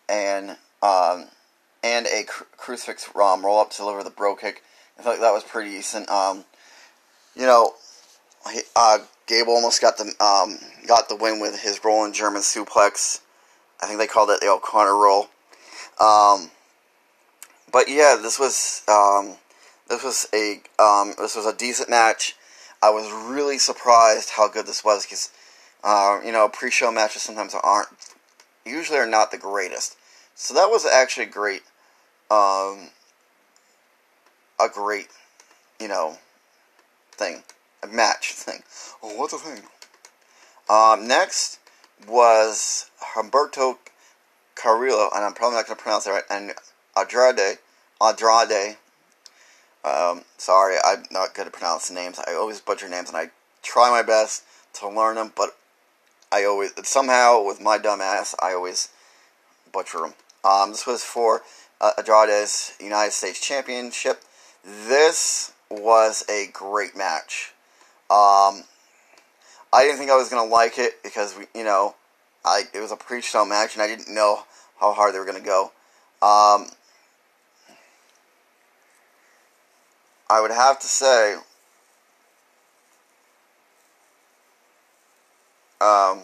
and 0.09 0.57
um, 0.83 1.27
and 1.83 2.07
a 2.07 2.25
cru- 2.25 2.47
crucifix 2.57 3.09
um, 3.14 3.45
roll 3.45 3.59
up 3.59 3.71
to 3.71 3.79
deliver 3.79 4.03
the 4.03 4.11
bro 4.11 4.37
kick. 4.37 4.62
I 4.99 5.03
feel 5.03 5.12
like 5.12 5.21
that 5.21 5.33
was 5.33 5.45
pretty 5.45 5.71
decent. 5.71 6.09
Um, 6.09 6.45
you 7.35 7.47
know, 7.47 7.75
he, 8.53 8.61
uh, 8.77 8.99
Gable 9.27 9.55
almost 9.55 9.81
got 9.81 9.99
the 9.99 10.12
um, 10.25 10.59
got 10.87 11.09
the 11.09 11.16
win 11.16 11.40
with 11.40 11.61
his 11.61 11.85
rolling 11.85 12.12
German 12.12 12.43
suplex. 12.43 13.21
I 13.83 13.87
think 13.87 13.99
they 13.99 14.07
called 14.07 14.31
it 14.31 14.40
the 14.40 14.49
O'Connor 14.49 14.95
roll. 14.95 15.29
Um, 16.01 16.51
but 17.73 17.88
yeah, 17.88 18.16
this 18.21 18.38
was 18.38 18.83
um, 18.88 19.37
this 19.88 20.05
was 20.05 20.29
a 20.33 20.61
this 21.19 21.37
was 21.37 21.47
a 21.47 21.55
decent 21.55 21.90
match. 21.90 22.37
I 22.83 22.90
was 22.90 23.11
really 23.12 23.59
surprised 23.59 24.31
how 24.31 24.49
good 24.49 24.66
this 24.66 24.85
was 24.85 25.05
because 25.05 25.31
uh, 25.85 26.21
you 26.25 26.33
know 26.33 26.49
pre-show 26.49 26.90
matches 26.93 27.23
sometimes 27.23 27.55
aren't 27.55 27.88
usually 28.64 28.99
are 28.99 29.07
not 29.07 29.31
the 29.31 29.38
greatest. 29.38 29.97
So 30.35 30.55
that 30.55 30.71
was 30.71 30.87
actually 30.87 31.27
great. 31.27 31.62
Um, 32.31 32.90
a 34.61 34.69
great, 34.69 35.09
you 35.81 35.88
know, 35.88 36.19
thing, 37.12 37.43
a 37.83 37.87
match 37.87 38.33
thing. 38.33 38.62
Oh, 39.03 39.16
what's 39.16 39.33
a 39.33 39.38
thing? 39.38 39.62
Um, 40.69 41.09
next 41.09 41.59
was 42.07 42.90
Humberto 43.14 43.79
Carrillo, 44.55 45.09
and 45.14 45.25
I'm 45.25 45.33
probably 45.33 45.57
not 45.57 45.66
going 45.66 45.77
to 45.77 45.83
pronounce 45.83 46.07
it 46.07 46.11
right, 46.11 46.23
and 46.31 46.53
Andrade, 46.97 47.59
Andrade. 48.01 48.77
Um, 49.83 50.25
sorry, 50.37 50.77
I'm 50.85 51.05
not 51.11 51.35
good 51.35 51.47
at 51.47 51.53
pronouncing 51.53 51.97
names. 51.97 52.21
I 52.27 52.35
always 52.35 52.61
butcher 52.61 52.88
names, 52.88 53.09
and 53.09 53.16
I 53.16 53.31
try 53.62 53.90
my 53.90 54.03
best 54.03 54.45
to 54.75 54.88
learn 54.88 55.16
them, 55.16 55.33
but 55.35 55.57
I 56.33 56.45
always 56.45 56.73
somehow 56.85 57.45
with 57.45 57.61
my 57.61 57.79
dumb 57.79 58.01
ass, 58.01 58.35
I 58.40 58.53
always 58.53 58.88
butcher 59.73 59.99
them. 59.99 60.14
Um, 60.45 60.71
this 60.71 60.87
was 60.87 61.03
for 61.03 61.43
uh, 61.81 61.93
Andrade's 61.99 62.73
United 62.81 63.12
States 63.12 63.40
Championship. 63.40 64.23
This 64.64 65.53
was 65.71 66.25
a 66.29 66.49
great 66.53 66.97
match. 66.97 67.53
Um, 68.11 68.64
I 69.73 69.83
didn't 69.83 69.99
think 69.99 70.11
I 70.11 70.16
was 70.16 70.29
gonna 70.29 70.49
like 70.49 70.79
it 70.79 71.03
because 71.03 71.37
we, 71.37 71.47
you 71.55 71.64
know, 71.64 71.95
I 72.45 72.62
it 72.73 72.81
was 72.81 72.93
a 72.93 72.97
pre-show 72.97 73.45
match 73.45 73.75
and 73.75 73.83
I 73.83 73.87
didn't 73.87 74.12
know 74.12 74.45
how 74.81 74.93
hard 74.93 75.14
they 75.14 75.19
were 75.19 75.25
gonna 75.25 75.40
go. 75.40 75.73
Um, 76.23 76.69
I 80.29 80.40
would 80.40 80.51
have 80.51 80.79
to 80.81 80.87
say, 80.87 81.37
um, 85.81 86.21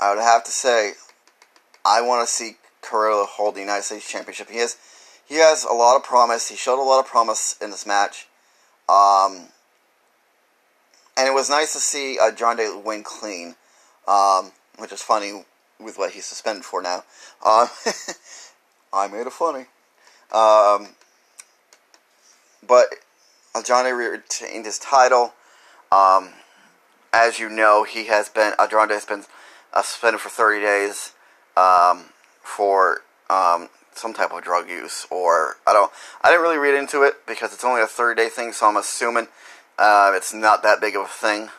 I 0.00 0.14
would 0.14 0.22
have 0.22 0.44
to 0.44 0.50
say, 0.50 0.92
I 1.84 2.00
want 2.00 2.26
to 2.26 2.32
see 2.32 2.56
Carrillo 2.82 3.26
hold 3.26 3.54
the 3.54 3.60
United 3.60 3.84
States 3.84 4.10
Championship. 4.10 4.50
He 4.50 4.58
has, 4.58 4.76
he 5.26 5.36
has 5.36 5.64
a 5.64 5.72
lot 5.72 5.96
of 5.96 6.02
promise. 6.02 6.48
He 6.48 6.56
showed 6.56 6.82
a 6.82 6.84
lot 6.84 7.00
of 7.00 7.06
promise 7.06 7.56
in 7.60 7.70
this 7.70 7.86
match. 7.86 8.26
Um, 8.88 9.48
and 11.16 11.28
it 11.28 11.34
was 11.34 11.50
nice 11.50 11.72
to 11.74 11.78
see 11.78 12.18
uh, 12.18 12.32
John 12.32 12.56
Day 12.56 12.74
win 12.84 13.02
clean, 13.02 13.54
um, 14.08 14.52
which 14.78 14.92
is 14.92 15.02
funny 15.02 15.44
with 15.78 15.98
what 15.98 16.12
he's 16.12 16.24
suspended 16.24 16.64
for 16.64 16.82
now. 16.82 17.04
Um, 17.44 17.68
I 18.92 19.06
made 19.06 19.26
it 19.26 19.32
funny. 19.32 19.66
Um, 20.32 20.94
but 22.66 22.86
Andrade 23.54 23.94
retained 23.94 24.64
his 24.64 24.78
title. 24.78 25.34
Um, 25.92 26.30
as 27.12 27.38
you 27.38 27.48
know, 27.48 27.84
he 27.84 28.06
has 28.06 28.28
been 28.28 28.52
Andrade 28.58 28.90
has 28.90 29.04
been 29.04 29.24
uh, 29.72 29.82
suspended 29.82 30.20
for 30.20 30.28
30 30.28 30.60
days 30.60 31.12
um, 31.56 32.06
for 32.42 33.02
um, 33.28 33.68
some 33.94 34.14
type 34.14 34.32
of 34.32 34.42
drug 34.42 34.68
use, 34.68 35.06
or 35.10 35.56
I 35.66 35.72
don't. 35.72 35.90
I 36.22 36.30
didn't 36.30 36.42
really 36.42 36.58
read 36.58 36.74
into 36.74 37.02
it 37.02 37.26
because 37.26 37.52
it's 37.52 37.64
only 37.64 37.82
a 37.82 37.86
30 37.86 38.20
day 38.20 38.28
thing, 38.28 38.52
so 38.52 38.66
I'm 38.66 38.76
assuming 38.76 39.28
uh, 39.78 40.12
it's 40.14 40.32
not 40.32 40.62
that 40.62 40.80
big 40.80 40.96
of 40.96 41.02
a 41.02 41.08
thing. 41.08 41.50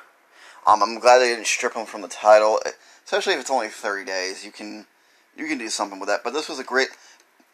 Um, 0.68 0.84
I'm 0.84 1.00
glad 1.00 1.20
they 1.20 1.30
didn't 1.30 1.48
strip 1.48 1.74
him 1.74 1.86
from 1.86 2.02
the 2.02 2.08
title, 2.08 2.60
especially 3.04 3.34
if 3.34 3.42
it's 3.42 3.50
only 3.50 3.70
30 3.70 4.06
days. 4.06 4.46
You 4.46 4.52
can 4.52 4.86
you 5.36 5.48
can 5.48 5.58
do 5.58 5.70
something 5.70 6.00
with 6.00 6.10
that. 6.10 6.24
But 6.24 6.34
this 6.34 6.50
was 6.50 6.60
a 6.60 6.64
great, 6.64 6.90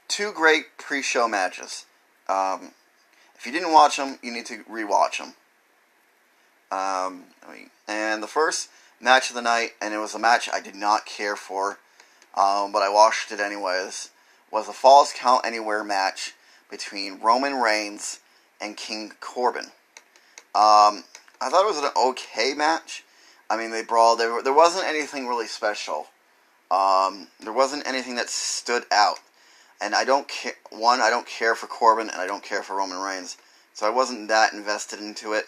two 0.07 0.31
great 0.33 0.77
pre-show 0.77 1.27
matches. 1.27 1.85
Um, 2.27 2.71
if 3.35 3.45
you 3.45 3.51
didn't 3.51 3.71
watch 3.71 3.97
them, 3.97 4.19
you 4.21 4.31
need 4.31 4.45
to 4.47 4.63
rewatch 4.63 5.19
them. 5.19 5.33
Um, 6.71 7.23
I 7.47 7.53
mean, 7.53 7.69
and 7.87 8.21
the 8.21 8.27
first 8.27 8.69
match 8.99 9.29
of 9.29 9.35
the 9.35 9.41
night, 9.41 9.71
and 9.81 9.93
it 9.93 9.97
was 9.97 10.15
a 10.15 10.19
match 10.19 10.49
I 10.51 10.59
did 10.59 10.75
not 10.75 11.05
care 11.05 11.35
for, 11.35 11.79
um, 12.35 12.71
but 12.71 12.81
I 12.81 12.89
watched 12.89 13.31
it 13.31 13.39
anyways, 13.39 14.11
was 14.51 14.67
a 14.67 14.73
Falls 14.73 15.13
Count 15.15 15.45
Anywhere 15.45 15.83
match 15.83 16.33
between 16.69 17.19
Roman 17.19 17.55
Reigns 17.55 18.19
and 18.59 18.75
King 18.75 19.13
Corbin. 19.19 19.65
Um, 20.55 21.03
I 21.39 21.49
thought 21.49 21.63
it 21.63 21.67
was 21.67 21.83
an 21.83 21.91
okay 21.95 22.53
match. 22.53 23.03
I 23.49 23.57
mean, 23.57 23.71
they 23.71 23.83
brawled. 23.83 24.19
There, 24.19 24.41
there 24.41 24.53
wasn't 24.53 24.85
anything 24.85 25.27
really 25.27 25.47
special. 25.47 26.07
Um, 26.69 27.27
there 27.39 27.53
wasn't 27.53 27.87
anything 27.87 28.15
that 28.15 28.29
stood 28.29 28.83
out. 28.91 29.19
And 29.79 29.93
I 29.93 30.03
don't 30.03 30.27
care. 30.27 30.53
One, 30.71 30.99
I 30.99 31.09
don't 31.09 31.27
care 31.27 31.55
for 31.55 31.67
Corbin, 31.67 32.09
and 32.09 32.19
I 32.19 32.27
don't 32.27 32.43
care 32.43 32.63
for 32.63 32.75
Roman 32.75 32.99
Reigns. 32.99 33.37
So 33.73 33.85
I 33.85 33.91
wasn't 33.91 34.27
that 34.29 34.53
invested 34.53 34.99
into 34.99 35.33
it. 35.33 35.45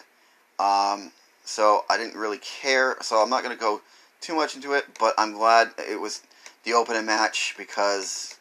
Um, 0.60 1.12
so 1.44 1.84
I 1.88 1.96
didn't 1.96 2.16
really 2.16 2.38
care. 2.38 2.96
So 3.00 3.16
I'm 3.16 3.30
not 3.30 3.42
going 3.42 3.56
to 3.56 3.60
go 3.60 3.80
too 4.20 4.34
much 4.34 4.54
into 4.54 4.74
it, 4.74 4.84
but 4.98 5.14
I'm 5.16 5.32
glad 5.32 5.70
it 5.78 5.98
was 5.98 6.22
the 6.64 6.74
opening 6.74 7.06
match 7.06 7.54
because 7.56 8.36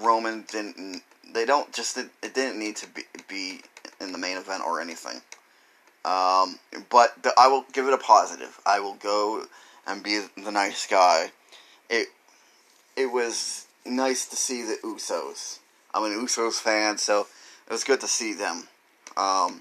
Roman 0.00 0.44
didn't. 0.50 1.02
They 1.32 1.44
don't 1.44 1.72
just. 1.72 1.98
It, 1.98 2.10
didn't 2.34 2.58
need 2.58 2.76
to 2.76 2.86
be, 2.88 3.02
be 3.28 3.60
in 4.00 4.12
the 4.12 4.18
main 4.18 4.36
event 4.36 4.62
or 4.64 4.80
anything. 4.80 5.20
Um, 6.04 6.58
but 6.88 7.22
the, 7.22 7.32
I 7.36 7.48
will 7.48 7.64
give 7.72 7.86
it 7.86 7.92
a 7.92 7.98
positive. 7.98 8.58
I 8.64 8.80
will 8.80 8.94
go 8.94 9.44
and 9.86 10.02
be 10.02 10.20
the 10.42 10.52
nice 10.52 10.86
guy. 10.86 11.32
It 11.88 12.08
it 12.96 13.06
was 13.06 13.66
nice 13.84 14.26
to 14.26 14.36
see 14.36 14.62
the 14.62 14.78
Usos. 14.84 15.58
I'm 15.92 16.04
an 16.04 16.24
Usos 16.24 16.60
fan, 16.60 16.98
so 16.98 17.26
it 17.66 17.72
was 17.72 17.84
good 17.84 18.00
to 18.00 18.08
see 18.08 18.32
them. 18.32 18.68
Um, 19.16 19.60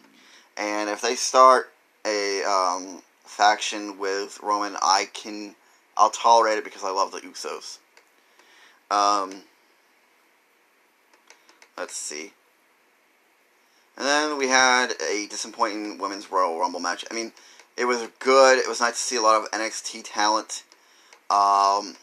and 0.59 0.89
if 0.89 1.01
they 1.01 1.15
start 1.15 1.71
a 2.05 2.43
um, 2.43 3.01
faction 3.23 3.97
with 3.97 4.39
Roman, 4.43 4.75
I 4.81 5.07
can 5.13 5.55
I'll 5.97 6.09
tolerate 6.09 6.57
it 6.57 6.63
because 6.63 6.83
I 6.83 6.91
love 6.91 7.11
the 7.11 7.19
Usos. 7.19 7.79
Um, 8.91 9.41
let's 11.77 11.95
see. 11.95 12.33
And 13.97 14.07
then 14.07 14.37
we 14.37 14.47
had 14.47 14.93
a 15.11 15.27
disappointing 15.27 15.97
women's 15.97 16.31
Royal 16.31 16.57
Rumble 16.57 16.79
match. 16.79 17.03
I 17.09 17.13
mean, 17.13 17.33
it 17.75 17.85
was 17.85 18.07
good. 18.19 18.57
It 18.57 18.67
was 18.67 18.79
nice 18.79 18.93
to 18.93 18.99
see 18.99 19.15
a 19.17 19.21
lot 19.21 19.41
of 19.41 19.51
NXT 19.51 20.03
talent. 20.05 20.63
Um, 21.29 21.95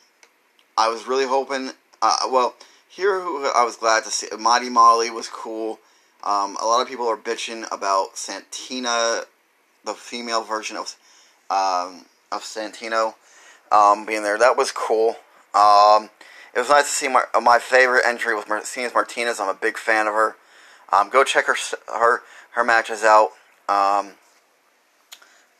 I 0.77 0.88
was 0.88 1.07
really 1.07 1.27
hoping. 1.27 1.71
Uh, 2.03 2.16
well, 2.31 2.55
here 2.88 3.19
I 3.19 3.64
was 3.64 3.77
glad 3.77 4.05
to 4.05 4.11
see. 4.11 4.29
Mighty 4.38 4.69
Molly 4.69 5.11
was 5.11 5.29
cool. 5.29 5.81
Um, 6.24 6.57
a 6.61 6.66
lot 6.66 6.83
of 6.83 6.88
people 6.88 7.07
are 7.07 7.16
bitching 7.16 7.66
about 7.72 8.16
Santina, 8.16 9.22
the 9.85 9.94
female 9.94 10.42
version 10.42 10.76
of 10.76 10.96
um, 11.50 12.07
of 12.33 12.42
Santino 12.42 13.14
um, 13.70 14.05
being 14.05 14.22
there. 14.22 14.38
That 14.38 14.57
was 14.57 14.72
cool. 14.72 15.16
Um, 15.55 16.11
it 16.55 16.59
was 16.59 16.68
nice 16.68 16.85
to 16.85 16.94
see 16.94 17.09
my 17.09 17.22
my 17.42 17.59
favorite 17.59 18.05
entry 18.07 18.35
was 18.35 18.48
Mercedes 18.48 18.94
Martinez. 18.94 19.38
I'm 19.38 19.48
a 19.48 19.55
big 19.55 19.79
fan 19.79 20.07
of 20.07 20.14
her. 20.14 20.37
Um, 20.92 21.11
go 21.11 21.24
check 21.24 21.46
her 21.46 21.57
her 21.88 22.22
her 22.52 22.64
matches 22.64 23.05
out. 23.05 23.31
Um, 23.68 24.12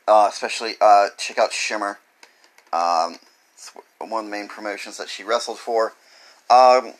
uh, 0.07 0.27
especially 0.29 0.75
uh, 0.81 1.07
check 1.17 1.37
out 1.37 1.51
Shimmer. 1.53 1.99
One 3.99 4.25
of 4.25 4.25
the 4.25 4.31
main 4.31 4.47
promotions 4.47 4.97
that 4.97 5.09
she 5.09 5.23
wrestled 5.23 5.59
for. 5.59 5.93
Um, 6.49 6.93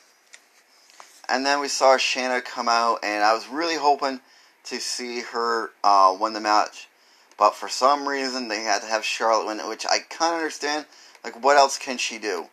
and 1.29 1.45
then 1.45 1.59
we 1.59 1.67
saw 1.67 1.97
Shayna 1.97 2.43
come 2.43 2.69
out, 2.69 2.99
and 3.03 3.23
I 3.23 3.33
was 3.33 3.47
really 3.47 3.75
hoping 3.75 4.21
to 4.65 4.79
see 4.79 5.21
her 5.21 5.71
uh, 5.83 6.15
win 6.19 6.33
the 6.33 6.39
match. 6.39 6.87
But 7.37 7.55
for 7.55 7.69
some 7.69 8.07
reason, 8.07 8.47
they 8.47 8.63
had 8.63 8.81
to 8.81 8.87
have 8.87 9.05
Charlotte 9.05 9.45
win, 9.47 9.59
which 9.69 9.85
I 9.85 9.99
kind 10.09 10.33
of 10.33 10.39
understand. 10.39 10.85
Like, 11.23 11.41
what 11.43 11.57
else 11.57 11.77
can 11.77 11.97
she 11.97 12.17
do? 12.17 12.47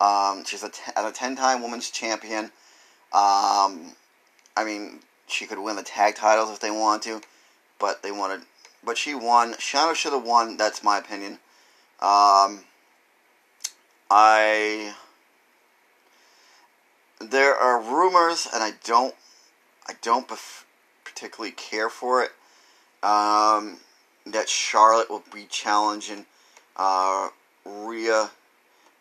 Um, 0.00 0.44
she's 0.44 0.62
a, 0.62 0.70
t- 0.70 0.92
a 0.96 1.12
10 1.12 1.36
time 1.36 1.62
women's 1.62 1.90
champion. 1.90 2.46
Um, 3.12 3.92
I 4.56 4.64
mean, 4.64 5.00
she 5.28 5.46
could 5.46 5.58
win 5.58 5.76
the 5.76 5.82
tag 5.82 6.16
titles 6.16 6.50
if 6.50 6.60
they 6.60 6.70
want 6.70 7.02
to, 7.04 7.20
but 7.78 8.02
they 8.02 8.10
wanted. 8.10 8.40
But 8.84 8.98
she 8.98 9.14
won. 9.14 9.54
Shayna 9.54 9.94
should 9.94 10.12
have 10.12 10.24
won. 10.24 10.56
That's 10.56 10.82
my 10.82 10.98
opinion. 10.98 11.34
Um, 12.00 12.64
I 14.10 14.94
there 17.30 17.54
are 17.54 17.80
rumors, 17.80 18.46
and 18.52 18.62
I 18.62 18.72
don't, 18.84 19.14
I 19.86 19.94
don't 20.02 20.28
bef- 20.28 20.64
particularly 21.04 21.52
care 21.52 21.88
for 21.88 22.22
it. 22.22 22.30
Um, 23.02 23.78
that 24.26 24.48
Charlotte 24.48 25.10
will 25.10 25.22
be 25.32 25.46
challenging 25.50 26.24
uh, 26.76 27.28
Rhea 27.64 28.30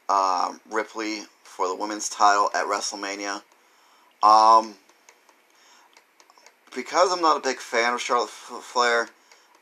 uh, 0.10 0.54
Ripley 0.70 1.22
for 1.44 1.68
the 1.68 1.76
women's 1.76 2.10
title 2.10 2.50
at 2.54 2.66
WrestleMania. 2.66 3.42
Um, 4.22 4.76
because 6.76 7.12
I'm 7.12 7.22
not 7.22 7.38
a 7.38 7.42
big 7.42 7.58
fan 7.60 7.94
of 7.94 8.02
Charlotte 8.02 8.30
Flair, 8.30 9.10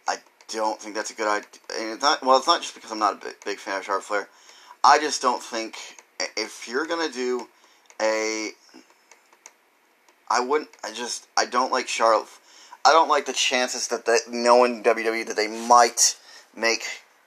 I 0.07 0.17
don't 0.47 0.79
think 0.79 0.95
that's 0.95 1.11
a 1.11 1.13
good 1.13 1.27
idea. 1.27 1.47
And 1.79 1.93
it's 1.93 2.01
not, 2.01 2.23
well, 2.23 2.37
it's 2.37 2.47
not 2.47 2.61
just 2.61 2.73
because 2.73 2.91
I'm 2.91 2.99
not 2.99 3.21
a 3.21 3.25
big, 3.25 3.35
big 3.45 3.57
fan 3.59 3.77
of 3.77 3.85
Charlotte 3.85 4.03
Flair. 4.03 4.29
I 4.83 4.99
just 4.99 5.21
don't 5.21 5.41
think 5.41 5.77
if 6.37 6.67
you're 6.67 6.85
gonna 6.85 7.09
do 7.09 7.47
a, 8.01 8.51
I 10.29 10.39
wouldn't. 10.39 10.69
I 10.83 10.91
just 10.91 11.27
I 11.37 11.45
don't 11.45 11.71
like 11.71 11.87
Charlotte. 11.87 12.27
I 12.83 12.91
don't 12.91 13.09
like 13.09 13.25
the 13.25 13.33
chances 13.33 13.87
that 13.89 14.05
they, 14.05 14.17
knowing 14.29 14.83
WWE 14.83 15.25
that 15.27 15.35
they 15.35 15.47
might 15.47 16.17
make 16.55 16.83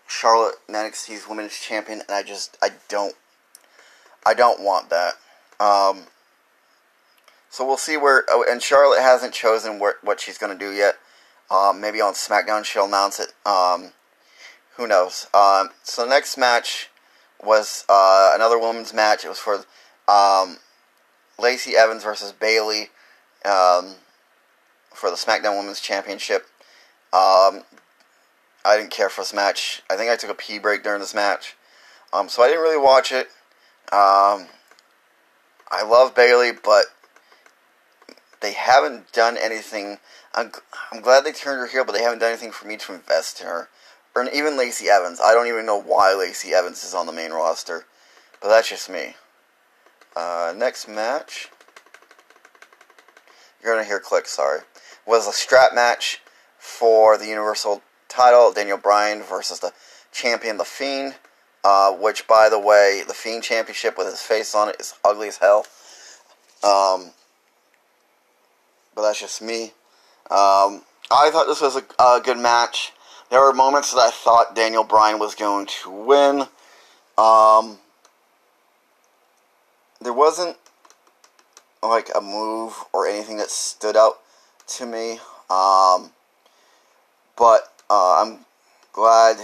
Charlotte 0.07 0.57
NXT's 0.69 1.29
Women's 1.29 1.59
Champion, 1.59 2.01
and 2.01 2.11
I 2.11 2.23
just 2.23 2.57
I 2.63 2.71
don't 2.89 3.15
I 4.27 4.35
don't 4.35 4.61
want 4.61 4.91
that. 4.91 5.15
Um, 5.61 6.05
so 7.51 7.65
we'll 7.65 7.77
see 7.77 7.97
where. 7.97 8.25
Oh, 8.29 8.45
and 8.49 8.63
Charlotte 8.63 9.01
hasn't 9.01 9.33
chosen 9.33 9.79
where, 9.79 9.95
what 10.03 10.21
she's 10.21 10.39
going 10.39 10.57
to 10.57 10.59
do 10.59 10.73
yet. 10.73 10.97
Um, 11.51 11.81
maybe 11.81 12.01
on 12.01 12.15
SmackDown 12.15 12.65
she'll 12.65 12.87
announce 12.87 13.21
it. 13.21 13.33
Um, 13.47 13.93
who 14.77 14.87
knows? 14.87 15.29
Um, 15.35 15.71
so 15.83 16.03
the 16.03 16.09
next 16.09 16.37
match 16.37 16.91
was 17.43 17.85
uh, 17.89 18.33
another 18.35 18.59
women's 18.59 18.93
match. 18.93 19.25
It 19.25 19.29
was 19.29 19.39
for 19.39 19.65
um, 20.09 20.59
Lacey 21.39 21.77
Evans 21.77 22.05
versus 22.05 22.33
Bayley 22.33 22.91
um, 23.45 23.97
for 24.93 25.11
the 25.11 25.17
SmackDown 25.17 25.59
Women's 25.59 25.81
Championship. 25.81 26.47
Um, 27.13 27.63
I 28.65 28.77
didn't 28.77 28.91
care 28.91 29.09
for 29.09 29.21
this 29.21 29.35
match. 29.35 29.83
I 29.91 29.97
think 29.97 30.11
I 30.11 30.17
took 30.17 30.31
a 30.31 30.35
pee 30.35 30.59
break 30.59 30.83
during 30.83 31.01
this 31.01 31.15
match, 31.15 31.57
um, 32.13 32.29
so 32.29 32.43
I 32.43 32.49
didn't 32.49 32.63
really 32.63 32.83
watch 32.83 33.13
it. 33.13 33.29
Um, 33.93 34.49
I 35.71 35.83
love 35.85 36.15
Bayley, 36.15 36.53
but 36.53 36.87
they 38.41 38.53
haven't 38.53 39.13
done 39.13 39.37
anything. 39.37 39.99
I'm, 40.35 40.53
I'm 40.93 41.01
glad 41.01 41.25
they 41.25 41.33
turned 41.33 41.61
her 41.61 41.67
heel, 41.67 41.85
but 41.85 41.93
they 41.93 42.03
haven't 42.03 42.21
done 42.21 42.31
anything 42.31 42.53
for 42.53 42.67
me 42.67 42.77
to 42.79 42.95
invest 42.95 43.41
in 43.41 43.47
her. 43.47 43.69
Or 44.15 44.29
even 44.31 44.57
Lacey 44.57 44.89
Evans. 44.89 45.21
I 45.21 45.35
don't 45.35 45.49
even 45.49 45.67
know 45.67 45.81
why 45.81 46.15
Lacey 46.15 46.55
Evans 46.55 46.85
is 46.85 46.95
on 46.95 47.07
the 47.07 47.13
main 47.13 47.33
roster, 47.33 47.85
but 48.41 48.49
that's 48.49 48.69
just 48.69 48.89
me. 48.89 49.17
Uh, 50.17 50.55
next 50.57 50.89
match. 50.89 51.49
You're 53.63 53.75
gonna 53.75 53.87
hear 53.87 54.01
click. 54.01 54.27
Sorry. 54.27 54.61
Was 55.07 55.27
a 55.27 55.33
strap 55.33 55.75
match 55.75 56.21
for 56.59 57.19
the 57.19 57.27
Universal 57.27 57.83
title. 58.09 58.53
Daniel 58.53 58.79
Bryan 58.79 59.23
versus 59.23 59.61
the 59.61 59.73
champion, 60.13 60.57
The 60.57 60.65
Fiend. 60.65 61.17
Uh, 61.65 61.93
which, 61.93 62.27
by 62.27 62.51
the 62.51 62.59
way, 62.59 63.03
the 63.09 63.15
Fiend 63.15 63.43
Championship 63.43 63.97
with 63.97 64.07
his 64.07 64.21
face 64.21 64.55
on 64.55 64.69
it 64.69 64.77
is 64.79 64.93
ugly 65.03 65.29
as 65.29 65.39
hell. 65.39 65.67
Um, 66.63 67.11
but 68.95 69.03
that's 69.03 69.19
just 69.19 69.41
me. 69.41 69.73
Um, 70.31 70.83
I 71.11 71.31
thought 71.31 71.47
this 71.47 71.63
was 71.63 71.77
a, 71.77 72.03
a, 72.03 72.21
good 72.23 72.39
match. 72.39 72.93
There 73.31 73.41
were 73.41 73.55
moments 73.55 73.93
that 73.93 74.01
I 74.01 74.11
thought 74.11 74.55
Daniel 74.55 74.85
Bryan 74.85 75.19
was 75.19 75.35
going 75.35 75.67
to 75.83 75.91
win. 75.91 76.41
Um, 77.17 77.79
there 80.05 80.13
wasn't 80.13 80.57
like 81.83 82.11
a 82.15 82.21
move 82.21 82.75
or 82.93 83.09
anything 83.09 83.39
that 83.39 83.51
stood 83.51 83.97
out 83.97 84.21
to 84.67 84.87
me. 84.87 85.13
Um, 85.51 86.13
but 87.37 87.73
uh, 87.91 88.23
I'm 88.23 88.45
glad 88.93 89.37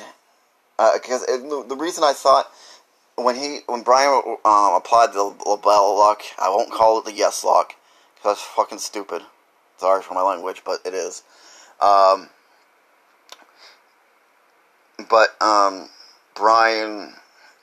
because 0.95 1.23
uh, 1.25 1.63
the 1.67 1.77
reason 1.77 2.05
I 2.05 2.13
thought 2.13 2.51
when 3.17 3.37
he 3.37 3.61
when 3.67 3.83
Bryan 3.83 4.23
um, 4.45 4.75
applied 4.75 5.13
the 5.13 5.35
LeBell 5.47 5.99
lock, 5.99 6.23
I 6.39 6.49
won't 6.49 6.71
call 6.71 6.99
it 6.99 7.05
the 7.05 7.13
yes 7.13 7.43
lock 7.43 7.75
because 8.15 8.37
that's 8.37 8.43
fucking 8.43 8.79
stupid. 8.79 9.23
Sorry 9.79 10.03
for 10.03 10.15
my 10.15 10.23
language, 10.23 10.63
but 10.65 10.81
it 10.85 10.95
is. 10.95 11.23
Um, 11.81 12.29
but 15.09 15.41
um, 15.43 15.89
Bryan 16.35 17.15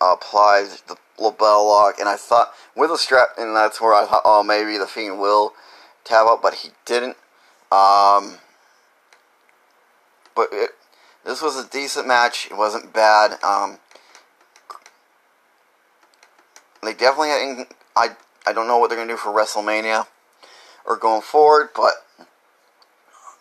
applied 0.01 0.69
the 0.87 0.97
LeBell 1.19 1.67
lock, 1.67 1.99
and 1.99 2.07
I 2.07 2.15
thought 2.15 2.53
with 2.75 2.91
a 2.91 2.97
strap, 2.97 3.29
and 3.37 3.55
that's 3.55 3.81
where 3.81 3.93
I 3.93 4.05
thought, 4.05 4.21
oh, 4.23 4.43
maybe 4.43 4.77
the 4.77 4.87
Fiend 4.87 5.19
will 5.19 5.53
tap 6.03 6.27
out, 6.27 6.41
but 6.41 6.55
he 6.55 6.69
didn't. 6.85 7.17
Um, 7.71 8.37
but 10.35 10.49
it, 10.51 10.71
this 11.25 11.41
was 11.41 11.57
a 11.57 11.67
decent 11.67 12.07
match. 12.07 12.47
It 12.49 12.55
wasn't 12.55 12.93
bad. 12.93 13.43
Um, 13.43 13.79
they 16.83 16.93
definitely. 16.93 17.29
Had, 17.29 17.67
I 17.95 18.09
I 18.45 18.53
don't 18.53 18.67
know 18.67 18.77
what 18.77 18.89
they're 18.89 18.97
gonna 18.97 19.11
do 19.11 19.17
for 19.17 19.33
WrestleMania 19.33 20.05
or 20.85 20.95
going 20.95 21.21
forward, 21.21 21.69
but 21.75 21.93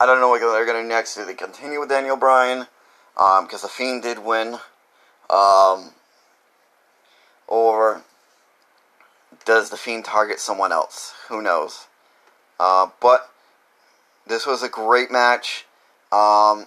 I 0.01 0.07
don't 0.07 0.21
know 0.21 0.29
what 0.29 0.41
they're 0.41 0.67
gonna 0.67 0.83
do 0.83 0.89
next. 0.89 1.15
Do 1.15 1.25
they 1.25 1.35
continue 1.35 1.79
with 1.79 1.91
Daniel 1.91 2.17
Bryan? 2.17 2.67
Because 3.15 3.63
um, 3.63 3.63
the 3.63 3.69
Fiend 3.69 4.03
did 4.03 4.19
win. 4.19 4.59
Um, 5.31 5.93
or 7.49 8.03
does 9.45 9.71
the 9.71 9.77
Fiend 9.77 10.05
target 10.05 10.41
someone 10.41 10.73
else? 10.73 11.15
Who 11.29 11.43
knows? 11.43 11.87
Uh, 12.59 12.89
but 13.01 13.31
this 14.27 14.47
was 14.47 14.63
a 14.63 14.69
great 14.69 15.11
match. 15.11 15.67
Um, 16.13 16.67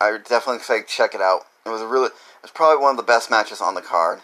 I 0.00 0.10
would 0.12 0.24
definitely 0.24 0.62
say 0.62 0.82
check 0.86 1.14
it 1.14 1.20
out. 1.20 1.46
It 1.66 1.70
was 1.70 1.82
really, 1.82 2.06
it 2.06 2.42
was 2.42 2.50
probably 2.50 2.82
one 2.82 2.92
of 2.92 2.96
the 2.96 3.02
best 3.02 3.30
matches 3.30 3.60
on 3.60 3.74
the 3.74 3.82
card. 3.82 4.20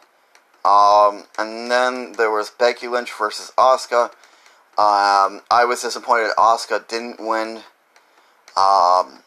Um, 0.65 1.25
and 1.39 1.71
then 1.71 2.13
there 2.13 2.31
was 2.31 2.51
Becky 2.51 2.89
Lynch 2.89 3.13
versus 3.13 3.53
Asuka. 3.57 4.11
Um, 4.79 5.43
I 5.51 5.65
was 5.65 5.83
disappointed 5.83 6.31
Asuka 6.37 6.87
didn't 6.87 7.21
win. 7.21 7.63
Um, 8.57 9.21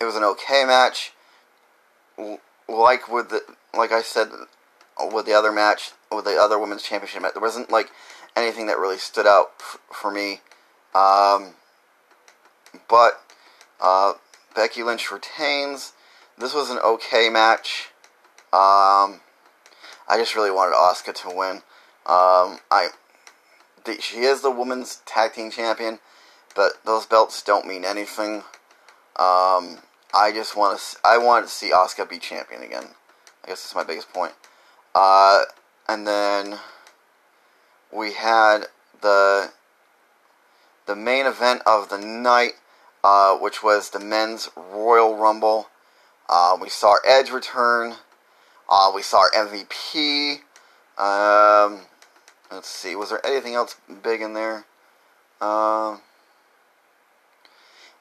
it 0.00 0.04
was 0.04 0.16
an 0.16 0.24
okay 0.24 0.64
match. 0.64 1.12
Like 2.68 3.08
with 3.08 3.28
the 3.28 3.42
like 3.74 3.92
I 3.92 4.02
said 4.02 4.28
with 5.12 5.26
the 5.26 5.32
other 5.32 5.52
match, 5.52 5.92
with 6.10 6.24
the 6.24 6.36
other 6.36 6.58
women's 6.58 6.82
championship 6.82 7.22
match, 7.22 7.34
there 7.34 7.42
wasn't 7.42 7.70
like 7.70 7.90
anything 8.36 8.66
that 8.66 8.78
really 8.78 8.98
stood 8.98 9.26
out 9.26 9.52
f- 9.58 9.78
for 9.92 10.10
me. 10.10 10.40
Um, 10.94 11.54
but 12.88 13.22
uh, 13.80 14.14
Becky 14.54 14.82
Lynch 14.82 15.10
retains. 15.10 15.92
This 16.38 16.54
was 16.54 16.70
an 16.70 16.78
okay 16.78 17.28
match. 17.30 17.90
Um, 18.52 19.20
I 20.08 20.16
just 20.16 20.34
really 20.34 20.50
wanted 20.50 20.74
Asuka 20.74 21.14
to 21.22 21.36
win. 21.36 21.56
Um, 22.04 22.58
I 22.70 22.90
the, 23.84 24.00
she 24.00 24.18
is 24.20 24.42
the 24.42 24.50
women's 24.50 24.96
tag 25.06 25.32
team 25.32 25.50
champion, 25.50 25.98
but 26.54 26.84
those 26.84 27.06
belts 27.06 27.42
don't 27.42 27.66
mean 27.66 27.84
anything. 27.84 28.42
Um, 29.16 29.78
I 30.14 30.30
just 30.34 30.56
want 30.56 30.78
to. 30.78 30.98
I 31.04 31.18
wanted 31.18 31.46
to 31.46 31.52
see 31.52 31.70
Asuka 31.70 32.08
be 32.08 32.18
champion 32.18 32.62
again. 32.62 32.88
I 33.44 33.48
guess 33.48 33.62
that's 33.62 33.74
my 33.74 33.84
biggest 33.84 34.12
point. 34.12 34.32
Uh, 34.94 35.42
and 35.88 36.06
then 36.06 36.58
we 37.92 38.12
had 38.12 38.66
the 39.00 39.50
the 40.86 40.96
main 40.96 41.26
event 41.26 41.62
of 41.64 41.88
the 41.88 41.98
night, 41.98 42.52
uh, 43.04 43.36
which 43.36 43.62
was 43.62 43.90
the 43.90 44.00
men's 44.00 44.48
Royal 44.56 45.16
Rumble. 45.16 45.68
Uh, 46.28 46.56
we 46.60 46.68
saw 46.68 46.96
Edge 47.06 47.30
return. 47.30 47.94
Uh, 48.68 48.90
we 48.94 49.02
saw 49.02 49.24
MVP. 49.34 50.40
Um, 50.98 51.80
let's 52.50 52.68
see, 52.68 52.94
was 52.96 53.10
there 53.10 53.24
anything 53.24 53.54
else 53.54 53.76
big 54.02 54.20
in 54.20 54.34
there? 54.34 54.64
Uh, 55.40 55.96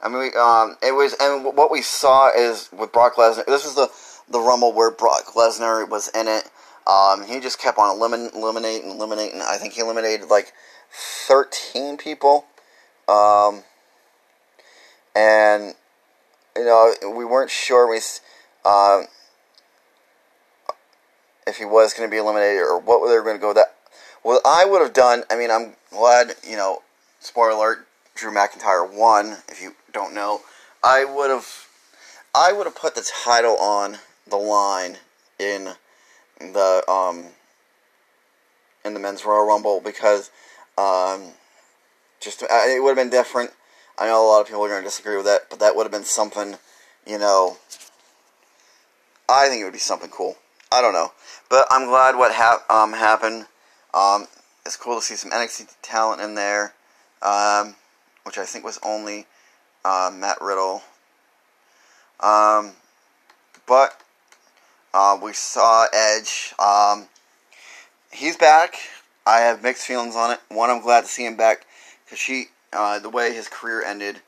I 0.03 0.09
mean, 0.09 0.31
um, 0.37 0.77
it 0.81 0.93
was, 0.93 1.15
and 1.19 1.43
what 1.43 1.71
we 1.71 1.81
saw 1.81 2.29
is 2.35 2.69
with 2.71 2.91
Brock 2.91 3.15
Lesnar. 3.15 3.45
This 3.45 3.65
was 3.65 3.75
the 3.75 3.89
the 4.31 4.39
Rumble 4.39 4.73
where 4.73 4.91
Brock 4.91 5.33
Lesnar 5.35 5.87
was 5.87 6.07
in 6.09 6.27
it. 6.27 6.49
Um, 6.87 7.25
he 7.25 7.39
just 7.39 7.59
kept 7.59 7.77
on 7.77 7.97
elimin- 7.97 8.33
eliminating, 8.33 8.91
eliminating. 8.91 9.41
I 9.41 9.57
think 9.57 9.73
he 9.73 9.81
eliminated 9.81 10.29
like 10.29 10.53
13 10.91 11.97
people. 11.97 12.45
Um, 13.07 13.63
and, 15.15 15.75
you 16.55 16.65
know, 16.65 16.93
we 17.15 17.25
weren't 17.25 17.51
sure 17.51 17.89
we, 17.89 17.99
uh, 18.65 19.03
if 21.45 21.57
he 21.57 21.65
was 21.65 21.93
going 21.93 22.09
to 22.09 22.11
be 22.11 22.17
eliminated 22.17 22.61
or 22.61 22.79
what 22.79 23.05
they 23.07 23.13
were 23.13 23.23
going 23.23 23.37
to 23.37 23.41
go 23.41 23.53
that. 23.53 23.75
What 24.23 24.41
I 24.45 24.65
would 24.65 24.81
have 24.81 24.93
done, 24.93 25.23
I 25.29 25.35
mean, 25.35 25.49
I'm 25.49 25.73
glad, 25.89 26.35
you 26.47 26.55
know, 26.55 26.83
spoiler 27.19 27.51
alert, 27.51 27.87
Drew 28.15 28.31
McIntyre 28.31 28.91
won, 28.91 29.37
if 29.49 29.61
you 29.61 29.75
don't 29.91 30.13
know. 30.13 30.41
I 30.83 31.05
would 31.05 31.29
have, 31.29 31.67
I 32.33 32.53
would 32.53 32.65
have 32.65 32.75
put 32.75 32.95
the 32.95 33.09
title 33.23 33.57
on 33.57 33.97
the 34.31 34.37
line 34.37 34.97
in 35.39 35.73
the 36.39 36.83
um, 36.89 37.25
in 38.83 38.93
the 38.93 38.99
men's 38.99 39.25
Royal 39.25 39.45
Rumble 39.45 39.81
because 39.81 40.31
um, 40.77 41.31
just 42.19 42.43
uh, 42.43 42.47
it 42.49 42.81
would 42.81 42.89
have 42.89 42.97
been 42.97 43.09
different. 43.09 43.51
I 43.99 44.07
know 44.07 44.25
a 44.25 44.27
lot 44.27 44.41
of 44.41 44.47
people 44.47 44.63
are 44.63 44.69
going 44.69 44.81
to 44.81 44.87
disagree 44.87 45.15
with 45.15 45.25
that, 45.25 45.49
but 45.49 45.59
that 45.59 45.75
would 45.75 45.83
have 45.83 45.91
been 45.91 46.03
something, 46.03 46.55
you 47.05 47.19
know. 47.19 47.57
I 49.29 49.47
think 49.47 49.61
it 49.61 49.65
would 49.65 49.73
be 49.73 49.79
something 49.79 50.09
cool. 50.09 50.37
I 50.71 50.81
don't 50.81 50.93
know, 50.93 51.11
but 51.49 51.65
I'm 51.69 51.87
glad 51.87 52.15
what 52.15 52.33
ha- 52.33 52.63
um, 52.69 52.93
happened. 52.93 53.45
Um, 53.93 54.27
it's 54.65 54.77
cool 54.77 54.95
to 54.95 55.01
see 55.01 55.15
some 55.15 55.31
NXT 55.31 55.75
talent 55.81 56.21
in 56.21 56.35
there, 56.35 56.73
um, 57.21 57.75
which 58.23 58.37
I 58.37 58.45
think 58.45 58.63
was 58.63 58.79
only 58.83 59.27
uh, 59.83 60.11
Matt 60.13 60.41
Riddle. 60.41 60.83
Um, 62.21 62.71
but 63.67 64.01
uh, 64.93 65.17
we 65.21 65.33
saw 65.33 65.85
Edge. 65.93 66.53
Um, 66.59 67.07
he's 68.11 68.37
back. 68.37 68.75
I 69.25 69.39
have 69.39 69.63
mixed 69.63 69.85
feelings 69.85 70.15
on 70.15 70.31
it. 70.31 70.39
One, 70.49 70.69
I'm 70.69 70.81
glad 70.81 71.01
to 71.01 71.07
see 71.07 71.25
him 71.25 71.37
back 71.37 71.65
because 72.05 72.19
she, 72.19 72.47
uh, 72.73 72.99
the 72.99 73.09
way 73.09 73.33
his 73.33 73.47
career 73.47 73.83
ended 73.83 74.21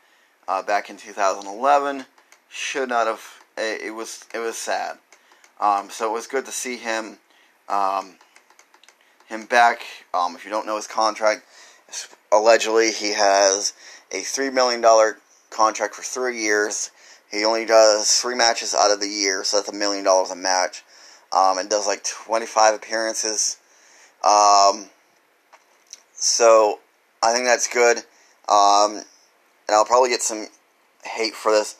uh, 0.47 0.61
back 0.61 0.89
in 0.89 0.97
2011, 0.97 2.05
should 2.49 2.89
not 2.89 3.07
have. 3.07 3.23
It, 3.57 3.81
it 3.87 3.91
was 3.91 4.25
it 4.33 4.39
was 4.39 4.57
sad. 4.57 4.97
Um, 5.59 5.89
so 5.89 6.09
it 6.09 6.13
was 6.13 6.27
good 6.27 6.45
to 6.45 6.51
see 6.51 6.77
him 6.77 7.17
um, 7.69 8.15
him 9.27 9.45
back. 9.45 9.81
Um, 10.13 10.35
if 10.35 10.45
you 10.45 10.51
don't 10.51 10.65
know 10.65 10.75
his 10.75 10.87
contract, 10.87 11.43
allegedly 12.31 12.91
he 12.91 13.13
has 13.13 13.73
a 14.11 14.21
three 14.21 14.49
million 14.49 14.81
dollar 14.81 15.17
contract 15.49 15.95
for 15.95 16.03
three 16.03 16.41
years. 16.41 16.91
He 17.33 17.45
only 17.45 17.65
does 17.65 18.19
three 18.19 18.35
matches 18.35 18.75
out 18.75 18.91
of 18.91 18.99
the 18.99 19.07
year, 19.07 19.43
so 19.43 19.57
that's 19.57 19.69
a 19.69 19.73
million 19.73 20.03
dollars 20.03 20.29
a 20.29 20.35
match. 20.35 20.83
Um, 21.31 21.57
and 21.57 21.67
does 21.67 21.87
like 21.87 22.03
25 22.03 22.75
appearances. 22.75 23.57
Um, 24.23 24.85
so 26.13 26.79
I 27.23 27.33
think 27.33 27.45
that's 27.45 27.67
good. 27.67 27.97
Um, 28.47 28.97
and 29.67 29.71
I'll 29.71 29.83
probably 29.83 30.09
get 30.09 30.21
some 30.21 30.45
hate 31.03 31.33
for 31.33 31.51
this, 31.51 31.75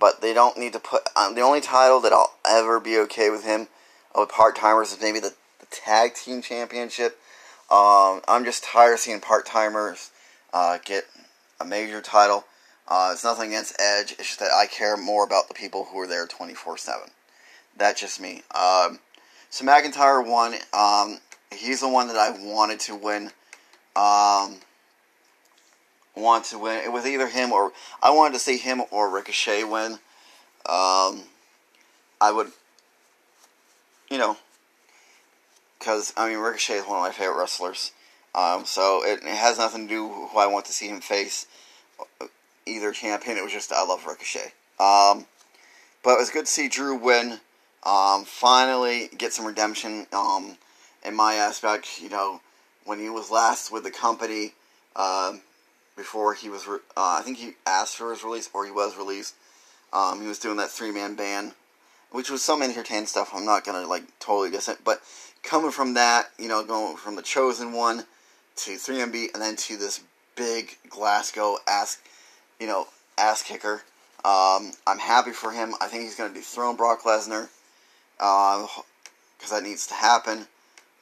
but 0.00 0.20
they 0.20 0.34
don't 0.34 0.58
need 0.58 0.72
to 0.72 0.80
put. 0.80 1.02
Um, 1.14 1.36
the 1.36 1.42
only 1.42 1.60
title 1.60 2.00
that 2.00 2.12
I'll 2.12 2.34
ever 2.44 2.80
be 2.80 2.98
okay 2.98 3.30
with 3.30 3.44
him 3.44 3.68
with 4.16 4.30
part 4.30 4.56
timers 4.56 4.92
is 4.92 5.00
maybe 5.00 5.20
the, 5.20 5.32
the 5.60 5.66
tag 5.70 6.14
team 6.14 6.42
championship. 6.42 7.20
Um, 7.70 8.22
I'm 8.26 8.44
just 8.44 8.64
tired 8.64 8.94
of 8.94 8.98
seeing 8.98 9.20
part 9.20 9.46
timers 9.46 10.10
uh, 10.52 10.78
get 10.84 11.04
a 11.60 11.64
major 11.64 12.00
title. 12.00 12.46
Uh, 12.88 13.10
it's 13.12 13.24
nothing 13.24 13.48
against 13.48 13.78
Edge. 13.78 14.12
It's 14.12 14.28
just 14.28 14.40
that 14.40 14.50
I 14.50 14.66
care 14.66 14.96
more 14.96 15.22
about 15.24 15.48
the 15.48 15.54
people 15.54 15.84
who 15.84 16.00
are 16.00 16.06
there 16.06 16.26
24 16.26 16.78
7. 16.78 17.10
That's 17.76 18.00
just 18.00 18.20
me. 18.20 18.42
Um, 18.54 18.98
so 19.50 19.64
McIntyre 19.64 20.26
won. 20.26 20.54
Um, 20.72 21.18
he's 21.54 21.80
the 21.80 21.88
one 21.88 22.08
that 22.08 22.16
I 22.16 22.30
wanted 22.30 22.80
to 22.80 22.94
win. 22.94 23.30
Um, 23.94 24.56
want 26.16 26.46
to 26.46 26.58
win. 26.58 26.82
It 26.82 26.90
was 26.90 27.06
either 27.06 27.28
him 27.28 27.52
or 27.52 27.72
I 28.02 28.10
wanted 28.10 28.34
to 28.34 28.40
see 28.40 28.56
him 28.56 28.82
or 28.90 29.10
Ricochet 29.10 29.64
win. 29.64 29.92
Um, 30.66 31.22
I 32.20 32.32
would, 32.32 32.48
you 34.10 34.18
know, 34.18 34.36
because 35.78 36.12
I 36.16 36.28
mean 36.28 36.38
Ricochet 36.38 36.74
is 36.74 36.86
one 36.86 36.96
of 36.96 37.02
my 37.02 37.12
favorite 37.12 37.38
wrestlers. 37.38 37.92
Um, 38.34 38.64
so 38.64 39.04
it, 39.04 39.20
it, 39.22 39.36
has 39.36 39.58
nothing 39.58 39.88
to 39.88 39.94
do 39.94 40.08
who 40.08 40.38
I 40.38 40.46
want 40.46 40.66
to 40.66 40.72
see 40.72 40.88
him 40.88 41.00
face 41.00 41.46
either 42.68 42.92
campaign. 42.92 43.36
It 43.36 43.42
was 43.42 43.52
just 43.52 43.72
I 43.72 43.84
love 43.84 44.06
Ricochet. 44.06 44.52
Um, 44.78 45.26
but 46.02 46.14
it 46.14 46.18
was 46.18 46.30
good 46.30 46.46
to 46.46 46.50
see 46.50 46.68
Drew 46.68 46.96
win. 46.96 47.40
Um, 47.84 48.24
finally 48.24 49.08
get 49.16 49.32
some 49.32 49.46
redemption. 49.46 50.06
Um, 50.12 50.58
in 51.04 51.14
my 51.14 51.34
aspect, 51.34 52.00
you 52.02 52.08
know, 52.08 52.40
when 52.84 52.98
he 52.98 53.08
was 53.08 53.30
last 53.30 53.72
with 53.72 53.84
the 53.84 53.90
company, 53.90 54.52
um, 54.96 55.42
before 55.96 56.34
he 56.34 56.48
was, 56.48 56.66
re- 56.66 56.78
uh, 56.96 57.18
I 57.18 57.22
think 57.22 57.38
he 57.38 57.52
asked 57.66 57.96
for 57.96 58.10
his 58.10 58.24
release 58.24 58.50
or 58.52 58.64
he 58.64 58.70
was 58.70 58.96
released. 58.96 59.34
Um, 59.92 60.20
he 60.20 60.28
was 60.28 60.38
doing 60.38 60.56
that 60.58 60.70
three 60.70 60.90
man 60.90 61.14
band, 61.14 61.52
which 62.10 62.30
was 62.30 62.42
some 62.42 62.62
entertaining 62.62 63.06
stuff. 63.06 63.30
I'm 63.34 63.44
not 63.44 63.64
gonna 63.64 63.86
like 63.86 64.04
totally 64.18 64.50
diss 64.50 64.68
it, 64.68 64.78
but 64.84 65.00
coming 65.42 65.70
from 65.70 65.94
that, 65.94 66.30
you 66.38 66.48
know, 66.48 66.64
going 66.64 66.96
from 66.96 67.16
the 67.16 67.22
chosen 67.22 67.72
one 67.72 68.04
to 68.56 68.72
3MB 68.72 69.32
and 69.32 69.42
then 69.42 69.56
to 69.56 69.76
this 69.76 70.00
big 70.36 70.76
Glasgow 70.88 71.58
ass, 71.66 71.98
you 72.60 72.66
know, 72.66 72.86
ass 73.16 73.42
kicker. 73.42 73.82
Um, 74.24 74.72
I'm 74.86 74.98
happy 74.98 75.30
for 75.30 75.52
him. 75.52 75.74
I 75.80 75.86
think 75.86 76.02
he's 76.02 76.16
going 76.16 76.32
to 76.32 76.38
dethrone 76.38 76.76
Brock 76.76 77.02
Lesnar 77.02 77.48
because 78.16 79.52
uh, 79.52 79.56
that 79.56 79.62
needs 79.62 79.86
to 79.88 79.94
happen. 79.94 80.46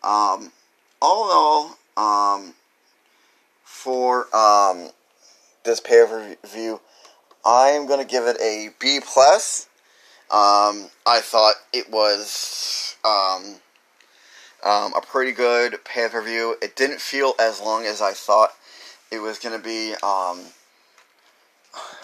Um, 0.03 0.53
all 1.01 1.25
in 1.25 1.77
all, 1.97 2.37
um, 2.37 2.55
for 3.65 4.35
um, 4.37 4.91
this 5.65 5.81
pay 5.81 6.05
per 6.07 6.37
view, 6.47 6.81
I 7.45 7.69
am 7.69 7.87
going 7.87 8.01
to 8.01 8.11
give 8.11 8.25
it 8.25 8.37
a 8.41 8.71
B 8.79 9.01
plus. 9.01 9.69
Um, 10.31 10.91
I 11.07 11.21
thought 11.23 11.55
it 11.73 11.91
was 11.91 12.97
um, 13.05 13.57
um, 14.65 14.93
a 14.95 15.01
pretty 15.01 15.33
good 15.33 15.83
pay 15.85 16.09
per 16.09 16.23
view. 16.23 16.57
It 16.61 16.77
didn't 16.77 17.01
feel 17.01 17.35
as 17.41 17.61
long 17.61 17.87
as 17.87 18.03
I 18.03 18.13
thought 18.13 18.53
it 19.11 19.21
was 19.21 19.39
going 19.39 19.57
to 19.57 19.65
be. 19.65 19.95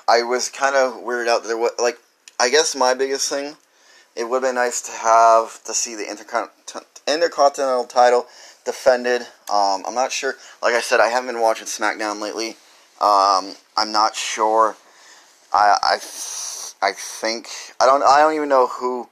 I 0.08 0.22
was 0.22 0.48
kind 0.48 0.74
of 0.76 1.02
weirded 1.02 1.28
out. 1.28 1.44
There 1.44 1.56
was 1.56 1.72
like, 1.78 1.98
I 2.38 2.50
guess 2.50 2.74
my 2.74 2.94
biggest 2.94 3.28
thing. 3.28 3.56
It 4.14 4.28
would 4.28 4.42
have 4.42 4.48
been 4.50 4.56
nice 4.56 4.82
to 4.82 4.92
have 4.92 5.62
to 5.64 5.72
see 5.72 5.94
the 5.94 6.08
Intercontinental 6.08 6.82
Intercontinental 7.08 7.84
title 7.84 8.26
defended. 8.64 9.22
Um, 9.52 9.82
I'm 9.86 9.94
not 9.94 10.12
sure. 10.12 10.34
Like 10.62 10.74
I 10.74 10.80
said, 10.80 11.00
I 11.00 11.08
haven't 11.08 11.28
been 11.28 11.40
watching 11.40 11.66
SmackDown 11.66 12.20
lately. 12.20 12.50
Um, 13.00 13.54
I'm 13.76 13.90
not 13.90 14.14
sure. 14.14 14.76
I, 15.52 15.76
I, 15.82 15.94
I 16.82 16.92
think 16.92 17.48
I 17.80 17.86
don't. 17.86 18.02
I 18.02 18.20
don't 18.20 18.34
even 18.34 18.48
know 18.48 18.66
who 18.66 19.08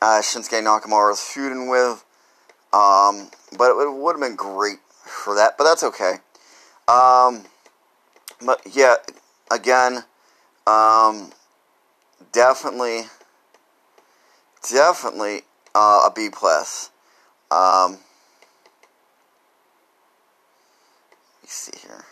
uh, 0.00 0.20
Shinsuke 0.22 0.62
Nakamura 0.62 1.12
is 1.12 1.20
feuding 1.20 1.68
with. 1.68 2.04
Um, 2.72 3.30
but 3.56 3.70
it 3.70 3.92
would 3.92 4.12
have 4.12 4.20
been 4.20 4.36
great 4.36 4.78
for 5.04 5.34
that. 5.34 5.56
But 5.58 5.64
that's 5.64 5.82
okay. 5.82 6.14
Um, 6.86 7.44
but 8.44 8.60
yeah, 8.70 8.96
again, 9.50 10.04
um, 10.66 11.30
definitely, 12.32 13.02
definitely 14.70 15.42
uh, 15.74 16.06
a 16.06 16.12
B 16.14 16.28
plus. 16.30 16.90
Um, 17.50 17.92
let 17.92 18.00
me 21.42 21.48
see 21.48 21.78
here. 21.80 22.04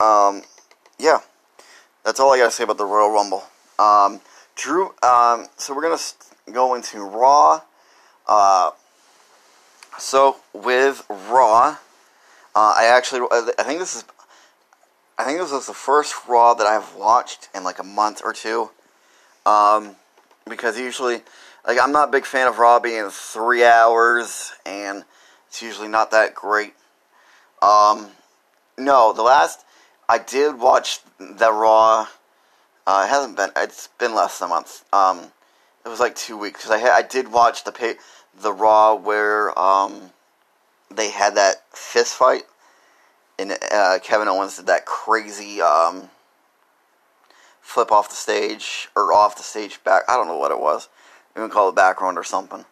Um, 0.00 0.42
yeah, 0.98 1.20
that's 2.04 2.20
all 2.20 2.32
I 2.32 2.38
gotta 2.38 2.50
say 2.50 2.64
about 2.64 2.78
the 2.78 2.84
Royal 2.84 3.10
Rumble. 3.10 3.44
Um, 3.78 4.20
Drew. 4.54 4.94
Um, 5.02 5.48
so 5.56 5.74
we're 5.74 5.82
gonna 5.82 6.02
go 6.52 6.74
into 6.74 7.00
Raw. 7.00 7.62
Uh, 8.26 8.70
so 9.98 10.36
with 10.52 11.04
Raw, 11.08 11.76
uh, 12.54 12.74
I 12.76 12.86
actually 12.86 13.26
I 13.58 13.62
think 13.62 13.80
this 13.80 13.96
is 13.96 14.04
I 15.18 15.24
think 15.24 15.38
this 15.38 15.52
was 15.52 15.66
the 15.66 15.74
first 15.74 16.14
Raw 16.26 16.54
that 16.54 16.66
I've 16.66 16.94
watched 16.96 17.48
in 17.54 17.64
like 17.64 17.78
a 17.78 17.84
month 17.84 18.22
or 18.24 18.32
two. 18.32 18.70
Um, 19.46 19.96
because 20.48 20.78
usually, 20.78 21.22
like, 21.66 21.78
I'm 21.80 21.92
not 21.92 22.08
a 22.08 22.12
big 22.12 22.26
fan 22.26 22.46
of 22.46 22.58
Raw 22.58 22.80
being 22.80 23.10
three 23.10 23.64
hours, 23.64 24.52
and 24.66 25.04
it's 25.48 25.62
usually 25.62 25.88
not 25.88 26.10
that 26.10 26.34
great. 26.34 26.74
Um, 27.62 28.08
no, 28.76 29.12
the 29.12 29.22
last 29.22 29.64
I 30.08 30.18
did 30.18 30.58
watch 30.58 31.00
the 31.18 31.52
Raw. 31.52 32.08
Uh, 32.86 33.04
it 33.06 33.10
hasn't 33.10 33.36
been. 33.36 33.50
It's 33.56 33.88
been 33.98 34.14
less 34.14 34.38
than 34.38 34.46
a 34.46 34.50
month. 34.50 34.84
Um, 34.92 35.32
it 35.84 35.88
was 35.88 36.00
like 36.00 36.14
two 36.14 36.36
weeks 36.36 36.62
because 36.62 36.82
I 36.82 36.96
I 36.96 37.02
did 37.02 37.30
watch 37.32 37.64
the 37.64 37.72
pay 37.72 37.94
the 38.40 38.52
Raw 38.52 38.94
where 38.94 39.56
um 39.58 40.10
they 40.90 41.10
had 41.10 41.34
that 41.34 41.62
fist 41.72 42.14
fight 42.14 42.44
and 43.38 43.56
uh, 43.72 43.98
Kevin 44.02 44.28
Owens 44.28 44.56
did 44.56 44.66
that 44.66 44.86
crazy 44.86 45.60
um 45.60 46.10
flip 47.60 47.90
off 47.90 48.10
the 48.10 48.14
stage 48.14 48.88
or 48.94 49.12
off 49.12 49.36
the 49.36 49.42
stage 49.42 49.82
back. 49.84 50.02
I 50.08 50.16
don't 50.16 50.28
know 50.28 50.36
what 50.36 50.52
it 50.52 50.60
was. 50.60 50.88
You 51.34 51.42
can 51.42 51.50
call 51.50 51.70
it 51.70 51.74
background 51.74 52.18
or 52.18 52.22
something. 52.22 52.64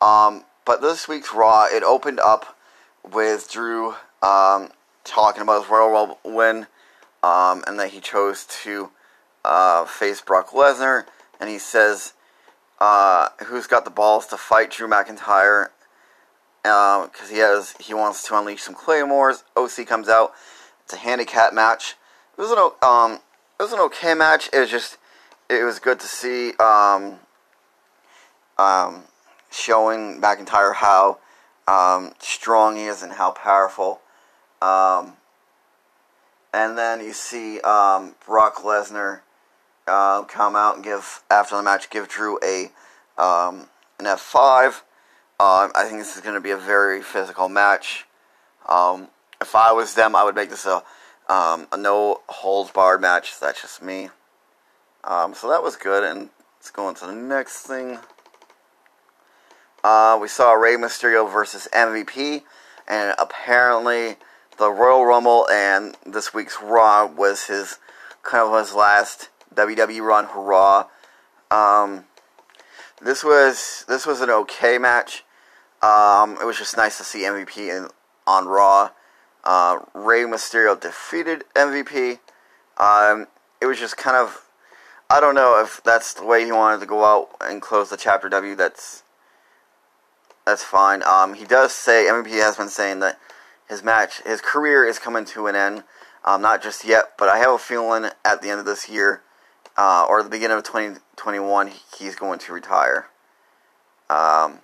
Um, 0.00 0.44
but 0.64 0.80
this 0.80 1.08
week's 1.08 1.34
Raw, 1.34 1.66
it 1.66 1.82
opened 1.82 2.20
up 2.20 2.56
with 3.02 3.50
Drew 3.50 3.94
um, 4.22 4.70
talking 5.04 5.42
about 5.42 5.62
his 5.62 5.70
Royal 5.70 5.90
Rumble 5.90 6.18
win, 6.24 6.66
um, 7.22 7.64
and 7.66 7.78
that 7.80 7.90
he 7.90 8.00
chose 8.00 8.46
to 8.62 8.90
uh, 9.44 9.84
face 9.86 10.20
Brock 10.20 10.50
Lesnar, 10.50 11.06
and 11.40 11.50
he 11.50 11.58
says, 11.58 12.12
uh, 12.80 13.30
"Who's 13.46 13.66
got 13.66 13.84
the 13.84 13.90
balls 13.90 14.26
to 14.28 14.36
fight 14.36 14.70
Drew 14.70 14.88
McIntyre?" 14.88 15.70
Because 16.62 17.28
um, 17.28 17.30
he 17.30 17.38
has, 17.38 17.74
he 17.80 17.94
wants 17.94 18.26
to 18.28 18.38
unleash 18.38 18.62
some 18.62 18.74
claymores. 18.74 19.44
OC 19.56 19.86
comes 19.86 20.08
out. 20.08 20.32
It's 20.84 20.94
a 20.94 20.98
handicap 20.98 21.52
match. 21.52 21.96
It 22.36 22.40
was 22.40 22.50
an 22.50 22.58
um, 22.82 23.20
it 23.58 23.62
was 23.62 23.72
an 23.72 23.80
okay 23.80 24.14
match. 24.14 24.48
It 24.52 24.58
was 24.60 24.70
just 24.70 24.96
it 25.48 25.64
was 25.64 25.78
good 25.78 26.00
to 26.00 26.06
see 26.06 26.52
um, 26.54 27.18
um, 28.58 29.04
showing 29.50 30.20
McIntyre 30.20 30.74
how 30.74 31.18
um, 31.66 32.14
strong 32.18 32.76
he 32.76 32.84
is 32.84 33.02
and 33.02 33.12
how 33.12 33.30
powerful. 33.30 34.00
Um, 34.62 35.14
and 36.52 36.78
then 36.78 37.00
you 37.00 37.12
see 37.12 37.60
um, 37.60 38.14
Brock 38.26 38.56
Lesnar 38.56 39.20
uh, 39.86 40.22
come 40.22 40.56
out 40.56 40.76
and 40.76 40.84
give 40.84 41.22
after 41.30 41.56
the 41.56 41.62
match 41.62 41.90
give 41.90 42.08
Drew 42.08 42.38
a 42.42 42.70
um, 43.20 43.68
an 43.98 44.06
F 44.06 44.20
five. 44.20 44.82
Um, 45.40 45.70
I 45.76 45.84
think 45.84 45.98
this 45.98 46.16
is 46.16 46.20
going 46.20 46.34
to 46.34 46.40
be 46.40 46.50
a 46.50 46.56
very 46.56 47.00
physical 47.00 47.48
match. 47.48 48.06
Um, 48.68 49.06
if 49.40 49.54
I 49.54 49.70
was 49.70 49.94
them, 49.94 50.16
I 50.16 50.24
would 50.24 50.34
make 50.34 50.50
this 50.50 50.66
a 50.66 50.82
um, 51.28 51.68
a 51.70 51.76
no 51.76 52.22
holds 52.28 52.72
barred 52.72 53.00
match. 53.00 53.38
That's 53.38 53.62
just 53.62 53.80
me. 53.80 54.10
Um, 55.04 55.34
so 55.34 55.48
that 55.50 55.62
was 55.62 55.76
good, 55.76 56.02
and 56.02 56.30
let's 56.58 56.70
go 56.72 56.86
on 56.86 56.96
to 56.96 57.06
the 57.06 57.14
next 57.14 57.62
thing. 57.62 58.00
Uh, 59.84 60.18
we 60.20 60.26
saw 60.26 60.54
Rey 60.54 60.74
Mysterio 60.74 61.32
versus 61.32 61.68
MVP, 61.72 62.42
and 62.88 63.14
apparently 63.16 64.16
the 64.58 64.70
Royal 64.70 65.06
Rumble 65.06 65.48
and 65.50 65.96
this 66.04 66.34
week's 66.34 66.60
Raw 66.60 67.06
was 67.06 67.44
his 67.44 67.78
kind 68.24 68.42
of 68.42 68.58
his 68.58 68.74
last 68.74 69.28
WWE 69.54 70.02
run. 70.02 70.24
Hurrah! 70.24 70.86
Um, 71.52 72.06
this 73.00 73.22
was 73.22 73.84
this 73.86 74.04
was 74.04 74.20
an 74.20 74.30
okay 74.30 74.78
match. 74.78 75.22
Um, 75.82 76.36
it 76.40 76.44
was 76.44 76.58
just 76.58 76.76
nice 76.76 76.98
to 76.98 77.04
see 77.04 77.20
MVP 77.20 77.56
in, 77.56 77.88
on 78.26 78.46
Raw. 78.46 78.90
Uh, 79.44 79.78
Rey 79.94 80.22
Mysterio 80.22 80.78
defeated 80.78 81.44
MVP. 81.54 82.18
Um, 82.76 83.26
it 83.60 83.66
was 83.66 83.78
just 83.78 83.96
kind 83.96 84.16
of 84.16 84.44
I 85.10 85.20
don't 85.20 85.34
know 85.34 85.58
if 85.62 85.80
that's 85.84 86.12
the 86.12 86.24
way 86.24 86.44
he 86.44 86.52
wanted 86.52 86.80
to 86.80 86.86
go 86.86 87.04
out 87.04 87.30
and 87.40 87.62
close 87.62 87.88
the 87.88 87.96
chapter 87.96 88.28
W. 88.28 88.54
That's 88.54 89.02
that's 90.44 90.62
fine. 90.62 91.02
Um, 91.02 91.34
he 91.34 91.44
does 91.44 91.72
say 91.72 92.06
MVP 92.10 92.42
has 92.42 92.56
been 92.56 92.68
saying 92.68 93.00
that 93.00 93.18
his 93.68 93.82
match, 93.82 94.22
his 94.22 94.40
career 94.40 94.84
is 94.84 94.98
coming 94.98 95.24
to 95.26 95.46
an 95.46 95.56
end. 95.56 95.84
Um, 96.24 96.42
not 96.42 96.62
just 96.62 96.84
yet, 96.84 97.12
but 97.18 97.28
I 97.28 97.38
have 97.38 97.52
a 97.52 97.58
feeling 97.58 98.10
at 98.24 98.42
the 98.42 98.50
end 98.50 98.60
of 98.60 98.66
this 98.66 98.88
year 98.88 99.22
uh, 99.78 100.04
or 100.08 100.22
the 100.22 100.28
beginning 100.28 100.58
of 100.58 100.64
2021, 100.64 101.70
he's 101.96 102.16
going 102.16 102.38
to 102.40 102.52
retire. 102.52 103.06
Um, 104.10 104.58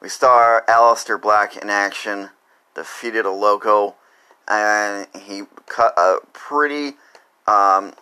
we 0.00 0.08
saw 0.08 0.60
Aleister 0.68 1.20
Black 1.20 1.56
in 1.56 1.70
action, 1.70 2.30
defeated 2.74 3.24
a 3.24 3.30
loco, 3.30 3.94
and 4.48 5.06
he 5.18 5.42
cut 5.66 5.94
a 5.96 6.18
pretty. 6.32 6.96
Um, 7.46 7.94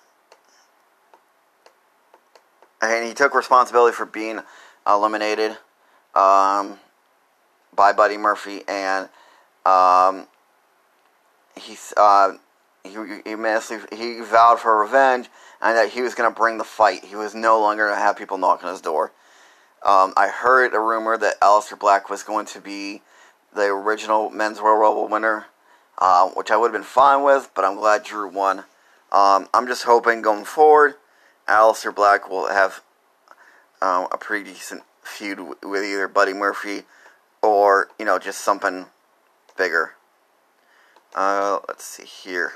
and 2.82 3.06
he 3.06 3.14
took 3.14 3.34
responsibility 3.34 3.94
for 3.94 4.06
being 4.06 4.40
eliminated 4.86 5.52
um, 6.14 6.78
by 7.74 7.92
Buddy 7.92 8.16
Murphy, 8.18 8.62
and 8.68 9.08
um, 9.64 10.26
he 11.56 11.76
uh, 11.96 12.32
he 12.82 12.90
he, 12.90 13.96
he 13.96 14.20
vowed 14.20 14.60
for 14.60 14.80
revenge, 14.80 15.28
and 15.62 15.76
that 15.76 15.90
he 15.90 16.02
was 16.02 16.14
going 16.14 16.30
to 16.30 16.36
bring 16.36 16.58
the 16.58 16.64
fight. 16.64 17.04
He 17.04 17.16
was 17.16 17.34
no 17.34 17.60
longer 17.60 17.86
going 17.86 17.98
to 17.98 18.02
have 18.02 18.16
people 18.16 18.38
knocking 18.38 18.66
on 18.66 18.74
his 18.74 18.82
door. 18.82 19.12
Um, 19.84 20.14
I 20.16 20.28
heard 20.28 20.72
a 20.72 20.80
rumor 20.80 21.18
that 21.18 21.38
Aleister 21.40 21.78
Black 21.78 22.08
was 22.08 22.22
going 22.22 22.46
to 22.46 22.60
be 22.60 23.02
the 23.54 23.66
original 23.66 24.30
Men's 24.30 24.58
Royal 24.58 24.78
Rumble 24.78 25.08
winner, 25.08 25.46
uh, 25.98 26.30
which 26.30 26.50
I 26.50 26.56
would 26.56 26.68
have 26.68 26.72
been 26.72 26.82
fine 26.82 27.22
with, 27.22 27.50
but 27.54 27.64
I'm 27.64 27.76
glad 27.76 28.02
Drew 28.02 28.28
won. 28.28 28.60
Um, 29.12 29.48
I'm 29.52 29.66
just 29.66 29.84
hoping 29.84 30.22
going 30.22 30.44
forward, 30.44 30.94
Aleister 31.46 31.94
Black 31.94 32.30
will 32.30 32.48
have 32.48 32.82
um, 33.82 34.08
a 34.10 34.16
pretty 34.16 34.50
decent 34.50 34.82
feud 35.02 35.38
with 35.62 35.84
either 35.84 36.08
Buddy 36.08 36.32
Murphy 36.32 36.84
or, 37.42 37.88
you 37.98 38.06
know, 38.06 38.18
just 38.18 38.40
something 38.40 38.86
bigger. 39.56 39.92
Uh, 41.14 41.58
let's 41.68 41.84
see 41.84 42.04
here. 42.04 42.52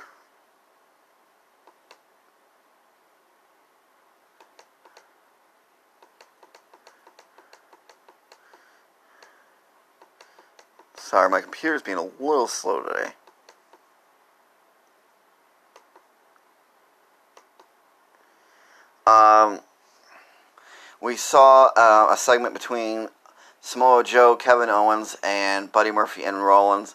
Sorry, 11.08 11.30
my 11.30 11.40
computer's 11.40 11.80
being 11.80 11.96
a 11.96 12.02
little 12.22 12.46
slow 12.46 12.82
today. 12.82 13.12
Um, 19.06 19.60
we 21.00 21.16
saw 21.16 21.70
uh, 21.74 22.08
a 22.10 22.16
segment 22.18 22.52
between 22.52 23.08
Samoa 23.62 24.04
Joe, 24.04 24.36
Kevin 24.36 24.68
Owens, 24.68 25.16
and 25.24 25.72
Buddy 25.72 25.90
Murphy 25.90 26.24
and 26.24 26.44
Rollins. 26.44 26.94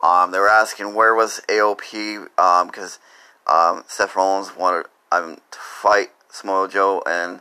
Um, 0.00 0.30
they 0.30 0.38
were 0.38 0.48
asking 0.48 0.94
where 0.94 1.12
was 1.16 1.40
AOP 1.48 2.28
because 2.36 3.00
um, 3.48 3.78
um, 3.78 3.84
Seth 3.88 4.14
Rollins 4.14 4.56
wanted 4.56 4.86
um, 5.10 5.38
to 5.50 5.58
fight 5.58 6.10
Samoa 6.30 6.68
Joe 6.68 7.02
and 7.08 7.40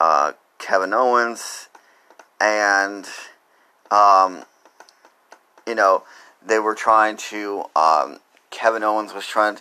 uh, 0.00 0.32
Kevin 0.58 0.92
Owens, 0.92 1.68
and 2.40 3.08
um, 3.92 4.42
you 5.66 5.74
know, 5.74 6.04
they 6.44 6.58
were 6.58 6.74
trying 6.74 7.16
to. 7.16 7.64
Um, 7.74 8.20
Kevin 8.50 8.84
Owens 8.84 9.12
was 9.12 9.26
trying 9.26 9.58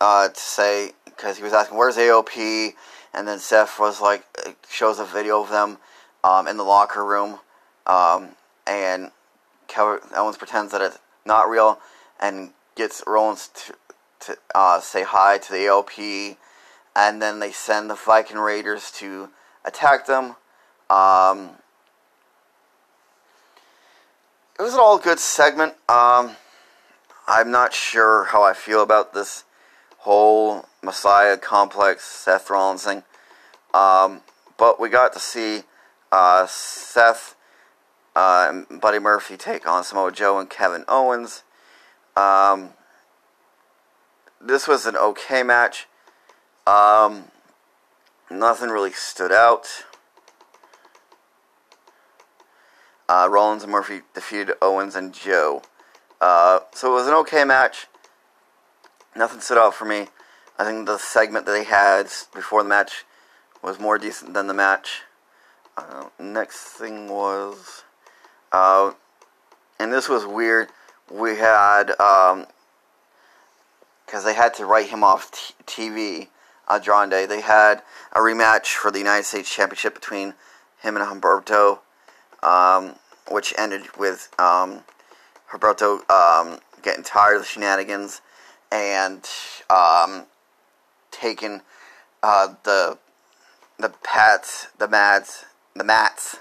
uh, 0.00 0.28
to 0.28 0.40
say 0.40 0.92
because 1.04 1.38
he 1.38 1.42
was 1.42 1.52
asking 1.52 1.78
where's 1.78 1.96
AOP, 1.96 2.74
and 3.14 3.26
then 3.26 3.38
Seth 3.38 3.78
was 3.78 4.00
like 4.00 4.24
shows 4.68 4.98
a 4.98 5.04
video 5.04 5.42
of 5.42 5.50
them 5.50 5.78
um, 6.24 6.46
in 6.46 6.56
the 6.56 6.64
locker 6.64 7.04
room, 7.04 7.38
um, 7.86 8.30
and 8.66 9.10
Kevin 9.66 10.00
Owens 10.14 10.36
pretends 10.36 10.72
that 10.72 10.82
it's 10.82 10.98
not 11.24 11.48
real 11.48 11.80
and 12.20 12.50
gets 12.74 13.02
Rollins 13.06 13.48
to 13.48 13.74
to 14.20 14.36
uh, 14.54 14.80
say 14.80 15.04
hi 15.04 15.38
to 15.38 15.52
the 15.52 15.58
AOP, 15.58 16.36
and 16.96 17.22
then 17.22 17.38
they 17.38 17.52
send 17.52 17.88
the 17.88 17.94
Viking 17.94 18.38
Raiders 18.38 18.90
to 18.92 19.30
attack 19.64 20.06
them. 20.06 20.36
Um, 20.90 21.50
it 24.58 24.62
was 24.62 24.74
an 24.74 24.80
all 24.80 24.98
good 24.98 25.20
segment. 25.20 25.74
Um, 25.88 26.36
I'm 27.26 27.50
not 27.50 27.72
sure 27.72 28.24
how 28.24 28.42
I 28.42 28.54
feel 28.54 28.82
about 28.82 29.14
this 29.14 29.44
whole 29.98 30.66
Messiah 30.82 31.36
complex 31.36 32.04
Seth 32.04 32.50
Rollins 32.50 32.84
thing. 32.84 33.04
Um, 33.72 34.22
but 34.56 34.80
we 34.80 34.88
got 34.88 35.12
to 35.12 35.20
see 35.20 35.62
uh, 36.10 36.46
Seth 36.46 37.36
uh, 38.16 38.64
and 38.68 38.80
Buddy 38.80 38.98
Murphy 38.98 39.36
take 39.36 39.66
on 39.66 39.84
Samoa 39.84 40.10
Joe 40.10 40.40
and 40.40 40.50
Kevin 40.50 40.84
Owens. 40.88 41.44
Um, 42.16 42.70
this 44.40 44.66
was 44.66 44.86
an 44.86 44.96
okay 44.96 45.44
match. 45.44 45.86
Um, 46.66 47.26
nothing 48.28 48.70
really 48.70 48.92
stood 48.92 49.30
out. 49.30 49.84
Uh, 53.08 53.28
Rollins 53.30 53.62
and 53.62 53.72
Murphy 53.72 54.02
defeated 54.14 54.54
Owens 54.60 54.94
and 54.94 55.14
Joe. 55.14 55.62
Uh, 56.20 56.60
so 56.72 56.92
it 56.92 56.94
was 56.94 57.06
an 57.06 57.14
okay 57.14 57.44
match. 57.44 57.86
Nothing 59.16 59.40
stood 59.40 59.58
out 59.58 59.74
for 59.74 59.84
me. 59.84 60.08
I 60.58 60.64
think 60.64 60.86
the 60.86 60.98
segment 60.98 61.46
that 61.46 61.52
they 61.52 61.64
had 61.64 62.08
before 62.34 62.62
the 62.62 62.68
match 62.68 63.04
was 63.62 63.78
more 63.78 63.98
decent 63.98 64.34
than 64.34 64.46
the 64.46 64.54
match. 64.54 65.02
Uh, 65.76 66.08
next 66.18 66.58
thing 66.58 67.08
was, 67.08 67.84
uh, 68.52 68.92
and 69.78 69.92
this 69.92 70.08
was 70.08 70.26
weird. 70.26 70.68
We 71.10 71.36
had 71.36 71.84
because 71.86 72.34
um, 72.34 72.46
they 74.24 74.34
had 74.34 74.54
to 74.54 74.66
write 74.66 74.88
him 74.88 75.04
off 75.04 75.30
t- 75.30 75.54
TV. 75.66 76.28
Andrade. 76.68 77.28
They 77.28 77.40
had 77.40 77.82
a 78.12 78.18
rematch 78.18 78.74
for 78.74 78.90
the 78.90 78.98
United 78.98 79.24
States 79.24 79.52
Championship 79.52 79.94
between 79.94 80.34
him 80.82 80.96
and 80.96 81.06
Humberto 81.06 81.80
um, 82.42 82.94
which 83.30 83.54
ended 83.58 83.82
with 83.98 84.28
um, 84.38 84.82
Humberto 85.50 86.08
um, 86.10 86.60
getting 86.82 87.04
tired 87.04 87.36
of 87.36 87.42
the 87.42 87.48
shenanigans 87.48 88.20
and 88.70 89.28
um, 89.70 90.24
taking 91.10 91.62
uh, 92.22 92.54
the 92.64 92.98
the 93.78 93.90
pats, 94.02 94.68
the 94.78 94.88
mats, 94.88 95.44
the 95.76 95.84
mats, 95.84 96.38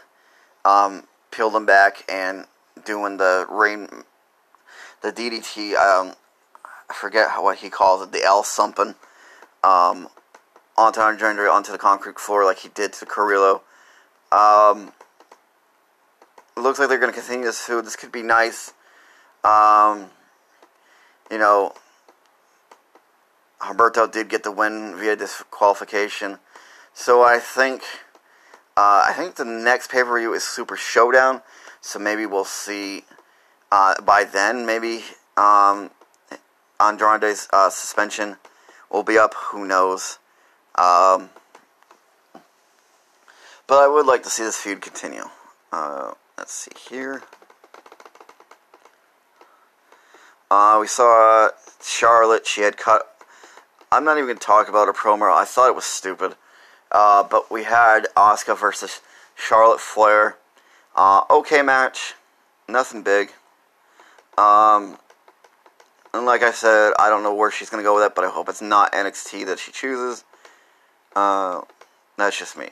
um, 0.65 1.03
peeled 1.29 1.53
them 1.53 1.65
back 1.65 2.03
and 2.09 2.45
doing 2.83 3.17
the 3.17 3.45
rain, 3.49 3.87
the 5.01 5.11
DDT. 5.11 5.75
Um, 5.75 6.13
I 6.89 6.93
forget 6.93 7.29
what 7.41 7.57
he 7.57 7.69
calls 7.69 8.01
it, 8.01 8.11
the 8.11 8.23
L 8.23 8.43
something, 8.43 8.95
um, 9.63 10.07
onto 10.75 10.99
Andre 10.99 11.47
onto 11.47 11.71
the 11.71 11.77
concrete 11.77 12.19
floor 12.19 12.43
like 12.45 12.59
he 12.59 12.69
did 12.69 12.93
to 12.93 13.05
Carrillo. 13.05 13.61
Um, 14.31 14.93
looks 16.57 16.79
like 16.79 16.89
they're 16.89 16.99
going 16.99 17.13
to 17.13 17.19
continue 17.19 17.45
this 17.45 17.61
food. 17.61 17.85
This 17.85 17.95
could 17.95 18.11
be 18.11 18.23
nice. 18.23 18.73
Um, 19.43 20.09
you 21.31 21.37
know, 21.37 21.73
Humberto 23.59 24.11
did 24.11 24.29
get 24.29 24.43
the 24.43 24.51
win 24.51 24.95
via 24.97 25.15
disqualification. 25.15 26.39
So 26.93 27.23
I 27.23 27.39
think 27.39 27.83
uh, 28.75 29.05
I 29.07 29.13
think 29.15 29.35
the 29.35 29.45
next 29.45 29.89
pay 29.89 30.03
per 30.03 30.19
view 30.19 30.33
is 30.33 30.43
Super 30.43 30.77
Showdown. 30.77 31.41
So 31.81 31.99
maybe 31.99 32.25
we'll 32.25 32.45
see 32.45 33.03
uh, 33.71 34.01
by 34.01 34.23
then. 34.23 34.65
Maybe 34.65 35.03
um, 35.35 35.91
Andrade's 36.79 37.47
uh, 37.51 37.69
suspension 37.69 38.37
will 38.91 39.03
be 39.03 39.17
up. 39.17 39.33
Who 39.35 39.65
knows? 39.65 40.19
Um, 40.75 41.29
but 43.67 43.83
I 43.83 43.87
would 43.87 44.05
like 44.05 44.23
to 44.23 44.29
see 44.29 44.43
this 44.43 44.57
feud 44.57 44.81
continue. 44.81 45.23
Let's 46.37 46.53
see 46.53 46.71
here. 46.89 47.23
Uh, 50.51 50.77
we 50.79 50.87
saw 50.87 51.49
Charlotte. 51.81 52.45
She 52.45 52.61
had 52.61 52.77
cut. 52.77 53.21
I'm 53.91 54.03
not 54.03 54.17
even 54.17 54.27
going 54.27 54.37
to 54.37 54.45
talk 54.45 54.69
about 54.69 54.87
her 54.87 54.93
promo. 54.93 55.33
I 55.33 55.45
thought 55.45 55.69
it 55.69 55.75
was 55.75 55.85
stupid. 55.85 56.35
Uh, 56.91 57.23
but 57.23 57.51
we 57.51 57.63
had 57.63 58.07
Asuka 58.15 58.57
versus 58.57 59.01
Charlotte 59.35 59.79
Flair. 59.79 60.37
Uh, 60.95 61.21
okay 61.29 61.61
match. 61.61 62.13
Nothing 62.67 63.01
big. 63.01 63.31
Um, 64.37 64.97
and 66.13 66.25
like 66.25 66.43
I 66.43 66.51
said, 66.51 66.93
I 66.99 67.09
don't 67.09 67.23
know 67.23 67.33
where 67.33 67.51
she's 67.51 67.69
going 67.69 67.83
to 67.83 67.87
go 67.87 67.95
with 67.95 68.03
it, 68.03 68.15
but 68.15 68.23
I 68.23 68.29
hope 68.29 68.47
it's 68.49 68.61
not 68.61 68.93
NXT 68.93 69.45
that 69.47 69.59
she 69.59 69.71
chooses. 69.71 70.23
Uh, 71.15 71.61
that's 72.17 72.37
just 72.37 72.57
me. 72.57 72.67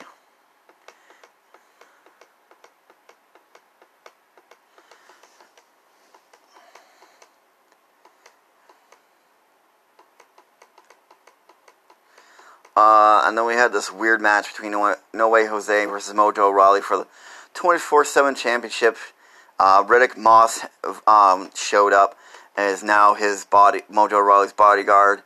Uh, 12.76 13.22
and 13.24 13.38
then 13.38 13.46
we 13.46 13.54
had 13.54 13.72
this 13.72 13.90
weird 13.90 14.20
match 14.20 14.52
between 14.52 14.72
No 14.72 15.28
Way 15.28 15.46
Jose 15.46 15.86
versus 15.86 16.14
Mojo 16.14 16.52
Rawley 16.52 16.82
for 16.82 16.98
the 16.98 17.06
24 17.54 18.04
7 18.04 18.34
championship. 18.34 18.96
Uh, 19.58 19.82
Riddick 19.82 20.18
Moss 20.18 20.66
um, 21.06 21.50
showed 21.54 21.94
up 21.94 22.16
and 22.56 22.70
is 22.70 22.82
now 22.82 23.14
his 23.14 23.46
body, 23.46 23.80
Mojo 23.90 24.24
Rawley's 24.24 24.52
bodyguard. 24.52 25.22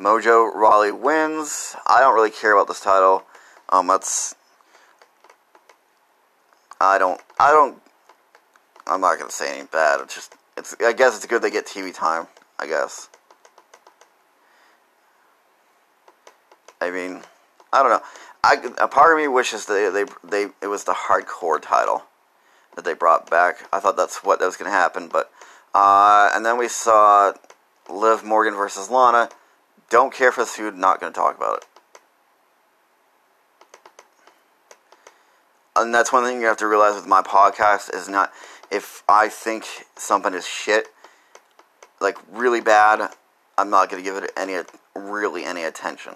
Mojo 0.00 0.52
Rawley 0.54 0.92
wins. 0.92 1.76
I 1.86 2.00
don't 2.00 2.14
really 2.14 2.30
care 2.30 2.52
about 2.52 2.68
this 2.68 2.80
title. 2.80 3.24
Um, 3.68 3.86
that's. 3.86 4.34
I 6.80 6.98
don't. 6.98 7.20
I 7.38 7.50
don't. 7.50 7.80
I'm 8.86 9.00
not 9.00 9.18
gonna 9.18 9.30
say 9.30 9.48
anything 9.48 9.68
bad. 9.72 10.00
It's 10.02 10.14
just. 10.14 10.34
It's. 10.56 10.76
I 10.80 10.92
guess 10.92 11.16
it's 11.16 11.26
good 11.26 11.40
they 11.40 11.50
get 11.50 11.66
TV 11.66 11.94
time. 11.94 12.26
I 12.58 12.66
guess. 12.66 13.08
I 16.80 16.90
mean, 16.90 17.22
I 17.72 17.82
don't 17.82 17.90
know. 17.90 18.02
I 18.44 18.56
a 18.78 18.88
part 18.88 19.12
of 19.12 19.18
me 19.18 19.28
wishes 19.28 19.66
they 19.66 19.90
they 19.90 20.04
they 20.22 20.52
it 20.62 20.68
was 20.68 20.84
the 20.84 20.92
hardcore 20.92 21.60
title 21.60 22.04
that 22.74 22.84
they 22.84 22.94
brought 22.94 23.30
back. 23.30 23.66
I 23.72 23.80
thought 23.80 23.96
that's 23.96 24.22
what 24.22 24.38
that 24.38 24.46
was 24.46 24.56
going 24.56 24.70
to 24.70 24.76
happen, 24.76 25.08
but 25.08 25.30
uh, 25.74 26.30
and 26.34 26.44
then 26.44 26.58
we 26.58 26.68
saw 26.68 27.32
Liv 27.90 28.24
Morgan 28.24 28.54
versus 28.54 28.90
Lana. 28.90 29.30
Don't 29.90 30.12
care 30.12 30.32
for 30.32 30.42
this 30.42 30.56
feud. 30.56 30.76
Not 30.76 31.00
going 31.00 31.12
to 31.12 31.18
talk 31.18 31.36
about 31.36 31.58
it. 31.58 31.64
And 35.76 35.94
that's 35.94 36.12
one 36.12 36.24
thing 36.24 36.40
you 36.40 36.46
have 36.46 36.56
to 36.58 36.66
realize 36.66 36.94
with 36.94 37.06
my 37.06 37.20
podcast 37.22 37.94
is 37.94 38.08
not 38.08 38.32
if 38.70 39.02
I 39.08 39.28
think 39.28 39.66
something 39.96 40.32
is 40.32 40.46
shit, 40.46 40.88
like 42.00 42.16
really 42.32 42.60
bad, 42.60 43.10
I'm 43.58 43.70
not 43.70 43.90
going 43.90 44.02
to 44.02 44.10
give 44.10 44.22
it 44.22 44.30
any 44.36 44.56
really 44.94 45.44
any 45.44 45.64
attention. 45.64 46.14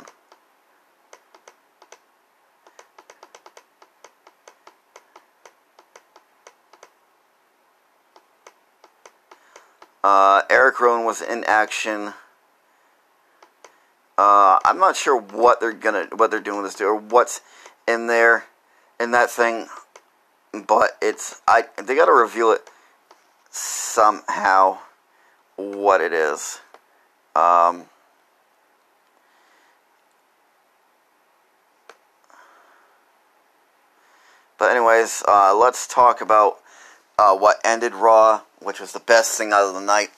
Uh, 10.02 10.42
Eric 10.48 10.80
Rowan 10.80 11.04
was 11.04 11.20
in 11.20 11.44
action. 11.44 12.14
Uh, 14.16 14.58
I'm 14.64 14.78
not 14.78 14.96
sure 14.96 15.18
what 15.18 15.60
they're 15.60 15.72
gonna, 15.72 16.08
what 16.16 16.30
they're 16.30 16.40
doing 16.40 16.62
with 16.62 16.72
this, 16.72 16.80
or 16.80 16.94
what's 16.94 17.40
in 17.86 18.06
there, 18.06 18.44
in 18.98 19.10
that 19.10 19.30
thing. 19.30 19.68
But 20.66 20.92
it's, 21.02 21.40
I, 21.46 21.64
they 21.76 21.94
gotta 21.94 22.12
reveal 22.12 22.50
it 22.50 22.68
somehow, 23.50 24.78
what 25.56 26.00
it 26.00 26.12
is. 26.12 26.60
Um, 27.36 27.84
but 34.58 34.70
anyways, 34.70 35.22
uh, 35.28 35.54
let's 35.54 35.86
talk 35.86 36.20
about 36.20 36.58
uh, 37.18 37.36
what 37.36 37.60
ended 37.64 37.94
Raw 37.94 38.42
which 38.62 38.80
was 38.80 38.92
the 38.92 39.00
best 39.00 39.36
thing 39.36 39.52
out 39.52 39.66
of 39.66 39.74
the 39.74 39.80
night. 39.80 40.10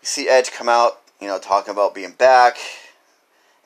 You 0.00 0.06
see 0.06 0.28
Edge 0.28 0.50
come 0.52 0.68
out, 0.68 1.00
you 1.20 1.28
know, 1.28 1.38
talking 1.38 1.72
about 1.72 1.94
being 1.94 2.12
back, 2.12 2.56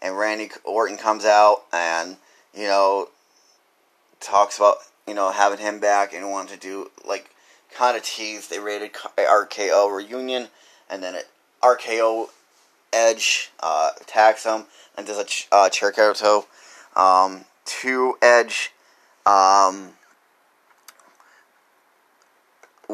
and 0.02 0.16
Randy 0.18 0.50
Orton 0.64 0.96
comes 0.96 1.24
out 1.24 1.64
and, 1.72 2.16
you 2.54 2.66
know, 2.66 3.08
talks 4.20 4.56
about, 4.58 4.76
you 5.06 5.14
know, 5.14 5.30
having 5.30 5.58
him 5.58 5.80
back 5.80 6.12
and 6.12 6.30
wanting 6.30 6.58
to 6.58 6.60
do, 6.60 6.90
like, 7.06 7.30
kind 7.74 7.96
of 7.96 8.02
tease 8.02 8.48
they 8.48 8.58
rated 8.58 8.92
RKO 8.92 9.94
reunion, 9.94 10.48
and 10.88 11.02
then 11.02 11.14
it, 11.14 11.28
RKO 11.62 12.28
Edge 12.92 13.50
uh, 13.60 13.90
attacks 14.00 14.44
him 14.44 14.64
and 14.96 15.06
does 15.06 15.18
a 15.18 15.24
ch- 15.24 15.48
uh, 15.50 15.68
chair 15.68 15.92
toe 15.92 16.46
um, 16.96 17.44
to 17.64 18.16
Edge. 18.22 18.72
Um, 19.26 19.92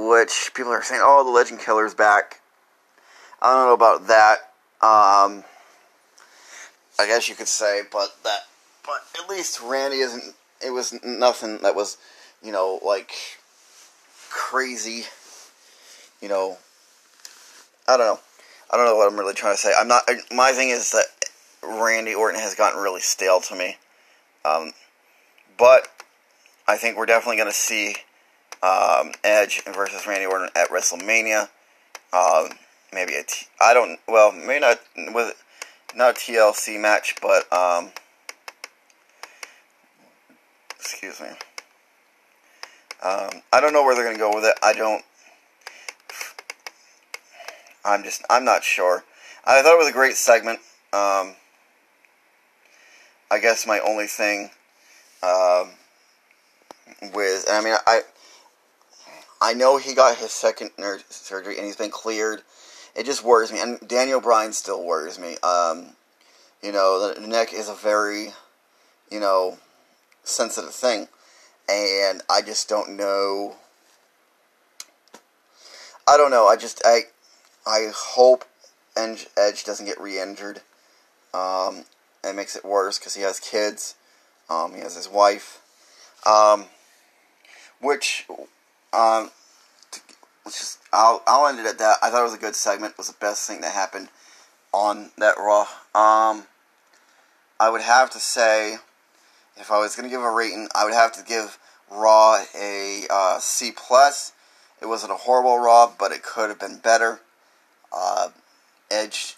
which 0.09 0.53
people 0.55 0.73
are 0.73 0.83
saying, 0.83 1.03
"Oh, 1.05 1.25
the 1.25 1.31
Legend 1.31 1.61
Killer's 1.61 1.95
back." 1.95 2.41
I 3.43 3.55
don't 3.55 3.67
know 3.67 3.75
about 3.75 4.07
that. 4.09 4.39
Um, 4.83 5.45
I 6.99 7.07
guess 7.07 7.29
you 7.29 7.35
could 7.35 7.49
say, 7.49 7.83
but 7.91 8.15
that, 8.25 8.41
but 8.85 9.03
at 9.23 9.29
least 9.29 9.61
Randy 9.61 9.99
isn't. 9.99 10.35
It 10.65 10.71
was 10.71 10.93
nothing 11.03 11.59
that 11.63 11.75
was, 11.75 11.97
you 12.43 12.53
know, 12.53 12.79
like 12.85 13.13
crazy. 14.29 15.05
You 16.21 16.29
know, 16.29 16.59
I 17.89 17.97
don't 17.97 18.07
know. 18.07 18.21
I 18.71 18.77
don't 18.77 18.87
know 18.87 18.97
what 18.97 19.11
I'm 19.11 19.19
really 19.19 19.35
trying 19.35 19.55
to 19.55 19.59
say. 19.59 19.73
I'm 19.79 19.89
not. 19.89 20.03
My 20.31 20.53
thing 20.53 20.69
is 20.69 20.93
that 20.93 21.07
Randy 21.63 22.15
Orton 22.15 22.41
has 22.41 22.55
gotten 22.55 22.81
really 22.81 23.01
stale 23.01 23.41
to 23.41 23.57
me. 23.57 23.77
Um, 24.45 24.73
but 25.59 25.89
I 26.67 26.77
think 26.77 26.97
we're 26.97 27.07
definitely 27.07 27.37
going 27.37 27.49
to 27.49 27.55
see 27.55 27.97
um, 28.63 29.13
Edge 29.25 29.63
versus 29.65 30.07
Randy 30.07 30.27
Orton 30.27 30.51
at 30.55 30.69
WrestleMania. 30.69 31.49
Um, 32.13 32.51
maybe 32.93 33.15
a 33.15 33.23
T- 33.23 33.47
I 33.61 33.73
don't 33.75 33.99
well 34.09 34.33
maybe 34.33 34.61
not 34.61 34.81
with 35.15 35.43
not 35.95 36.17
a 36.17 36.21
TLC 36.21 36.81
match, 36.81 37.15
but 37.21 37.51
um, 37.53 37.91
excuse 40.79 41.21
me. 41.21 41.29
Um, 43.03 43.43
I 43.53 43.61
don't 43.61 43.73
know 43.73 43.83
where 43.83 43.95
they're 43.95 44.05
gonna 44.05 44.19
go 44.19 44.35
with 44.35 44.45
it. 44.45 44.55
I 44.63 44.73
don't. 44.73 45.05
I'm 47.85 48.03
just 48.03 48.23
I'm 48.29 48.45
not 48.45 48.63
sure. 48.63 49.05
I 49.45 49.63
thought 49.63 49.75
it 49.75 49.79
was 49.79 49.89
a 49.89 49.93
great 49.93 50.17
segment. 50.17 50.59
Um, 50.93 51.35
I 53.31 53.39
guess 53.41 53.67
my 53.67 53.79
only 53.81 54.07
thing 54.07 54.51
um, 55.23 55.71
with 57.15 57.47
I 57.51 57.63
mean 57.63 57.75
I 57.87 58.03
I 59.41 59.55
know 59.55 59.79
he 59.79 59.95
got 59.95 60.19
his 60.19 60.33
second 60.33 60.71
surgery 61.09 61.57
and 61.57 61.67
he's 61.67 61.77
been 61.77 61.91
cleared. 61.91 62.43
It 62.95 63.07
just 63.07 63.25
worries 63.25 63.53
me, 63.53 63.61
and 63.61 63.79
Daniel 63.87 64.21
Bryan 64.21 64.53
still 64.53 64.85
worries 64.85 65.19
me. 65.19 65.37
Um, 65.43 65.91
you 66.63 66.73
know, 66.73 67.15
the 67.15 67.27
neck 67.27 67.53
is 67.55 67.69
a 67.69 67.75
very, 67.75 68.35
you 69.11 69.21
know, 69.21 69.59
sensitive 70.25 70.75
thing, 70.75 71.09
and 71.69 72.23
I 72.29 72.43
just 72.43 72.69
don't 72.69 72.97
know. 72.97 73.57
I 76.07 76.17
don't 76.17 76.31
know. 76.31 76.47
I 76.47 76.57
just 76.57 76.83
I 76.85 77.03
I 77.67 77.91
hope 77.95 78.45
Edge 78.97 79.65
doesn't 79.65 79.87
get 79.87 80.01
re-injured. 80.01 80.61
Um, 81.33 81.85
it 82.25 82.35
makes 82.35 82.57
it 82.57 82.65
worse 82.65 82.99
because 82.99 83.15
he 83.15 83.23
has 83.23 83.39
kids. 83.39 83.95
Um, 84.51 84.75
he 84.75 84.81
has 84.81 84.97
his 84.97 85.09
wife. 85.09 85.63
Um, 86.27 86.67
which 87.81 88.27
um, 88.93 89.31
let's 90.45 90.59
just 90.59 90.79
I'll 90.93 91.23
I'll 91.27 91.47
end 91.47 91.59
it 91.59 91.67
at 91.67 91.79
that. 91.79 91.97
I 92.03 92.11
thought 92.11 92.21
it 92.21 92.25
was 92.25 92.35
a 92.35 92.39
good 92.39 92.57
segment. 92.57 92.93
It 92.93 92.99
was 92.99 93.09
the 93.09 93.17
best 93.21 93.47
thing 93.47 93.61
that 93.61 93.73
happened 93.73 94.09
on 94.73 95.11
that 95.19 95.37
Raw. 95.39 95.63
Um, 95.95 96.45
I 97.59 97.69
would 97.71 97.83
have 97.83 98.11
to 98.11 98.21
say, 98.21 98.79
if 99.57 99.71
I 99.71 99.79
was 99.79 99.97
going 99.97 100.09
to 100.09 100.15
give 100.15 100.23
a 100.23 100.31
rating, 100.31 100.69
I 100.75 100.85
would 100.85 100.95
have 100.95 101.13
to 101.13 101.25
give 101.25 101.59
Raw 101.91 102.45
a 102.59 103.07
uh, 103.11 103.39
C 103.39 103.73
plus. 103.75 104.33
It 104.81 104.87
wasn't 104.87 105.13
a 105.13 105.17
horrible 105.17 105.59
Raw, 105.59 105.93
but 105.99 106.13
it 106.13 106.23
could 106.23 106.49
have 106.49 106.59
been 106.59 106.79
better. 106.79 107.21
Uh, 107.93 108.29
Edge 108.91 109.37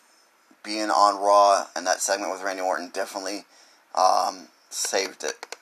being 0.63 0.91
on 0.91 1.21
Raw 1.21 1.67
and 1.75 1.87
that 1.87 2.01
segment 2.01 2.33
with 2.33 2.43
Randy 2.43 2.63
Orton 2.63 2.91
definitely 2.93 3.45
um, 3.95 4.49
saved 4.71 5.25
it. 5.25 5.57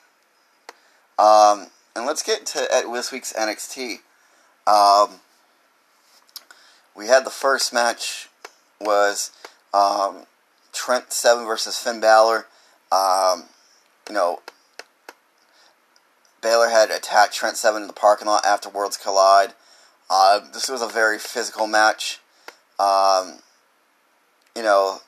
Um, 1.17 1.67
and 1.95 2.05
let's 2.05 2.23
get 2.23 2.45
to 2.47 2.73
at 2.73 2.91
this 2.91 3.11
week's 3.11 3.33
NXT. 3.33 3.99
Um, 4.67 5.19
we 6.95 7.07
had 7.07 7.25
the 7.25 7.31
first 7.31 7.73
match 7.73 8.29
was 8.79 9.31
um, 9.73 10.25
Trent 10.73 11.11
Seven 11.11 11.45
versus 11.45 11.77
Finn 11.77 11.99
Balor. 11.99 12.47
Um, 12.91 13.45
you 14.07 14.13
know, 14.13 14.39
Balor 16.41 16.69
had 16.69 16.91
attacked 16.91 17.33
Trent 17.33 17.57
Seven 17.57 17.83
in 17.83 17.87
the 17.87 17.93
parking 17.93 18.27
lot 18.27 18.45
after 18.45 18.69
Worlds 18.69 18.97
Collide. 18.97 19.53
Uh, 20.09 20.41
this 20.53 20.69
was 20.69 20.81
a 20.81 20.87
very 20.87 21.17
physical 21.17 21.67
match. 21.67 22.19
Um, 22.79 23.39
you 24.55 24.63
know, 24.63 24.99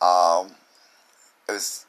um, 0.00 0.52
it 1.48 1.52
was. 1.52 1.86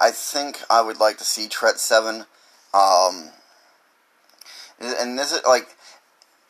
I 0.00 0.10
think 0.10 0.62
I 0.70 0.80
would 0.80 0.98
like 0.98 1.18
to 1.18 1.24
see 1.24 1.46
Trent 1.46 1.78
Seven. 1.78 2.24
Um, 2.72 3.30
and 4.80 5.18
this 5.18 5.32
is 5.32 5.40
like, 5.46 5.68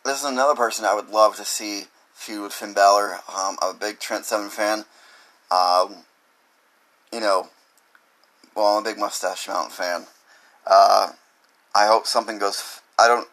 this 0.05 0.19
is 0.19 0.25
another 0.25 0.55
person 0.55 0.85
I 0.85 0.95
would 0.95 1.09
love 1.09 1.37
to 1.37 1.45
see 1.45 1.85
feud 2.15 2.43
with 2.43 2.53
Finn 2.53 2.75
Balor. 2.75 3.15
Um, 3.29 3.57
I'm 3.63 3.75
a 3.75 3.79
big 3.79 3.99
Trent 3.99 4.25
Seven 4.25 4.51
fan. 4.51 4.85
Um, 5.51 6.05
you 7.13 7.21
know, 7.21 7.49
well, 8.55 8.77
I'm 8.77 8.83
a 8.83 8.91
big 8.91 8.99
Mustache 8.99 9.49
Mountain 9.49 9.71
fan. 9.71 10.07
Uh, 10.67 11.13
I 11.75 11.87
hope 11.87 12.07
something 12.07 12.39
goes. 12.39 12.81
I 12.99 13.09
don't. 13.09 13.29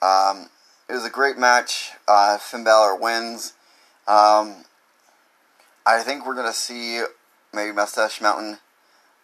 Um, 0.00 0.50
it 0.88 0.92
was 0.92 1.04
a 1.04 1.10
great 1.10 1.38
match. 1.38 1.92
Uh, 2.06 2.38
Finn 2.38 2.64
Balor 2.64 2.96
wins. 2.96 3.54
Um, 4.06 4.64
I 5.86 6.02
think 6.02 6.26
we're 6.26 6.34
gonna 6.34 6.52
see 6.52 7.02
maybe 7.52 7.72
Mustache 7.72 8.20
Mountain, 8.20 8.58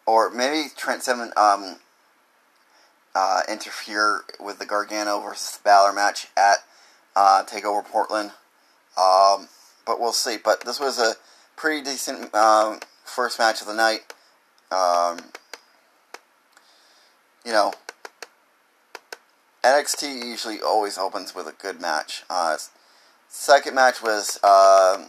or 0.07 0.30
maybe 0.30 0.68
Trent 0.76 1.02
Seven 1.02 1.32
um, 1.36 1.76
uh, 3.14 3.42
interfere 3.48 4.22
with 4.40 4.58
the 4.58 4.66
Gargano 4.66 5.20
versus 5.20 5.58
Balor 5.62 5.92
match 5.92 6.28
at 6.36 6.58
uh, 7.14 7.44
Takeover 7.44 7.84
Portland. 7.84 8.32
Um, 8.98 9.48
but 9.86 10.00
we'll 10.00 10.12
see. 10.12 10.36
But 10.42 10.64
this 10.64 10.80
was 10.80 10.98
a 10.98 11.14
pretty 11.56 11.82
decent 11.82 12.34
um, 12.34 12.80
first 13.04 13.38
match 13.38 13.60
of 13.60 13.66
the 13.66 13.74
night. 13.74 14.00
Um, 14.70 15.18
you 17.44 17.52
know, 17.52 17.72
NXT 19.62 20.24
usually 20.24 20.60
always 20.60 20.98
opens 20.98 21.34
with 21.34 21.46
a 21.46 21.52
good 21.52 21.80
match. 21.80 22.24
Uh, 22.28 22.56
second 23.28 23.74
match 23.74 24.02
was 24.02 24.38
uh, 24.42 25.06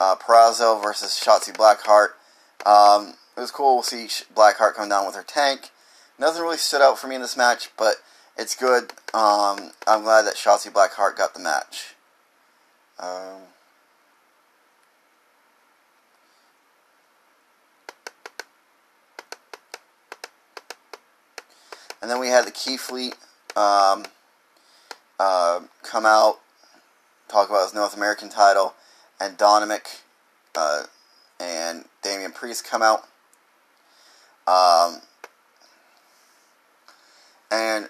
uh, 0.00 0.16
Purrazzo 0.16 0.82
versus 0.82 1.20
Shotzi 1.22 1.52
Blackheart. 1.52 2.10
Um, 2.66 3.14
it 3.36 3.40
was 3.40 3.50
cool 3.50 3.82
to 3.82 3.88
see 3.88 4.24
Blackheart 4.34 4.74
come 4.74 4.88
down 4.88 5.06
with 5.06 5.14
her 5.14 5.22
tank. 5.22 5.70
Nothing 6.18 6.42
really 6.42 6.56
stood 6.56 6.80
out 6.80 6.98
for 6.98 7.08
me 7.08 7.16
in 7.16 7.20
this 7.22 7.36
match, 7.36 7.70
but 7.76 7.96
it's 8.38 8.54
good. 8.54 8.92
Um, 9.12 9.72
I'm 9.86 10.02
glad 10.02 10.22
that 10.22 10.34
Shotzi 10.34 10.72
Blackheart 10.72 11.16
got 11.16 11.34
the 11.34 11.40
match. 11.40 11.94
Um, 12.98 13.42
and 22.00 22.10
then 22.10 22.18
we 22.18 22.28
had 22.28 22.46
the 22.46 22.50
Keith 22.50 22.90
Lee 22.90 23.12
um, 23.54 24.06
uh, 25.20 25.60
come 25.82 26.06
out, 26.06 26.40
talk 27.28 27.50
about 27.50 27.64
his 27.64 27.74
North 27.74 27.94
American 27.94 28.30
title, 28.30 28.74
and 29.20 29.36
Dynamic 29.36 30.00
uh, 30.54 30.84
and 31.38 31.84
Damian 32.02 32.32
Priest 32.32 32.64
come 32.64 32.80
out. 32.80 33.06
And 37.50 37.88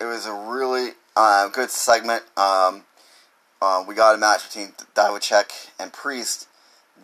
it 0.00 0.04
was 0.04 0.26
a 0.26 0.32
really 0.32 0.92
uh, 1.16 1.48
good 1.48 1.70
segment. 1.70 2.22
Um, 2.36 2.84
uh, 3.60 3.84
we 3.86 3.94
got 3.94 4.14
a 4.14 4.18
match 4.18 4.44
between 4.44 4.72
Dijakovic 4.94 5.70
and 5.78 5.92
Priest. 5.92 6.46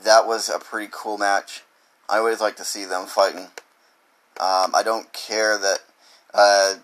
That 0.05 0.27
was 0.27 0.49
a 0.49 0.59
pretty 0.59 0.89
cool 0.93 1.19
match. 1.19 1.63
I 2.09 2.19
always 2.19 2.41
like 2.41 2.57
to 2.57 2.65
see 2.65 2.85
them 2.85 3.07
fighting. 3.07 3.49
Um, 4.41 4.75
I 4.75 4.83
don't 4.85 5.13
care 5.13 5.59
that 5.59 5.79
uh, 6.33 6.75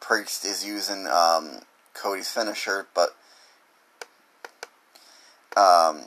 Priest 0.00 0.44
is 0.44 0.64
using 0.64 1.06
um, 1.06 1.60
Cody's 1.92 2.28
finisher, 2.28 2.86
but 2.94 3.10
um, 5.56 6.02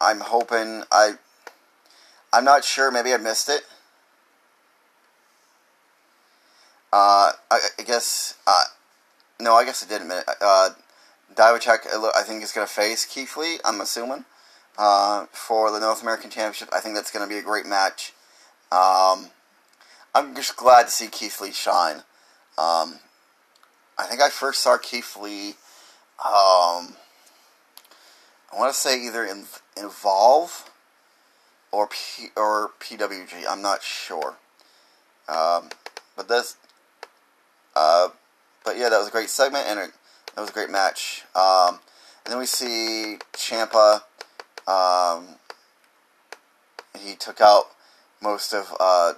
I'm 0.00 0.20
hoping 0.20 0.84
I. 0.90 1.14
I'm 2.32 2.44
not 2.44 2.64
sure. 2.64 2.90
Maybe 2.90 3.12
I 3.12 3.18
missed 3.18 3.48
it. 3.50 3.62
Uh, 6.92 7.32
I, 7.50 7.60
I 7.78 7.82
guess. 7.82 8.34
Uh, 8.46 8.64
no, 9.40 9.54
I 9.54 9.64
guess 9.64 9.84
I 9.84 9.88
did 9.88 10.02
admit 10.02 10.24
it. 10.28 10.34
Uh, 10.40 10.70
Dijakovic, 11.34 12.10
I 12.14 12.22
think, 12.22 12.42
is 12.42 12.52
going 12.52 12.66
to 12.66 12.72
face 12.72 13.04
Keith 13.06 13.36
Lee, 13.36 13.58
I'm 13.64 13.80
assuming, 13.80 14.24
uh, 14.78 15.26
for 15.32 15.70
the 15.70 15.80
North 15.80 16.02
American 16.02 16.30
Championship. 16.30 16.68
I 16.72 16.80
think 16.80 16.94
that's 16.94 17.10
going 17.10 17.26
to 17.26 17.32
be 17.32 17.38
a 17.38 17.42
great 17.42 17.66
match. 17.66 18.12
Um, 18.70 19.30
I'm 20.14 20.34
just 20.34 20.56
glad 20.56 20.84
to 20.84 20.90
see 20.90 21.08
Keith 21.08 21.40
Lee 21.40 21.52
shine. 21.52 22.02
Um, 22.58 22.98
I 23.98 24.06
think 24.08 24.20
I 24.20 24.28
first 24.28 24.60
saw 24.60 24.76
Keith 24.76 25.16
Lee, 25.16 25.50
um, 26.24 26.94
I 28.52 28.58
want 28.58 28.72
to 28.72 28.78
say 28.78 29.02
either 29.02 29.24
in 29.24 29.44
Evolve 29.76 30.70
or 31.70 31.88
P, 31.88 32.28
or 32.36 32.72
PWG. 32.80 33.44
I'm 33.48 33.62
not 33.62 33.82
sure. 33.82 34.36
Um, 35.28 35.70
but 36.16 36.28
that's, 36.28 36.56
uh, 37.76 38.08
but 38.64 38.76
yeah, 38.76 38.88
that 38.88 38.98
was 38.98 39.08
a 39.08 39.12
great 39.12 39.30
segment 39.30 39.66
and 39.66 39.78
it, 39.78 39.90
that 40.34 40.40
was 40.40 40.50
a 40.50 40.54
great 40.54 40.70
match. 40.70 41.24
Um, 41.34 41.80
and 42.24 42.32
then 42.32 42.38
we 42.38 42.46
see 42.46 43.18
Ciampa. 43.32 44.02
Um, 44.66 45.36
he 46.98 47.14
took 47.14 47.40
out 47.40 47.64
most 48.20 48.52
of 48.52 48.72
uh, 48.78 49.14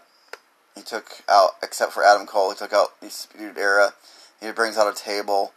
he 0.74 0.82
took 0.82 1.22
out, 1.28 1.52
except 1.62 1.92
for 1.92 2.04
Adam 2.04 2.26
Cole, 2.26 2.50
he 2.50 2.56
took 2.56 2.72
out 2.72 3.00
the 3.00 3.06
Disputed 3.06 3.58
Era. 3.58 3.94
He 4.40 4.50
brings 4.50 4.76
out 4.76 4.92
a 4.92 4.96
table. 5.00 5.52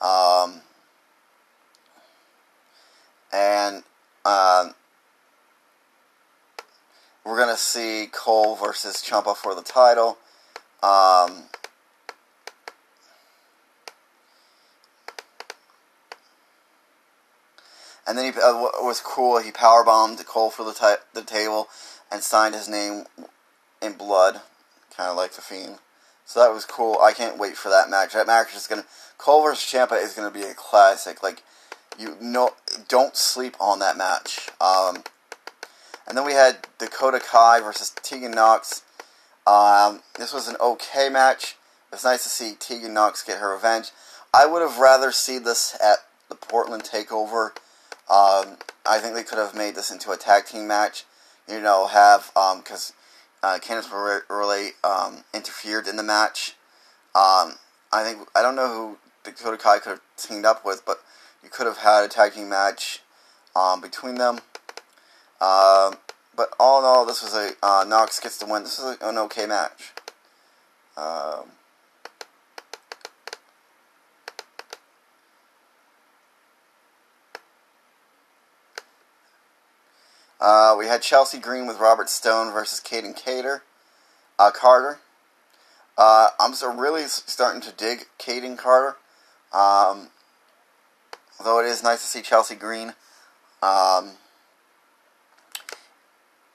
Um, 0.00 0.62
and 3.32 3.82
um, 4.24 4.74
we're 7.24 7.36
going 7.36 7.54
to 7.54 7.60
see 7.60 8.08
Cole 8.10 8.56
versus 8.56 8.96
Ciampa 8.96 9.36
for 9.36 9.54
the 9.54 9.62
title. 9.62 10.18
Um, 10.82 11.44
and 18.06 18.18
then 18.18 18.32
he 18.32 18.40
uh, 18.40 18.54
was 18.82 19.00
cool. 19.00 19.40
He 19.40 19.50
power 19.50 19.84
bombed 19.84 20.24
Cole 20.26 20.50
for 20.50 20.64
the, 20.64 20.98
the 21.14 21.22
table 21.22 21.68
and 22.10 22.22
signed 22.22 22.54
his 22.54 22.68
name 22.68 23.04
in 23.80 23.92
blood 23.94 24.40
kind 24.96 25.10
of 25.10 25.16
like 25.16 25.32
the 25.32 25.40
Fiend. 25.40 25.78
So 26.24 26.40
that 26.40 26.52
was 26.52 26.64
cool. 26.64 26.98
I 27.02 27.12
can't 27.12 27.38
wait 27.38 27.56
for 27.56 27.68
that 27.68 27.90
match. 27.90 28.12
That 28.12 28.26
match 28.26 28.54
is 28.54 28.66
gonna 28.66 28.84
Cole 29.18 29.42
versus 29.42 29.70
Ciampa 29.70 30.02
is 30.02 30.14
gonna 30.14 30.30
be 30.30 30.42
a 30.42 30.54
classic. 30.54 31.22
Like 31.22 31.42
you 31.98 32.16
know, 32.20 32.50
don't 32.88 33.16
sleep 33.16 33.56
on 33.60 33.78
that 33.80 33.96
match. 33.96 34.48
Um, 34.60 35.04
and 36.06 36.16
then 36.16 36.24
we 36.24 36.32
had 36.32 36.66
Dakota 36.78 37.20
Kai 37.20 37.60
versus 37.60 37.90
Tegan 38.02 38.32
Nox. 38.32 38.82
Um, 39.46 40.02
this 40.18 40.32
was 40.32 40.48
an 40.48 40.56
okay 40.60 41.08
match. 41.08 41.56
It's 41.92 42.04
nice 42.04 42.22
to 42.22 42.28
see 42.28 42.54
Tegan 42.58 42.94
Nox 42.94 43.22
get 43.22 43.38
her 43.38 43.52
revenge. 43.52 43.90
I 44.32 44.46
would 44.46 44.62
have 44.62 44.78
rather 44.78 45.12
seen 45.12 45.42
this 45.42 45.76
at 45.82 45.98
the 46.28 46.34
Portland 46.34 46.84
Takeover. 46.84 47.50
Um, 48.12 48.58
I 48.84 48.98
think 48.98 49.14
they 49.14 49.22
could 49.22 49.38
have 49.38 49.54
made 49.54 49.74
this 49.74 49.90
into 49.90 50.10
a 50.10 50.18
tag 50.18 50.44
team 50.44 50.66
match. 50.66 51.04
You 51.48 51.60
know, 51.60 51.86
have 51.86 52.30
because 52.58 52.92
um, 53.42 53.54
uh, 53.54 53.58
Candice 53.58 53.88
LeRae 53.88 54.70
um, 54.84 55.24
interfered 55.32 55.88
in 55.88 55.96
the 55.96 56.02
match. 56.02 56.54
Um, 57.14 57.54
I 57.90 58.04
think 58.04 58.28
I 58.36 58.42
don't 58.42 58.54
know 58.54 58.68
who 58.68 58.98
Dakota 59.24 59.56
Kai 59.56 59.78
could 59.78 59.90
have 59.90 60.00
teamed 60.18 60.44
up 60.44 60.64
with, 60.64 60.84
but 60.84 60.98
you 61.42 61.48
could 61.48 61.66
have 61.66 61.78
had 61.78 62.04
a 62.04 62.08
tag 62.08 62.34
team 62.34 62.50
match 62.50 63.00
um, 63.56 63.80
between 63.80 64.16
them. 64.16 64.40
Uh, 65.40 65.92
but 66.36 66.50
all 66.60 66.80
in 66.80 66.84
all, 66.84 67.06
this 67.06 67.22
was 67.22 67.34
a 67.34 67.52
uh, 67.62 67.84
Nox 67.88 68.20
gets 68.20 68.36
the 68.36 68.46
win. 68.46 68.62
This 68.62 68.78
is 68.78 68.96
an 69.00 69.18
okay 69.18 69.46
match. 69.46 69.92
Uh, 80.42 80.74
we 80.76 80.86
had 80.86 81.00
Chelsea 81.00 81.38
Green 81.38 81.68
with 81.68 81.78
Robert 81.78 82.10
Stone 82.10 82.52
versus 82.52 82.80
Kayden 82.80 83.14
Cater, 83.14 83.62
uh, 84.40 84.50
Carter. 84.50 84.98
Uh, 85.96 86.30
I'm 86.40 86.52
so 86.52 86.74
really 86.74 87.04
starting 87.04 87.62
to 87.62 87.70
dig 87.70 88.06
Kayden 88.18 88.58
Carter. 88.58 88.96
Um, 89.52 90.08
although 91.38 91.60
it 91.60 91.66
is 91.66 91.84
nice 91.84 92.00
to 92.00 92.08
see 92.08 92.22
Chelsea 92.22 92.56
Green. 92.56 92.94
Um, 93.62 94.14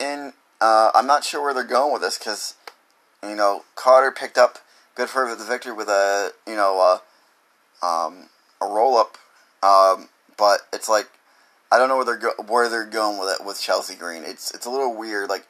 in 0.01 0.33
uh, 0.59 0.91
I'm 0.93 1.07
not 1.07 1.23
sure 1.23 1.41
where 1.41 1.53
they're 1.53 1.63
going 1.63 1.93
with 1.93 2.01
this 2.01 2.17
because 2.17 2.55
you 3.23 3.35
know 3.35 3.63
Carter 3.75 4.11
picked 4.11 4.37
up 4.37 4.57
good 4.95 5.07
for 5.07 5.33
the 5.33 5.45
victory 5.45 5.71
with 5.71 5.87
a 5.87 6.33
you 6.45 6.57
know 6.57 6.99
uh, 7.81 7.85
um, 7.85 8.27
a 8.61 8.65
roll 8.65 8.97
up, 8.97 9.17
um, 9.63 10.09
but 10.35 10.63
it's 10.73 10.89
like 10.89 11.07
I 11.71 11.77
don't 11.77 11.89
know 11.89 11.97
where 11.97 12.05
they're 12.05 12.17
go- 12.17 12.43
where 12.47 12.69
they're 12.69 12.85
going 12.85 13.19
with 13.19 13.29
it 13.29 13.45
with 13.45 13.61
Chelsea 13.61 13.95
Green. 13.95 14.23
It's 14.23 14.51
it's 14.53 14.65
a 14.65 14.69
little 14.69 14.95
weird. 14.95 15.29
Like 15.29 15.45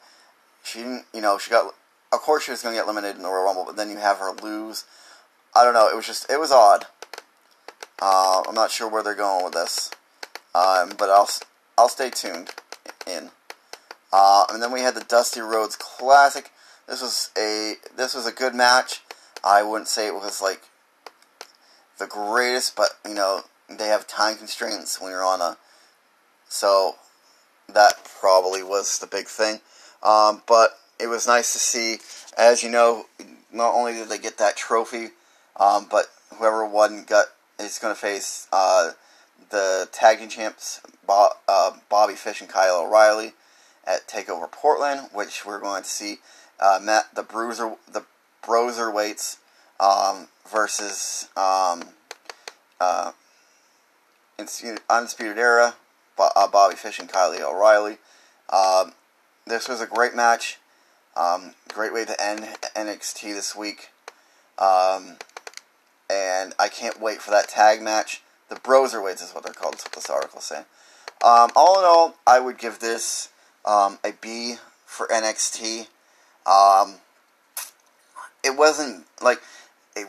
she 0.63 0.79
didn't 0.79 1.05
you 1.13 1.21
know 1.21 1.37
she 1.37 1.51
got 1.51 1.73
of 2.11 2.19
course 2.19 2.43
she 2.43 2.51
was 2.51 2.61
going 2.61 2.73
to 2.73 2.79
get 2.79 2.85
eliminated 2.85 3.17
in 3.17 3.23
the 3.23 3.29
Royal 3.29 3.45
Rumble, 3.45 3.65
but 3.65 3.75
then 3.75 3.89
you 3.89 3.97
have 3.97 4.17
her 4.17 4.31
lose. 4.31 4.85
I 5.55 5.63
don't 5.63 5.73
know. 5.73 5.89
It 5.89 5.95
was 5.95 6.05
just 6.07 6.29
it 6.31 6.39
was 6.39 6.51
odd. 6.51 6.85
Uh, 8.01 8.43
I'm 8.47 8.55
not 8.55 8.71
sure 8.71 8.87
where 8.87 9.01
they're 9.01 9.15
going 9.15 9.43
with 9.43 9.53
this, 9.53 9.89
um, 10.53 10.93
but 10.97 11.09
I'll 11.09 11.29
I'll 11.77 11.89
stay 11.89 12.09
tuned 12.09 12.51
in. 13.07 13.31
Uh, 14.13 14.45
and 14.49 14.61
then 14.61 14.71
we 14.71 14.81
had 14.81 14.95
the 14.95 15.03
Dusty 15.03 15.41
Rhodes 15.41 15.75
Classic. 15.75 16.51
This 16.87 17.01
was 17.01 17.31
a 17.37 17.75
this 17.95 18.13
was 18.13 18.25
a 18.25 18.31
good 18.31 18.55
match. 18.55 19.01
I 19.43 19.63
wouldn't 19.63 19.87
say 19.87 20.07
it 20.07 20.13
was 20.13 20.41
like 20.41 20.61
the 21.97 22.07
greatest, 22.07 22.75
but 22.75 22.89
you 23.07 23.13
know 23.13 23.41
they 23.69 23.87
have 23.87 24.07
time 24.07 24.37
constraints 24.37 25.01
when 25.01 25.11
you're 25.11 25.25
on 25.25 25.41
a. 25.41 25.57
So 26.49 26.95
that 27.73 27.93
probably 28.19 28.63
was 28.63 28.99
the 28.99 29.07
big 29.07 29.27
thing. 29.27 29.59
Um, 30.03 30.41
but 30.47 30.79
it 30.99 31.07
was 31.07 31.27
nice 31.27 31.53
to 31.53 31.59
see, 31.59 31.97
as 32.37 32.63
you 32.63 32.69
know, 32.69 33.05
not 33.51 33.73
only 33.73 33.93
did 33.93 34.09
they 34.09 34.17
get 34.17 34.37
that 34.37 34.55
trophy, 34.55 35.09
um, 35.59 35.87
but 35.89 36.05
whoever 36.35 36.65
won 36.65 37.03
got 37.03 37.27
is 37.59 37.79
going 37.79 37.93
to 37.93 37.99
face 37.99 38.47
uh, 38.51 38.91
the 39.49 39.87
tag 39.91 40.19
team 40.19 40.29
champs 40.29 40.81
Bob, 41.05 41.33
uh, 41.47 41.71
Bobby 41.89 42.13
Fish 42.13 42.41
and 42.41 42.49
Kyle 42.49 42.81
O'Reilly 42.81 43.33
at 43.85 44.07
Takeover 44.07 44.51
Portland, 44.51 45.09
which 45.13 45.45
we're 45.45 45.59
going 45.59 45.83
to 45.83 45.89
see 45.89 46.17
uh, 46.59 46.79
Matt 46.81 47.15
the 47.15 47.23
Bruiser 47.23 47.75
the 47.91 48.03
Broserweights 48.43 49.37
um, 49.79 50.27
versus 50.49 51.29
um, 51.35 51.83
uh, 52.79 53.11
Undisputed 54.89 55.37
Era, 55.37 55.75
Bobby 56.17 56.75
Fish 56.75 56.99
and 56.99 57.09
Kyle 57.09 57.33
O'Reilly. 57.33 57.97
Um, 58.49 58.93
this 59.45 59.67
was 59.67 59.81
a 59.81 59.87
great 59.87 60.15
match. 60.15 60.57
Um, 61.15 61.53
great 61.73 61.93
way 61.93 62.05
to 62.05 62.21
end 62.23 62.41
NXT 62.75 63.33
this 63.33 63.55
week. 63.55 63.89
Um, 64.57 65.17
and 66.09 66.53
I 66.59 66.67
can't 66.69 67.01
wait 67.01 67.21
for 67.21 67.31
that 67.31 67.49
tag 67.49 67.81
match. 67.81 68.21
The 68.49 68.55
Broserweights 68.55 69.23
is 69.23 69.31
what 69.33 69.43
they're 69.43 69.53
called. 69.53 69.73
That's 69.73 69.85
what 69.85 69.93
this 69.93 70.09
article 70.09 70.39
is 70.39 70.45
saying. 70.45 70.65
Um, 71.23 71.51
all 71.55 71.79
in 71.79 71.85
all, 71.85 72.15
I 72.25 72.39
would 72.39 72.57
give 72.57 72.79
this 72.79 73.29
um, 73.65 73.99
a 74.03 74.11
B 74.21 74.55
for 74.85 75.07
NXT. 75.07 75.87
Um, 76.45 76.95
it 78.43 78.55
wasn't 78.55 79.05
like 79.21 79.41
it. 79.95 80.07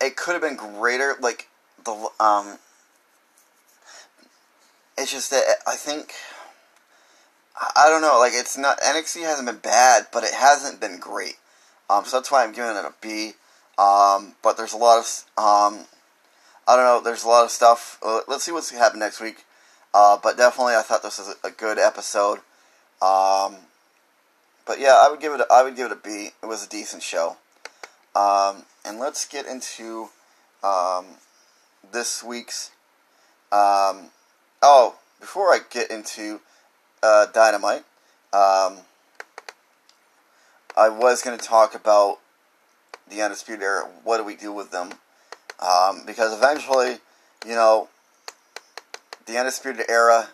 It 0.00 0.16
could 0.16 0.32
have 0.32 0.42
been 0.42 0.56
greater. 0.56 1.14
Like 1.20 1.48
the 1.84 2.08
um, 2.18 2.58
it's 4.98 5.12
just 5.12 5.30
that 5.30 5.44
I 5.66 5.76
think 5.76 6.12
I 7.56 7.88
don't 7.88 8.02
know. 8.02 8.18
Like 8.18 8.32
it's 8.34 8.58
not 8.58 8.80
NXT 8.80 9.22
hasn't 9.22 9.46
been 9.46 9.58
bad, 9.58 10.08
but 10.12 10.24
it 10.24 10.34
hasn't 10.34 10.80
been 10.80 10.98
great. 10.98 11.36
Um, 11.90 12.04
so 12.04 12.18
that's 12.18 12.30
why 12.30 12.44
I'm 12.44 12.52
giving 12.52 12.76
it 12.76 12.84
a 12.84 12.92
B. 13.00 13.32
Um, 13.78 14.34
but 14.42 14.56
there's 14.56 14.72
a 14.72 14.76
lot 14.76 14.98
of 14.98 15.04
um, 15.36 15.86
I 16.66 16.76
don't 16.76 16.84
know. 16.84 17.00
There's 17.02 17.24
a 17.24 17.28
lot 17.28 17.44
of 17.44 17.50
stuff. 17.50 17.98
Uh, 18.04 18.20
let's 18.28 18.44
see 18.44 18.52
what's 18.52 18.70
happen 18.70 19.00
next 19.00 19.20
week. 19.20 19.44
Uh, 19.94 20.18
but 20.22 20.36
definitely, 20.36 20.74
I 20.74 20.82
thought 20.82 21.02
this 21.02 21.18
was 21.18 21.34
a, 21.42 21.50
good 21.50 21.78
episode. 21.78 22.40
Um, 23.00 23.56
but 24.66 24.78
yeah, 24.78 25.00
I 25.02 25.08
would 25.10 25.20
give 25.20 25.32
it. 25.32 25.40
A, 25.40 25.46
I 25.50 25.62
would 25.62 25.76
give 25.76 25.90
it 25.90 25.92
a 25.92 26.00
B. 26.00 26.30
It 26.42 26.46
was 26.46 26.64
a 26.64 26.68
decent 26.68 27.02
show. 27.02 27.36
Um, 28.14 28.64
and 28.84 28.98
let's 28.98 29.26
get 29.26 29.46
into 29.46 30.10
um, 30.62 31.06
this 31.90 32.22
week's. 32.22 32.70
Oh, 34.60 34.96
before 35.20 35.52
I 35.52 35.60
get 35.70 35.90
into 35.90 36.40
uh, 37.00 37.26
Dynamite, 37.26 37.84
um, 38.32 38.78
I 40.76 40.88
was 40.88 41.22
going 41.22 41.38
to 41.38 41.44
talk 41.44 41.76
about 41.76 42.18
the 43.08 43.22
Undisputed 43.22 43.62
Era. 43.62 43.88
What 44.02 44.18
do 44.18 44.24
we 44.24 44.34
do 44.34 44.52
with 44.52 44.72
them? 44.72 44.90
Um, 45.60 46.02
because 46.04 46.36
eventually, 46.36 46.98
you 47.46 47.54
know, 47.54 47.88
the 49.26 49.38
Undisputed 49.38 49.86
Era, 49.88 50.28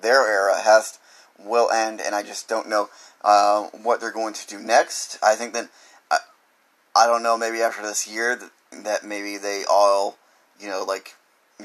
their 0.00 0.26
era, 0.28 0.60
has 0.60 0.98
will 1.38 1.70
end, 1.70 2.00
and 2.00 2.16
I 2.16 2.24
just 2.24 2.48
don't 2.48 2.68
know 2.68 2.88
uh, 3.22 3.64
what 3.82 4.00
they're 4.00 4.12
going 4.12 4.34
to 4.34 4.46
do 4.48 4.58
next. 4.58 5.18
I 5.22 5.36
think 5.36 5.52
that 5.54 5.68
I, 6.10 6.18
I 6.96 7.06
don't 7.06 7.22
know. 7.22 7.38
Maybe 7.38 7.60
after 7.60 7.82
this 7.82 8.08
year, 8.08 8.34
that, 8.34 8.50
that 8.84 9.04
maybe 9.04 9.36
they 9.36 9.62
all, 9.70 10.18
you 10.60 10.68
know, 10.68 10.82
like 10.82 11.14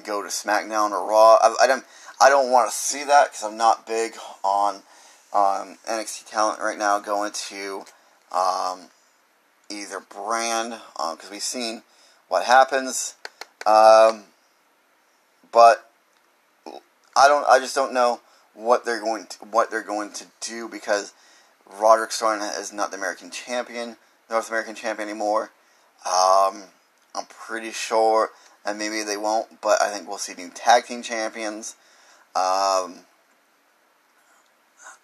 go 0.04 0.22
to 0.22 0.30
SmackDown 0.30 0.92
or 0.92 1.10
Raw. 1.10 1.38
I, 1.42 1.56
I 1.64 1.68
don't. 1.68 1.84
I 2.20 2.30
don't 2.30 2.52
want 2.52 2.70
to 2.70 2.76
see 2.76 3.04
that 3.04 3.28
because 3.28 3.44
I'm 3.44 3.58
not 3.58 3.86
big 3.86 4.14
on 4.44 4.78
um, 5.34 5.78
NXT 5.88 6.30
talent 6.30 6.60
right 6.60 6.78
now 6.78 7.00
going 7.00 7.32
to 7.50 7.84
um, 8.32 8.88
either 9.70 10.00
brand 10.00 10.80
because 10.96 11.26
um, 11.26 11.32
we've 11.32 11.44
seen 11.44 11.84
what 12.28 12.44
happens. 12.44 13.16
Um, 13.66 14.24
but 15.52 15.90
I 17.16 17.28
don't. 17.28 17.46
I 17.48 17.60
just 17.60 17.76
don't 17.76 17.94
know 17.94 18.22
what 18.54 18.86
they're 18.86 19.02
going 19.02 19.28
to 19.28 19.38
what 19.46 19.70
they're 19.70 19.84
going 19.84 20.12
to 20.14 20.26
do 20.42 20.68
because 20.68 21.14
Roderick 21.80 22.12
Strong 22.12 22.42
is 22.42 22.74
not 22.74 22.92
the 22.92 22.98
American 22.98 23.30
champion, 23.30 23.98
North 24.30 24.50
American 24.50 24.76
champion 24.76 25.10
anymore. 25.10 25.52
Um, 26.06 26.64
I'm 27.16 27.26
pretty 27.30 27.72
sure, 27.72 28.30
and 28.68 28.78
maybe 28.78 29.02
they 29.02 29.18
won't, 29.18 29.62
but 29.62 29.82
I 29.82 29.90
think 29.90 30.08
we'll 30.08 30.18
see 30.18 30.34
new 30.36 30.50
tag 30.50 30.86
team 30.86 31.02
champions. 31.02 31.76
Um, 32.36 33.00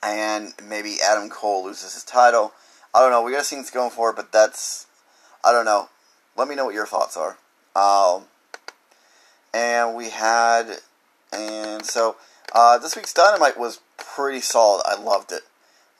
and 0.03 0.53
maybe 0.67 0.97
Adam 1.03 1.29
Cole 1.29 1.63
loses 1.63 1.93
his 1.93 2.03
title. 2.03 2.51
I 2.93 2.99
don't 2.99 3.09
know. 3.09 3.23
We 3.23 3.31
gotta 3.31 3.45
see 3.45 3.55
what's 3.55 3.71
going 3.71 3.89
for, 3.89 4.11
but 4.11 4.31
that's 4.31 4.85
I 5.43 5.51
don't 5.51 5.65
know. 5.65 5.89
Let 6.35 6.47
me 6.47 6.55
know 6.55 6.65
what 6.65 6.75
your 6.75 6.85
thoughts 6.85 7.17
are. 7.17 7.37
Um, 7.75 8.25
and 9.53 9.95
we 9.95 10.09
had, 10.09 10.79
and 11.31 11.85
so 11.85 12.17
uh, 12.53 12.77
this 12.77 12.95
week's 12.95 13.13
Dynamite 13.13 13.57
was 13.57 13.79
pretty 13.97 14.41
solid. 14.41 14.83
I 14.85 15.01
loved 15.01 15.31
it. 15.31 15.43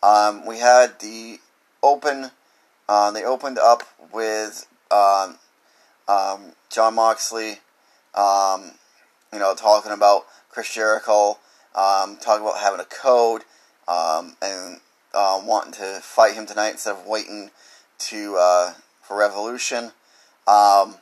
Um, 0.03 0.45
we 0.45 0.59
had 0.59 0.99
the 0.99 1.39
open. 1.81 2.31
Uh, 2.89 3.11
they 3.11 3.23
opened 3.23 3.57
up 3.57 3.83
with 4.11 4.67
um, 4.91 5.37
um, 6.07 6.53
Jon 6.69 6.95
Moxley. 6.95 7.59
Um, 8.13 8.71
you 9.31 9.39
know, 9.39 9.55
talking 9.55 9.91
about 9.91 10.25
Chris 10.49 10.73
Jericho. 10.73 11.39
Um, 11.75 12.17
talking 12.21 12.45
about 12.45 12.59
having 12.59 12.79
a 12.79 12.85
code 12.85 13.41
um, 13.87 14.35
and 14.41 14.79
uh, 15.13 15.41
wanting 15.43 15.73
to 15.73 15.99
fight 16.01 16.35
him 16.35 16.45
tonight 16.45 16.71
instead 16.71 16.95
of 16.95 17.07
waiting 17.07 17.49
to 17.97 18.35
uh, 18.39 18.73
for 19.01 19.17
Revolution. 19.17 19.91
Um, 20.47 20.95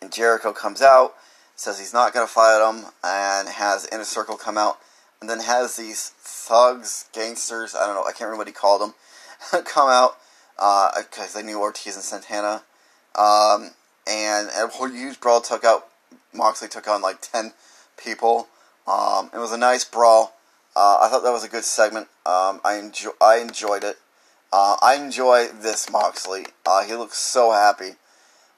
and 0.00 0.12
Jericho 0.12 0.52
comes 0.52 0.82
out, 0.82 1.14
says 1.56 1.78
he's 1.78 1.92
not 1.92 2.12
going 2.12 2.26
to 2.26 2.32
fight 2.32 2.66
him, 2.66 2.86
and 3.04 3.48
has 3.48 3.86
Inner 3.92 4.04
Circle 4.04 4.36
come 4.36 4.56
out, 4.56 4.78
and 5.20 5.28
then 5.28 5.40
has 5.40 5.76
these 5.76 6.10
thugs, 6.18 7.08
gangsters, 7.12 7.74
I 7.74 7.86
don't 7.86 7.94
know, 7.94 8.02
I 8.02 8.12
can't 8.12 8.22
remember 8.22 8.38
what 8.38 8.46
he 8.46 8.52
called 8.52 8.80
them, 8.80 8.94
come 9.64 9.88
out, 9.88 10.16
because 10.56 11.34
uh, 11.34 11.38
they 11.38 11.44
knew 11.44 11.60
Ortiz 11.60 11.96
and 11.96 12.04
Santana. 12.04 12.62
Um, 13.16 13.70
and, 14.06 14.48
a 14.48 14.68
whole 14.68 14.88
huge 14.88 15.20
brawl 15.20 15.40
took 15.40 15.64
out, 15.64 15.88
Moxley 16.32 16.68
took 16.68 16.88
on 16.88 17.02
like 17.02 17.20
10 17.20 17.52
people. 18.02 18.48
Um, 18.86 19.30
it 19.34 19.38
was 19.38 19.52
a 19.52 19.58
nice 19.58 19.84
brawl. 19.84 20.34
Uh, 20.74 20.98
I 21.02 21.08
thought 21.08 21.22
that 21.22 21.32
was 21.32 21.44
a 21.44 21.48
good 21.48 21.64
segment. 21.64 22.08
Um, 22.24 22.60
I 22.64 22.76
enjoy, 22.78 23.10
I 23.20 23.38
enjoyed 23.38 23.84
it. 23.84 23.98
Uh, 24.52 24.76
I 24.82 24.96
enjoy 24.96 25.46
this 25.46 25.90
Moxley. 25.90 26.46
Uh, 26.66 26.84
he 26.84 26.94
looks 26.94 27.18
so 27.18 27.52
happy, 27.52 27.90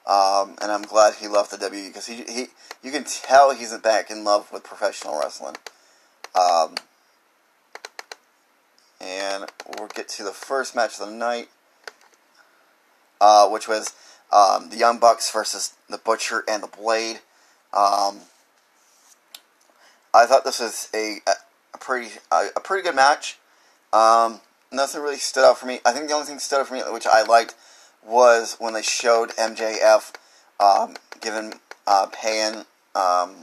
um, 0.07 0.57
and 0.63 0.73
I'm 0.73 0.83
glad 0.83 1.15
he 1.15 1.29
left 1.29 1.51
the 1.51 1.59
WWE 1.59 1.89
because 1.89 2.07
he, 2.07 2.25
he 2.29 2.47
you 2.83 2.91
can 2.91 3.05
tell 3.05 3.55
he's 3.55 3.77
back 3.79 4.11
in 4.11 4.25
love 4.25 4.51
with 4.53 4.65
professional 4.65 5.19
wrestling. 5.19 5.57
Um, 6.35 6.77
and 9.01 9.51
we'll 9.77 9.89
get 9.89 10.09
to 10.09 10.25
the 10.25 10.33
first 10.33 10.75
match 10.75 10.99
of 10.99 11.09
the 11.09 11.15
night, 11.15 11.49
uh, 13.21 13.49
which 13.49 13.69
was 13.69 13.95
um, 14.33 14.70
the 14.70 14.76
Young 14.76 14.99
Bucks 14.99 15.30
versus 15.30 15.74
the 15.89 15.99
Butcher 15.99 16.43
and 16.49 16.62
the 16.62 16.68
Blade. 16.68 17.20
Um, 17.72 18.20
I 20.14 20.26
thought 20.26 20.45
this 20.45 20.61
was 20.61 20.89
a, 20.95 21.18
a 21.74 21.78
pretty 21.78 22.12
a, 22.30 22.49
a 22.57 22.61
pretty 22.61 22.83
good 22.83 22.97
match. 22.97 23.39
Um, 23.93 24.41
nothing 24.70 25.03
really 25.03 25.16
stood 25.16 25.45
out 25.45 25.59
for 25.59 25.66
me. 25.66 25.80
I 25.85 25.93
think 25.93 26.09
the 26.09 26.14
only 26.14 26.26
thing 26.26 26.37
that 26.37 26.41
stood 26.41 26.61
out 26.61 26.68
for 26.68 26.74
me, 26.74 26.83
which 26.89 27.07
I 27.07 27.22
liked, 27.22 27.55
was 28.05 28.57
when 28.59 28.74
they 28.74 28.83
showed 28.83 29.30
MJF 29.30 30.14
um, 30.59 30.97
giving 31.20 31.55
uh, 31.87 32.07
paying 32.12 32.64
um, 32.95 33.35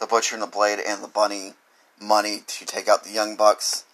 the 0.00 0.06
Butcher 0.08 0.36
and 0.36 0.42
the 0.42 0.48
Blade 0.48 0.78
and 0.86 1.02
the 1.02 1.08
Bunny 1.08 1.54
money 2.00 2.42
to 2.46 2.64
take 2.64 2.88
out 2.88 3.04
the 3.04 3.10
Young 3.10 3.36
Bucks. 3.36 3.84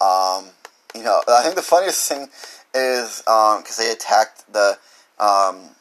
Um, 0.00 0.50
you 0.94 1.02
know, 1.02 1.22
I 1.28 1.42
think 1.42 1.54
the 1.54 1.62
funniest 1.62 2.08
thing 2.08 2.28
is 2.74 3.22
because 3.24 3.76
they 3.76 3.90
attacked 3.90 4.52
the 4.52 4.78
um, 5.20 5.76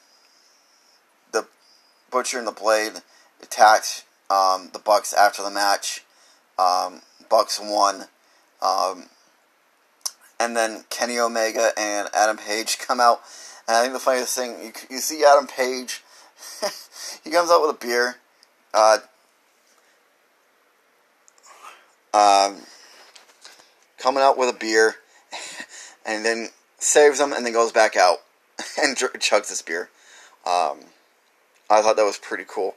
the 1.31 1.47
Butcher 2.11 2.37
and 2.37 2.47
the 2.47 2.51
Blade 2.51 3.01
attacked 3.41 4.03
um, 4.29 4.69
the 4.73 4.79
Bucks 4.79 5.13
after 5.13 5.41
the 5.41 5.49
match. 5.49 6.03
Um, 6.59 7.01
Bucks 7.29 7.59
won. 7.59 8.05
Um, 8.61 9.05
and 10.39 10.55
then 10.55 10.83
Kenny 10.89 11.17
Omega 11.17 11.71
and 11.77 12.09
Adam 12.13 12.37
Page 12.37 12.77
come 12.79 12.99
out. 12.99 13.21
And 13.67 13.77
I 13.77 13.81
think 13.81 13.93
the 13.93 13.99
funniest 13.99 14.35
thing, 14.35 14.61
you, 14.61 14.71
you 14.89 14.97
see 14.97 15.23
Adam 15.23 15.47
Page, 15.47 16.03
he 17.23 17.31
comes 17.31 17.49
out 17.49 17.61
with 17.61 17.75
a 17.75 17.85
beer. 17.85 18.17
Uh, 18.73 18.97
um, 22.13 22.57
coming 23.97 24.21
out 24.21 24.37
with 24.37 24.49
a 24.49 24.57
beer, 24.57 24.95
and 26.05 26.25
then 26.25 26.49
saves 26.77 27.19
them, 27.19 27.33
and 27.33 27.45
then 27.45 27.53
goes 27.53 27.71
back 27.71 27.95
out 27.95 28.19
and 28.83 28.95
chugs 28.97 29.49
this 29.49 29.61
beer. 29.61 29.89
Um, 30.45 30.79
I 31.69 31.81
thought 31.81 31.95
that 31.97 32.05
was 32.05 32.17
pretty 32.17 32.45
cool. 32.47 32.75